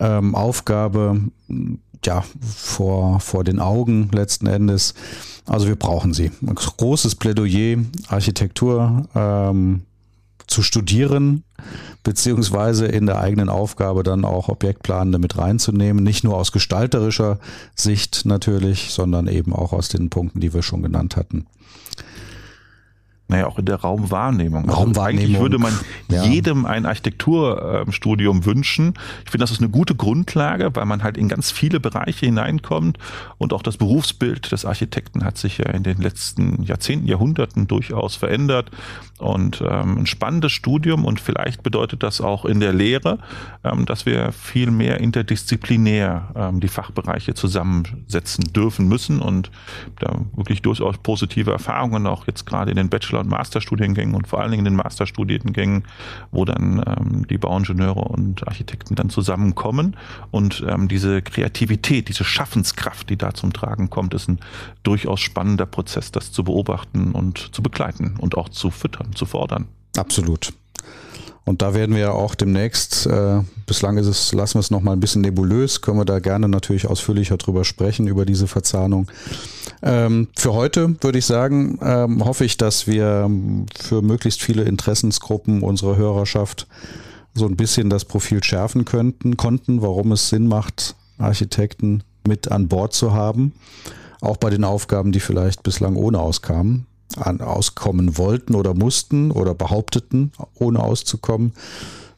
ähm, 0.00 0.34
Aufgabe. 0.34 1.20
ja, 2.02 2.24
vor, 2.40 3.20
vor 3.20 3.44
den 3.44 3.60
Augen 3.60 4.08
letzten 4.10 4.46
Endes. 4.46 4.94
Also 5.44 5.68
wir 5.68 5.76
brauchen 5.76 6.14
sie. 6.14 6.30
Ein 6.40 6.54
großes 6.54 7.16
Plädoyer, 7.16 7.76
Architektur 8.08 9.06
ähm, 9.14 9.82
zu 10.48 10.62
studieren, 10.62 11.44
beziehungsweise 12.02 12.86
in 12.86 13.06
der 13.06 13.20
eigenen 13.20 13.48
Aufgabe 13.48 14.02
dann 14.02 14.24
auch 14.24 14.48
Objektplanende 14.48 15.18
mit 15.18 15.38
reinzunehmen. 15.38 16.02
Nicht 16.02 16.24
nur 16.24 16.36
aus 16.36 16.52
gestalterischer 16.52 17.38
Sicht 17.76 18.24
natürlich, 18.24 18.90
sondern 18.90 19.28
eben 19.28 19.52
auch 19.52 19.72
aus 19.72 19.88
den 19.88 20.10
Punkten, 20.10 20.40
die 20.40 20.52
wir 20.52 20.62
schon 20.62 20.82
genannt 20.82 21.16
hatten. 21.16 21.46
Naja, 23.30 23.46
auch 23.46 23.58
in 23.58 23.66
der 23.66 23.76
Raumwahrnehmung. 23.76 24.70
Also 24.70 24.80
Raumwahrnehmung. 24.80 25.24
Eigentlich 25.26 25.40
würde 25.40 25.58
man 25.58 25.78
ja. 26.10 26.24
jedem 26.24 26.64
ein 26.64 26.86
Architekturstudium 26.86 28.46
wünschen. 28.46 28.94
Ich 29.26 29.30
finde, 29.30 29.42
das 29.42 29.50
ist 29.50 29.60
eine 29.60 29.68
gute 29.68 29.94
Grundlage, 29.94 30.74
weil 30.74 30.86
man 30.86 31.02
halt 31.02 31.18
in 31.18 31.28
ganz 31.28 31.50
viele 31.50 31.78
Bereiche 31.78 32.24
hineinkommt 32.24 32.96
und 33.36 33.52
auch 33.52 33.62
das 33.62 33.76
Berufsbild 33.76 34.50
des 34.50 34.64
Architekten 34.64 35.24
hat 35.24 35.36
sich 35.36 35.58
ja 35.58 35.66
in 35.66 35.82
den 35.82 35.98
letzten 35.98 36.62
Jahrzehnten, 36.62 37.06
Jahrhunderten 37.06 37.66
durchaus 37.66 38.16
verändert 38.16 38.70
und 39.18 39.60
ähm, 39.60 39.98
ein 39.98 40.06
spannendes 40.06 40.52
Studium 40.52 41.04
und 41.04 41.20
vielleicht 41.20 41.62
bedeutet 41.62 42.02
das 42.02 42.22
auch 42.22 42.46
in 42.46 42.60
der 42.60 42.72
Lehre, 42.72 43.18
ähm, 43.62 43.84
dass 43.84 44.06
wir 44.06 44.32
viel 44.32 44.70
mehr 44.70 45.00
interdisziplinär 45.00 46.28
ähm, 46.34 46.60
die 46.60 46.68
Fachbereiche 46.68 47.34
zusammensetzen 47.34 48.54
dürfen 48.54 48.88
müssen 48.88 49.20
und 49.20 49.50
da 49.98 50.18
wirklich 50.34 50.62
durchaus 50.62 50.96
positive 50.96 51.50
Erfahrungen 51.50 52.06
auch 52.06 52.26
jetzt 52.26 52.46
gerade 52.46 52.70
in 52.70 52.78
den 52.78 52.88
Bachelor 52.88 53.17
Bachelor- 53.18 53.20
und 53.20 53.28
Masterstudiengängen 53.28 54.14
und 54.14 54.26
vor 54.26 54.40
allen 54.40 54.50
Dingen 54.50 54.66
in 54.66 54.72
den 54.72 54.76
Masterstudiengängen, 54.76 55.84
wo 56.30 56.44
dann 56.44 56.82
ähm, 56.86 57.26
die 57.26 57.38
Bauingenieure 57.38 58.00
und 58.00 58.46
Architekten 58.46 58.94
dann 58.94 59.10
zusammenkommen 59.10 59.96
und 60.30 60.64
ähm, 60.68 60.88
diese 60.88 61.22
Kreativität, 61.22 62.08
diese 62.08 62.24
Schaffenskraft, 62.24 63.10
die 63.10 63.16
da 63.16 63.34
zum 63.34 63.52
Tragen 63.52 63.90
kommt, 63.90 64.14
ist 64.14 64.28
ein 64.28 64.38
durchaus 64.82 65.20
spannender 65.20 65.66
Prozess, 65.66 66.12
das 66.12 66.32
zu 66.32 66.44
beobachten 66.44 67.12
und 67.12 67.54
zu 67.54 67.62
begleiten 67.62 68.16
und 68.18 68.36
auch 68.36 68.48
zu 68.48 68.70
füttern, 68.70 69.14
zu 69.14 69.26
fordern. 69.26 69.66
Absolut. 69.96 70.52
Und 71.48 71.62
da 71.62 71.72
werden 71.72 71.96
wir 71.96 72.12
auch 72.12 72.34
demnächst, 72.34 73.06
äh, 73.06 73.40
bislang 73.66 73.96
ist 73.96 74.06
es, 74.06 74.34
lassen 74.34 74.56
wir 74.56 74.60
es 74.60 74.70
noch 74.70 74.82
mal 74.82 74.92
ein 74.92 75.00
bisschen 75.00 75.22
nebulös, 75.22 75.80
können 75.80 75.96
wir 75.96 76.04
da 76.04 76.18
gerne 76.18 76.46
natürlich 76.46 76.86
ausführlicher 76.86 77.38
drüber 77.38 77.64
sprechen, 77.64 78.06
über 78.06 78.26
diese 78.26 78.46
Verzahnung. 78.46 79.10
Ähm, 79.82 80.28
für 80.36 80.52
heute 80.52 80.94
würde 81.00 81.16
ich 81.16 81.24
sagen, 81.24 81.78
ähm, 81.82 82.22
hoffe 82.22 82.44
ich, 82.44 82.58
dass 82.58 82.86
wir 82.86 83.30
für 83.80 84.02
möglichst 84.02 84.42
viele 84.42 84.64
Interessensgruppen 84.64 85.62
unserer 85.62 85.96
Hörerschaft 85.96 86.66
so 87.32 87.46
ein 87.46 87.56
bisschen 87.56 87.88
das 87.88 88.04
Profil 88.04 88.44
schärfen 88.44 88.84
könnten, 88.84 89.38
konnten, 89.38 89.80
warum 89.80 90.12
es 90.12 90.28
Sinn 90.28 90.48
macht, 90.48 90.96
Architekten 91.16 92.02
mit 92.26 92.52
an 92.52 92.68
Bord 92.68 92.92
zu 92.92 93.14
haben. 93.14 93.54
Auch 94.20 94.36
bei 94.36 94.50
den 94.50 94.64
Aufgaben, 94.64 95.12
die 95.12 95.20
vielleicht 95.20 95.62
bislang 95.62 95.96
ohne 95.96 96.18
auskamen 96.18 96.84
an, 97.16 97.40
auskommen 97.40 98.18
wollten 98.18 98.54
oder 98.54 98.74
mussten 98.74 99.30
oder 99.30 99.54
behaupteten, 99.54 100.32
ohne 100.54 100.80
auszukommen. 100.80 101.52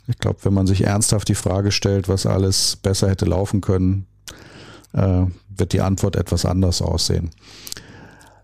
Ich 0.08 0.18
glaube, 0.18 0.38
wenn 0.42 0.54
man 0.54 0.66
sich 0.66 0.84
ernsthaft 0.84 1.28
die 1.28 1.34
Frage 1.34 1.70
stellt, 1.70 2.08
was 2.08 2.26
alles 2.26 2.76
besser 2.76 3.08
hätte 3.08 3.26
laufen 3.26 3.60
können, 3.60 4.06
äh, 4.92 5.26
wird 5.48 5.72
die 5.72 5.80
Antwort 5.80 6.16
etwas 6.16 6.44
anders 6.44 6.82
aussehen. 6.82 7.30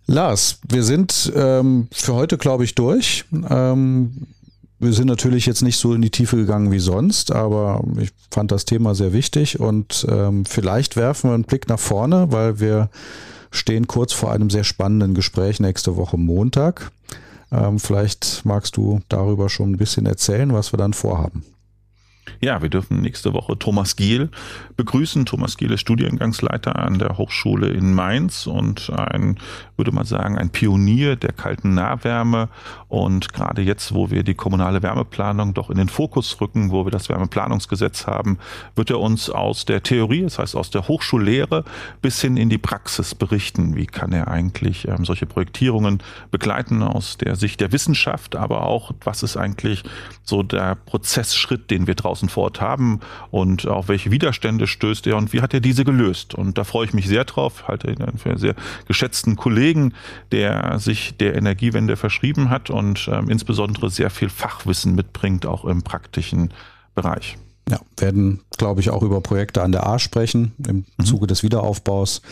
Lars, 0.07 0.61
wir 0.69 0.85
sind 0.85 1.33
ähm, 1.35 1.89
für 1.91 2.15
heute, 2.15 2.39
glaube 2.39 2.63
ich, 2.65 2.77
durch. 2.77 3.25
Ähm, 3.51 4.29
wir 4.79 4.93
sind 4.93 5.07
natürlich 5.07 5.47
jetzt 5.47 5.63
nicht 5.63 5.79
so 5.79 5.95
in 5.95 6.03
die 6.03 6.11
Tiefe 6.11 6.37
gegangen 6.37 6.71
wie 6.71 6.79
sonst, 6.79 7.33
aber 7.33 7.83
ich 7.99 8.11
fand 8.31 8.53
das 8.53 8.67
Thema 8.67 8.95
sehr 8.95 9.13
wichtig 9.13 9.59
und 9.59 10.07
ähm, 10.09 10.45
vielleicht 10.45 10.97
werfen 10.97 11.31
wir 11.31 11.35
einen 11.35 11.45
Blick 11.45 11.69
nach 11.69 11.81
vorne, 11.81 12.31
weil 12.31 12.61
wir 12.61 12.91
stehen 13.57 13.87
kurz 13.87 14.13
vor 14.13 14.33
einem 14.33 14.51
sehr 14.51 14.65
spannenden 14.65 15.15
Gespräch 15.15 15.61
nächste 15.61 15.97
Woche 15.97 16.17
Montag. 16.17 16.93
Ähm, 17.53 17.79
vielleicht 17.79 18.45
magst 18.45 18.77
du 18.77 19.01
darüber 19.09 19.49
schon 19.49 19.73
ein 19.73 19.77
bisschen 19.77 20.07
erzählen, 20.07 20.53
was 20.53 20.73
wir 20.73 20.79
dann 20.79 20.93
vorhaben. 20.93 21.45
Ja, 22.41 22.61
wir 22.61 22.69
dürfen 22.69 23.01
nächste 23.01 23.33
Woche 23.33 23.59
Thomas 23.59 23.97
Giel 23.97 24.31
begrüßen. 24.77 25.27
Thomas 25.27 25.57
Giel 25.57 25.73
ist 25.73 25.81
Studiengangsleiter 25.81 26.77
an 26.77 26.99
der 26.99 27.19
Hochschule 27.19 27.69
in 27.69 27.95
Mainz 27.95 28.47
und 28.47 28.91
ein, 28.91 29.39
würde 29.77 29.93
man 29.93 30.05
sagen, 30.05 30.39
ein 30.39 30.51
Pionier 30.51 31.17
der 31.17 31.33
kalten 31.33 31.75
Nahwärme. 31.75 32.49
Und 32.89 33.33
gerade 33.33 33.63
jetzt, 33.63 33.95
wo 33.95 34.11
wir 34.11 34.23
die 34.23 34.35
kommunale 34.35 34.83
Wärmeplanung 34.83 35.55
doch 35.55 35.71
in 35.71 35.77
den 35.77 35.89
Fokus 35.89 36.41
rücken, 36.41 36.71
wo 36.71 36.85
wir 36.87 36.91
das 36.91 37.09
Wärmeplanungsgesetz 37.09 38.07
haben, 38.07 38.39
wird 38.75 38.91
er 38.91 39.01
uns 39.01 39.29
aus 39.31 39.65
der 39.65 39.83
Theorie, 39.83 40.23
das 40.23 40.39
heißt 40.39 40.57
aus 40.57 40.71
der 40.71 40.89
Hochschullehre 40.89 41.65
bis 42.01 42.21
hin 42.21 42.37
in 42.37 42.49
die 42.49 42.59
Praxis 42.59 43.15
berichten. 43.15 43.77
Wie 43.77 43.87
kann 43.87 44.13
er 44.13 44.29
eigentlich 44.29 44.89
ähm, 44.89 45.05
solche 45.05 45.27
Projektierungen 45.27 46.03
begleiten 46.31 46.83
aus 46.83 47.19
der 47.19 47.37
Sicht 47.37 47.61
der 47.61 47.73
Wissenschaft, 47.73 48.37
aber 48.37 48.63
auch, 48.63 48.93
was 49.05 49.23
ist 49.23 49.37
eigentlich 49.37 49.83
so 50.23 50.43
der 50.43 50.75
Prozessschritt, 50.75 51.71
den 51.71 51.87
wir 51.87 51.95
draußen 51.95 52.29
vor 52.29 52.45
Ort 52.45 52.61
haben 52.61 53.01
und 53.31 53.67
auf 53.67 53.89
welche 53.89 54.11
Widerstände 54.11 54.67
stößt 54.67 55.07
er 55.07 55.17
und 55.17 55.33
wie 55.33 55.41
hat 55.41 55.55
er 55.55 55.61
diese 55.61 55.85
gelöst. 55.85 56.35
Und 56.35 56.59
da 56.59 56.65
freue 56.65 56.87
ich 56.87 56.95
mich 56.95 57.07
sehr 57.09 57.25
drauf, 57.25 57.69
halte 57.69 57.91
ihn 57.91 58.19
für 58.19 58.31
einen 58.31 58.39
sehr 58.39 58.55
geschätzten 58.87 59.37
Kollegen, 59.37 59.66
der 60.33 60.79
sich 60.79 61.17
der 61.17 61.35
Energiewende 61.35 61.97
verschrieben 61.97 62.51
hat 62.51 62.71
und 62.71 63.09
ähm, 63.13 63.29
insbesondere 63.29 63.91
sehr 63.91 64.11
viel 64.11 64.29
Fachwissen 64.29 64.95
mitbringt, 64.95 65.47
auch 65.47 65.65
im 65.65 65.83
praktischen 65.83 66.53
Bereich. 66.95 67.37
Ja, 67.69 67.81
werden, 67.97 68.43
glaube 68.57 68.81
ich, 68.81 68.91
auch 68.91 69.03
über 69.03 69.21
Projekte 69.21 69.61
an 69.63 69.73
der 69.73 69.89
A 69.89 69.99
sprechen 69.99 70.53
im 70.69 70.85
mhm. 70.99 71.05
Zuge 71.05 71.27
des 71.27 71.43
Wiederaufbaus. 71.43 72.23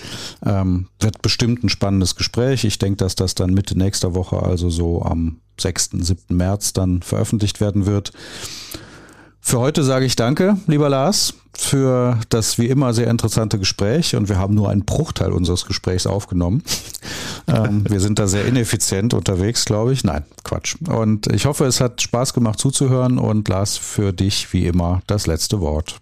Ähm, 0.46 0.86
wird 1.00 1.22
bestimmt 1.22 1.64
ein 1.64 1.68
spannendes 1.68 2.14
Gespräch. 2.14 2.64
Ich 2.64 2.78
denke, 2.78 2.98
dass 2.98 3.16
das 3.16 3.34
dann 3.34 3.52
Mitte 3.52 3.76
nächster 3.76 4.14
Woche, 4.14 4.40
also 4.40 4.70
so 4.70 5.02
am 5.02 5.40
6., 5.58 5.90
7. 5.92 6.36
März 6.36 6.72
dann 6.72 7.02
veröffentlicht 7.02 7.60
werden 7.60 7.84
wird. 7.84 8.12
Für 9.40 9.58
heute 9.58 9.82
sage 9.82 10.06
ich 10.06 10.14
danke, 10.14 10.56
lieber 10.68 10.88
Lars, 10.88 11.34
für 11.74 12.20
das 12.28 12.56
wie 12.56 12.68
immer 12.68 12.94
sehr 12.94 13.08
interessante 13.08 13.58
Gespräch. 13.58 14.14
Und 14.14 14.28
wir 14.28 14.38
haben 14.38 14.54
nur 14.54 14.70
einen 14.70 14.84
Bruchteil 14.84 15.32
unseres 15.32 15.66
Gesprächs 15.66 16.06
aufgenommen. 16.06 16.62
ähm, 17.48 17.84
wir 17.88 17.98
sind 17.98 18.20
da 18.20 18.28
sehr 18.28 18.44
ineffizient 18.44 19.12
unterwegs, 19.12 19.64
glaube 19.64 19.92
ich. 19.92 20.04
Nein, 20.04 20.22
Quatsch. 20.44 20.76
Und 20.88 21.26
ich 21.32 21.46
hoffe, 21.46 21.64
es 21.64 21.80
hat 21.80 22.00
Spaß 22.00 22.32
gemacht 22.32 22.60
zuzuhören. 22.60 23.18
Und 23.18 23.48
Lars, 23.48 23.76
für 23.76 24.12
dich 24.12 24.52
wie 24.52 24.66
immer 24.66 25.02
das 25.08 25.26
letzte 25.26 25.60
Wort 25.60 25.98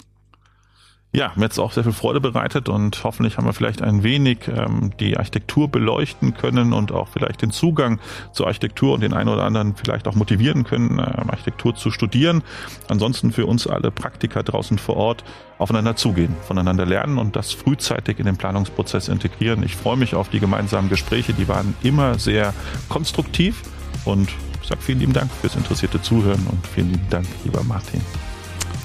ja, 1.15 1.33
mir 1.37 1.45
hat 1.45 1.53
es 1.53 1.59
auch 1.59 1.73
sehr 1.73 1.85
viel 1.85 1.93
Freude 1.93 2.23
bereitet 2.23 2.71
und 2.71 3.05
hoffentlich 3.05 3.37
haben 3.37 3.45
wir 3.45 3.53
vielleicht 3.53 3.83
ein 3.83 4.03
wenig 4.03 4.49
ähm, 4.49 4.93
die 4.99 5.19
Architektur 5.19 5.69
beleuchten 5.69 6.35
können 6.35 6.73
und 6.73 6.91
auch 6.91 7.09
vielleicht 7.09 7.43
den 7.43 7.51
Zugang 7.51 8.01
zur 8.33 8.47
Architektur 8.47 8.95
und 8.95 9.03
den 9.03 9.13
einen 9.13 9.29
oder 9.29 9.45
anderen 9.45 9.77
vielleicht 9.77 10.09
auch 10.09 10.15
motivieren 10.15 10.65
können, 10.65 10.93
ähm, 10.93 11.29
Architektur 11.31 11.75
zu 11.75 11.91
studieren. 11.91 12.43
Ansonsten 12.89 13.31
für 13.31 13.45
uns 13.45 13.67
alle 13.67 13.91
Praktiker 13.91 14.43
draußen 14.43 14.79
vor 14.79 14.97
Ort 14.97 15.23
aufeinander 15.59 15.97
zugehen, 15.97 16.35
voneinander 16.47 16.87
lernen 16.87 17.19
und 17.19 17.37
das 17.37 17.53
frühzeitig 17.53 18.19
in 18.19 18.25
den 18.25 18.39
Planungsprozess 18.39 19.09
integrieren. 19.09 19.63
Ich 19.65 19.77
freue 19.77 19.99
mich 19.99 20.15
auf 20.15 20.31
die 20.31 20.41
gemeinsamen 20.41 20.89
Gespräche, 20.89 21.35
die 21.35 21.47
waren 21.47 21.75
immer 21.83 22.19
sehr 22.19 22.55
konstruktiv 22.89 23.63
und 24.07 24.31
sage 24.67 24.81
vielen 24.81 25.01
lieben 25.01 25.13
Dank 25.13 25.31
fürs 25.31 25.57
interessierte 25.57 26.01
Zuhören 26.01 26.47
und 26.51 26.67
vielen 26.67 26.91
lieben 26.91 27.09
Dank, 27.11 27.27
lieber 27.45 27.63
Martin. 27.65 28.01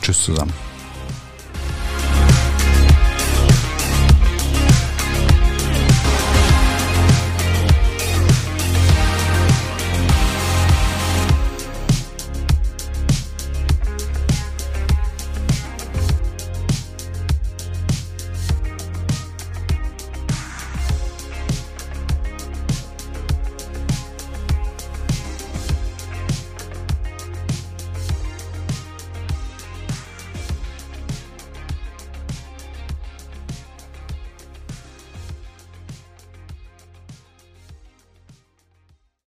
Tschüss 0.02 0.26
zusammen. 0.26 0.67